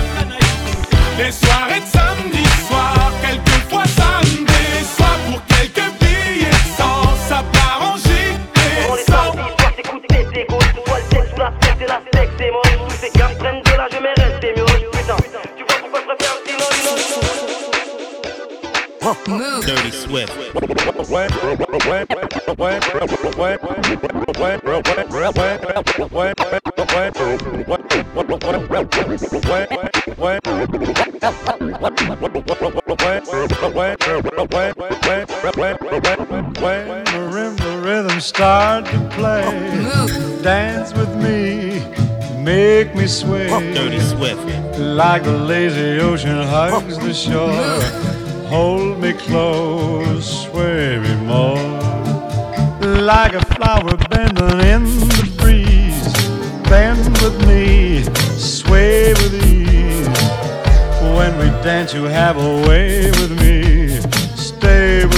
[1.17, 3.46] Les soirées de samedi soir, quelquefois
[19.07, 20.33] Dino, Dirty Swift.
[21.09, 21.29] When
[37.05, 39.45] marimba rhythm start to play,
[40.41, 41.79] dance with me,
[42.43, 43.47] make me sway.
[43.73, 44.41] Dirty Swift.
[44.77, 48.26] Like the lazy ocean hugs the shore.
[48.49, 51.57] Hold me close, sway me more.
[52.81, 56.13] Like a flower bending in the breeze.
[56.69, 58.03] Bend with me,
[58.37, 60.07] sway with ease.
[61.17, 63.89] When we dance, you have a way with me.
[64.37, 65.16] Stay with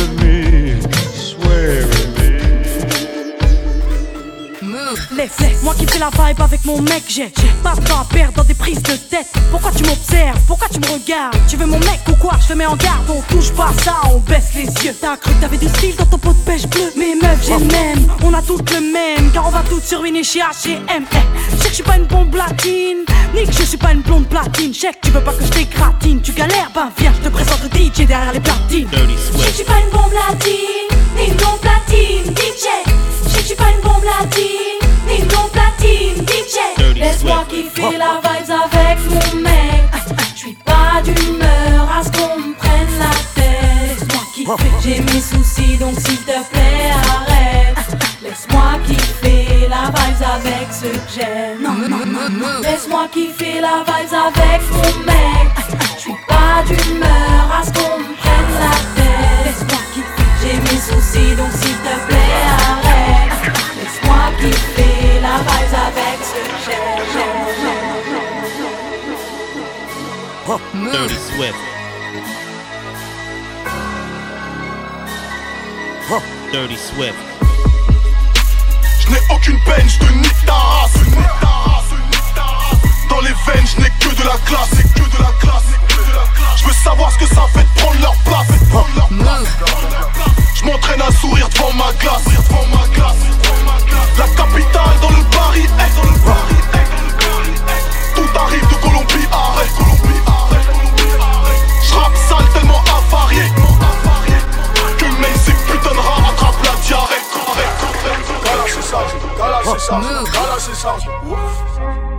[5.19, 7.29] Laisse, moi qui fais la vibe avec mon mec, j'ai
[7.61, 9.27] pas de temps à perdre dans des prises de tête.
[9.51, 10.39] Pourquoi tu m'observes?
[10.47, 11.35] Pourquoi tu me regardes?
[11.45, 12.37] Tu veux mon mec ou quoi?
[12.41, 14.95] Je te mets en garde, on touche pas ça, on baisse les yeux.
[15.01, 17.59] T'as cru que t'avais du style dans ton pot de pêche bleu Mais meuf, j'ai
[17.59, 20.79] le même, on a toutes le même, car on va toutes sur ruiner chez H&M.
[20.89, 21.15] Eh,
[21.51, 23.03] je sais que je suis pas une bombe latine,
[23.35, 24.71] ni que je suis pas une blonde platine.
[24.71, 27.67] Que tu veux pas que je t'égratine, tu galères, ben viens, je te présente le
[27.77, 28.87] DJ derrière les platines.
[28.93, 32.67] Je suis pas une bombe latine, ni une blonde platine, DJ.
[33.35, 34.78] Je suis pas une bombe latine,
[35.51, 36.95] platine, DJ.
[36.95, 39.83] Laisse-moi kiffer la vibes avec mon mec.
[40.33, 43.99] Je suis pas d'humeur à ce qu'on me prenne la tête.
[43.99, 47.77] Laisse-moi kiffer, j'ai mes soucis donc s'il te plaît arrête.
[48.21, 51.61] Laisse-moi kiffer la vibes avec ce que j'aime.
[51.61, 52.61] Non, non, non, non.
[52.61, 55.49] Laisse-moi kiffer la vibes avec mon mec.
[55.95, 59.45] Je suis pas d'humeur à ce qu'on me prenne la tête.
[59.45, 63.28] Laisse-moi kiffer, j'ai mes soucis donc s'il te plaît arrête.
[64.09, 66.99] Laisse-moi kiffer la vibes avec ce que j'aime.
[70.91, 71.59] Dirty Swift.
[76.51, 77.15] Dirty Swift.
[78.99, 80.93] Je n'ai aucune peine, je te nique ta race.
[83.09, 84.69] Dans les veines, je n'ai que de la classe.
[84.95, 85.69] Que de la classe.
[86.57, 88.47] Je veux savoir ce que ça fait de prendre leur place.
[90.59, 92.25] Je m'entraîne à sourire devant ma glace.
[94.17, 95.93] La capitale dans le Paris est.
[98.13, 99.71] Tout arrive de Colombie, arrête.
[101.81, 103.43] Je rappe sale tellement avarié.
[104.97, 107.23] Que même ces putains de rats attrapent la diarrhée.
[108.43, 111.09] Gala c'est chargé, gala c'est chargé, gala c'est chargé.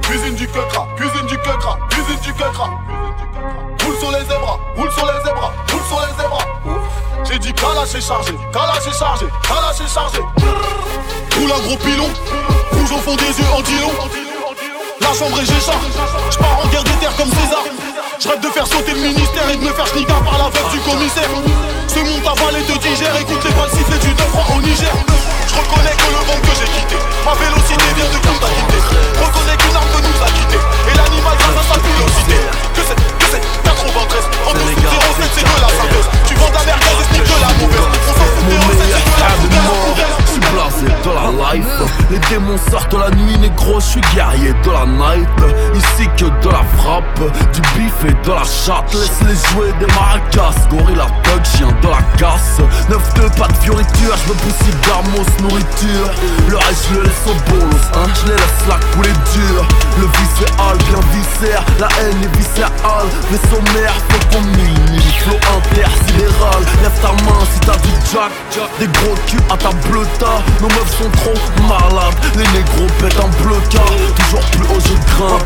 [0.01, 2.71] Cuisine du quecra, cuisine du quecra, cuisine du quecra.
[3.85, 4.40] Roule sur les zébras,
[7.31, 10.19] J'ai dit gala c'est chargé, gala c'est chargé, gala c'est chargé.
[10.19, 12.11] Roule un gros pilon,
[12.74, 13.93] rouge au fond des yeux en dilon.
[15.01, 15.78] La chambre est Gécha,
[16.28, 17.62] je pars en guerre des terres comme César.
[18.19, 20.70] Je rêve de faire sauter le ministère et de me faire schniga par la veuve
[20.74, 21.31] du commissaire.
[21.86, 24.94] Ce monde avalé te digère, écoute les balles siffler du 9 au Niger.
[25.47, 28.59] Je reconnais que le monde que j'ai quitté, ma vélocité vient de contact
[29.23, 32.39] Reconnais qu'une arme peut nous a quittés, et l'animal grâce à sa vélocité.
[32.74, 34.61] Que c'est, que c'est 93, en 12
[35.16, 36.09] 07 c'est de la synthèse.
[36.27, 37.89] Tu vends de la merguez et c'est de la mauvaise.
[38.09, 41.52] On s'en fout des recettes, c'est de la de mort, je suis blasé de la
[41.52, 41.65] life.
[42.11, 45.28] Les démons sortent la nuit, négro, je suis guerrier de la night.
[45.74, 47.20] Ici que de la frappe,
[47.52, 48.93] du bif et de la chatte.
[48.94, 52.61] Laisse les jouer des maracas, gorilla thug, chien de la casse.
[52.89, 56.11] Neuf de pas de fioriture, je me pousse d'armos nourriture
[56.48, 59.65] Le reste je le laisse au bolos, hein, je les laisse là couler dur
[59.98, 63.09] Le viscéral bien viscère, la haine est viscérale.
[63.31, 63.39] Les
[63.71, 68.33] sommaires, faut qu'on mille flow intersidéral Lève ta main si t'as du jack,
[68.79, 70.43] des gros culs à ta bleuta.
[70.61, 71.35] Nos meufs sont trop
[71.69, 73.85] malades, les négros pètent un blocard
[74.17, 75.45] Toujours plus haut je grimpe,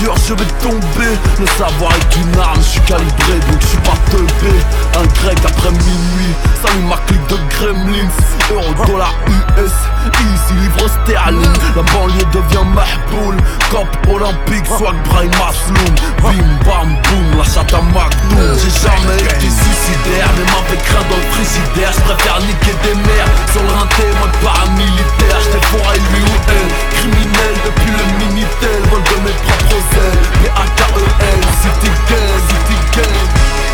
[0.00, 1.12] dur je vais tomber.
[1.38, 4.54] Le savoir est une arme, je suis calibré donc je suis pas teubé.
[4.96, 8.10] Un grec après minuit, salut ma clique de gremlins
[8.50, 9.72] Euro, dollar, US,
[10.20, 11.52] easy, livre sterling.
[11.76, 13.36] La banlieue devient mahboul,
[13.70, 19.48] cop olympique, swag, brain, masloum Bim bam boum, la chatte à McDoom J'ai jamais été
[19.52, 21.92] suicidaire, mais m'avait craint dans le frigidaire.
[21.92, 25.38] Je préfère niquer des mères Sur le rinté, moi paramilitaire.
[25.68, 28.80] Fourré lui ou elle Criminel depuis le Minitel.
[28.90, 33.28] Vol de mes propres ailes P-A-K-E-L City Gang, City Gang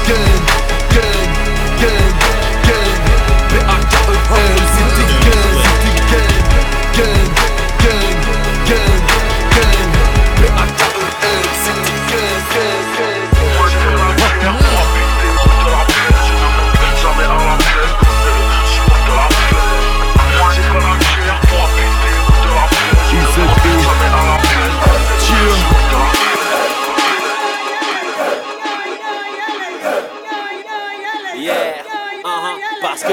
[0.07, 0.43] Gang,
[0.91, 1.31] gang,
[1.81, 2.15] gang,
[2.65, 2.95] gang
[4.75, 5.04] City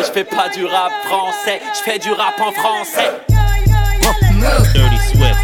[0.05, 3.11] je fais pas du rap français, je fais du rap en français.
[4.73, 5.35] Dirty Swift.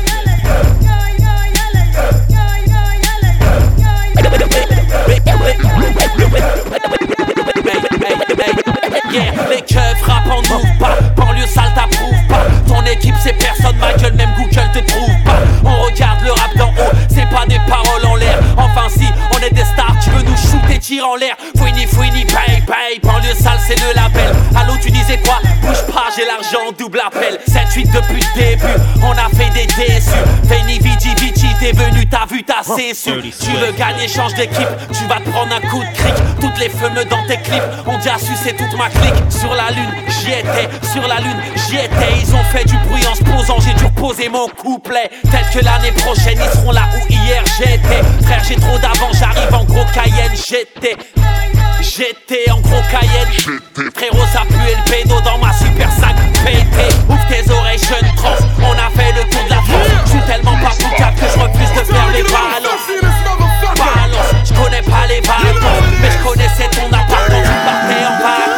[9.50, 12.46] Les keufs en ouvre pas, banlieue sale t'approuve pas.
[12.68, 15.40] Ton équipe c'est personne, ma gueule, même Google te trouve pas.
[15.64, 18.40] On regarde le rap d'en haut, c'est pas des paroles en l'air.
[18.58, 21.36] Enfin si, on est des stars, tu veux nous shooter, tire en l'air.
[22.38, 24.36] Paye, paye, banlieue sale c'est le label.
[24.56, 25.40] Allô, tu disais quoi?
[25.62, 27.40] Bouge pas, j'ai l'argent, double appel.
[27.50, 28.64] 7-8 depuis le début,
[29.02, 30.12] on a fait des déçus.
[30.44, 31.16] Vici, Vici,
[31.68, 33.12] t'es venu, t'as vu, t'as cessé.
[33.40, 36.14] Tu veux gagner, change d'équipe, tu vas te prendre un coup de cric.
[36.40, 39.14] Toutes les feux dans tes clips, on dit à sucer toute ma clique.
[39.30, 41.38] Sur la lune, j'y étais, sur la lune,
[41.68, 42.14] j'y étais.
[42.22, 45.10] Ils ont fait du bruit en se posant, j'ai dû reposer mon couplet.
[45.24, 48.26] Peut-être que l'année prochaine, ils seront là où hier j'étais.
[48.26, 50.96] Frère, j'ai trop d'avant, j'arrive en gros Cayenne, j'étais.
[51.82, 53.92] J'étais en gros Cayenne.
[53.96, 56.96] Frérot, ça pue le pédo dans ma super 5 pété.
[57.08, 58.36] Ouvre tes oreilles, jeune trans.
[58.60, 59.88] On a fait le tour de la France.
[60.06, 62.88] Je suis tellement pas poucave que je refuse de faire les balances.
[63.78, 65.84] Balance, je connais pas les vacances.
[66.02, 68.58] Mais je connaissais ton appart quand tu partais en vacances.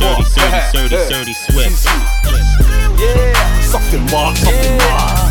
[0.00, 1.88] Dirty Dirty, dirty, dirty, Swift.
[2.98, 3.40] Yeah
[4.10, 5.29] mal, ça fait mal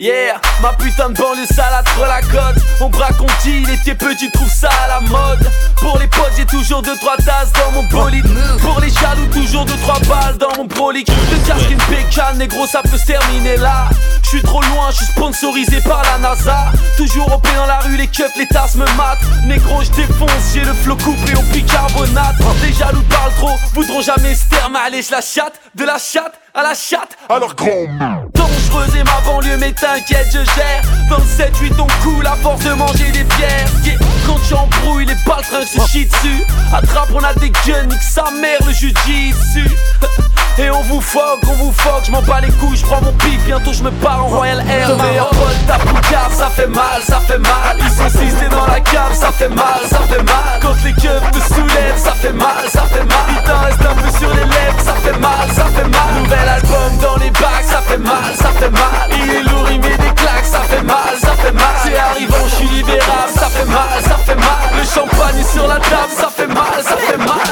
[0.00, 4.48] Yeah, ma putain de banlieue salade sur la côte On braque, il était petit, trouve
[4.48, 5.46] ça à la mode.
[5.76, 8.26] Pour les potes, j'ai toujours deux trois tasses dans mon bolide.
[8.62, 12.38] Pour les jaloux, toujours deux trois balles dans mon brolic Je te cache qu'une pécane,
[12.38, 13.90] négro, ça peut se terminer là.
[14.22, 16.72] Je suis trop loin, je suis sponsorisé par la NASA.
[16.96, 19.20] Toujours au pied dans la rue, les keufs, les tasses me matent.
[19.44, 22.36] Négro, je défonce, j'ai le flot coupé au bicarbonate.
[22.62, 24.76] Les jaloux parlent trop, voudront jamais se terme.
[24.76, 27.16] Allez, je la chatte, de la chatte à la chatte.
[27.28, 27.86] Alors grand
[28.34, 30.82] Dangereuse et ma banlieue mais t'inquiète je gère.
[31.10, 35.64] 27-8 on coule à force de manger des pierres Yeah, Quand tu embrouilles les baltringues
[35.64, 36.44] se chient dessus.
[36.72, 39.68] Attrape on a des guns nique sa mère le jujitsu
[40.60, 43.12] Et on vous foque, on vous foque, je m'en bats les couilles, je prends mon
[43.12, 46.66] pif, bientôt je me pars en Royal Air Le meilleur pote ta poucave, ça fait
[46.66, 50.00] mal, ça fait mal Ils sont six t'es dans la cave, ça fait mal, ça
[50.00, 53.58] fait mal Quand les keufs te soulèvent, ça fait mal, ça fait mal Il t'en
[53.58, 57.16] reste un peu sur les lèvres, ça fait mal, ça fait mal Nouvel album dans
[57.16, 60.44] les bacs, ça fait mal, ça fait mal Il est lourd, il met des claques,
[60.44, 64.16] ça fait mal, ça fait mal C'est arrivant, je suis libérable, ça fait mal, ça
[64.26, 67.50] fait mal Le champagne est sur la table, ça fait mal, ça fait mal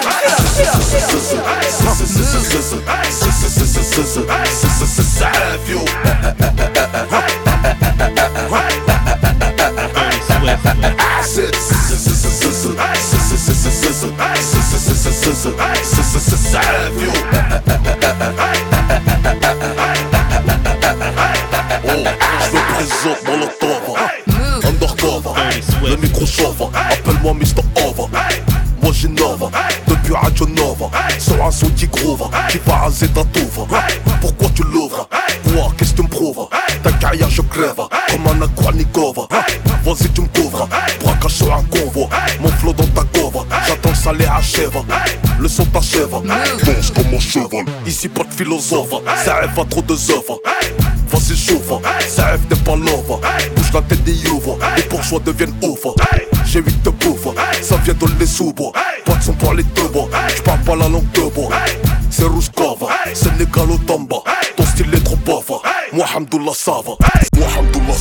[5.19, 5.83] Savio
[14.59, 16.39] Dirty Swift.
[16.51, 17.13] Savio
[22.45, 23.87] Je me présente Molotov
[24.65, 25.35] Undercover
[25.83, 27.63] Le micro chauffe Appelle-moi Mr.
[27.77, 28.09] Over
[28.83, 29.51] Moi j'innove
[30.09, 30.91] Depuis Radio Nova.
[31.19, 32.31] Sur un son qui groove.
[32.49, 33.67] Qui va raser ta touve
[34.23, 35.07] Pourquoi tu l'ouvres?
[35.45, 36.49] Quoi qu'est-ce que tu me prouves?
[36.83, 37.75] Ta carrière je crève.
[37.75, 39.29] Comme un Aquanikova
[39.85, 40.67] Vas-y tu me couvres.
[41.05, 42.09] Braquage sur un convoi.
[42.41, 43.05] Mon flow dans ta
[44.09, 44.83] cova J'attends le salaire achève
[45.41, 46.11] Le son t'achève
[46.65, 47.65] Danse comme un cheval.
[47.87, 48.95] Ici pas de philosophe.
[49.25, 50.41] Ça rêve à trop de œuvres.
[51.11, 51.73] Vas-y chauffe,
[52.07, 53.21] ça rêve n'est pas love
[53.57, 55.87] Bouge la tête des youves, les bourgeois deviennent ouf
[56.45, 57.29] J'ai huit de bouffe,
[57.63, 58.73] ça vient de les sous-bois
[59.07, 60.07] Pas de son pour les deux bois,
[60.37, 61.49] j'parle pas la langue de bois
[62.11, 64.19] C'est Rouskova, Sénégal au Tamba.
[64.55, 65.63] Ton style est trop pauvre,
[65.95, 66.93] moi Hamdoullah ça va
[67.39, 67.95] Moi Hamdoullah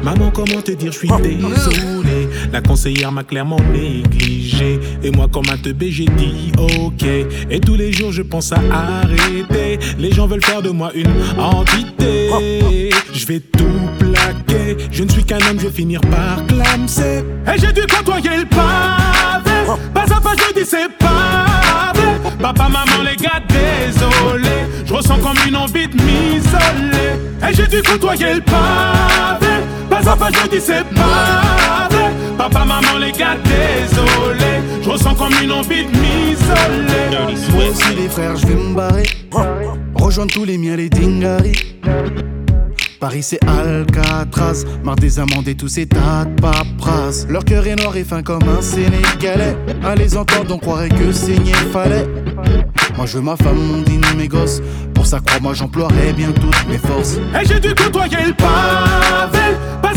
[0.04, 2.28] Maman, comment te dire, je suis désolé.
[2.52, 4.80] La conseillère m'a clairement négligé.
[5.04, 7.04] Et moi, comme un teubé, j'ai dit ok.
[7.50, 9.80] Et tous les jours, je pense à arrêter.
[10.00, 12.90] Les gens veulent faire de moi une entité.
[13.14, 13.64] Je vais tout
[14.00, 14.78] plaquer.
[14.92, 17.24] Je ne suis qu'un homme, je vais finir par clamser.
[17.48, 19.80] Et j'ai dû côtoyer le pavé.
[19.94, 22.32] Pas à pas, je dis c'est vrai.
[22.40, 24.66] Papa, maman, les gars, désolé.
[24.86, 27.20] Je ressens comme une envie de m'isoler.
[27.48, 29.61] Et j'ai dû côtoyer le pavé.
[30.04, 32.12] Pas, je dis c'est pas vrai.
[32.38, 34.62] Papa, maman, les gars, désolé.
[34.84, 37.54] Je ressens comme une envie de m'isoler.
[37.54, 39.04] Moi aussi, les frères, je vais me barrer.
[39.96, 41.76] Rejoindre tous les miens, les dingaris.
[43.00, 47.26] Paris c'est Alcatraz, marre des amendes et tous ces tas de paperasse.
[47.28, 49.58] Leur cœur est noir et fin comme un Sénégalais.
[49.84, 52.06] À les entendre, on croirait que saigner fallait.
[52.96, 54.62] Moi je veux ma femme, mon dîner, mes gosses.
[54.94, 57.18] Pour ça, crois-moi, j'emploierai bien toutes mes forces.
[57.42, 59.58] Et j'ai dû côtoyer le pavé.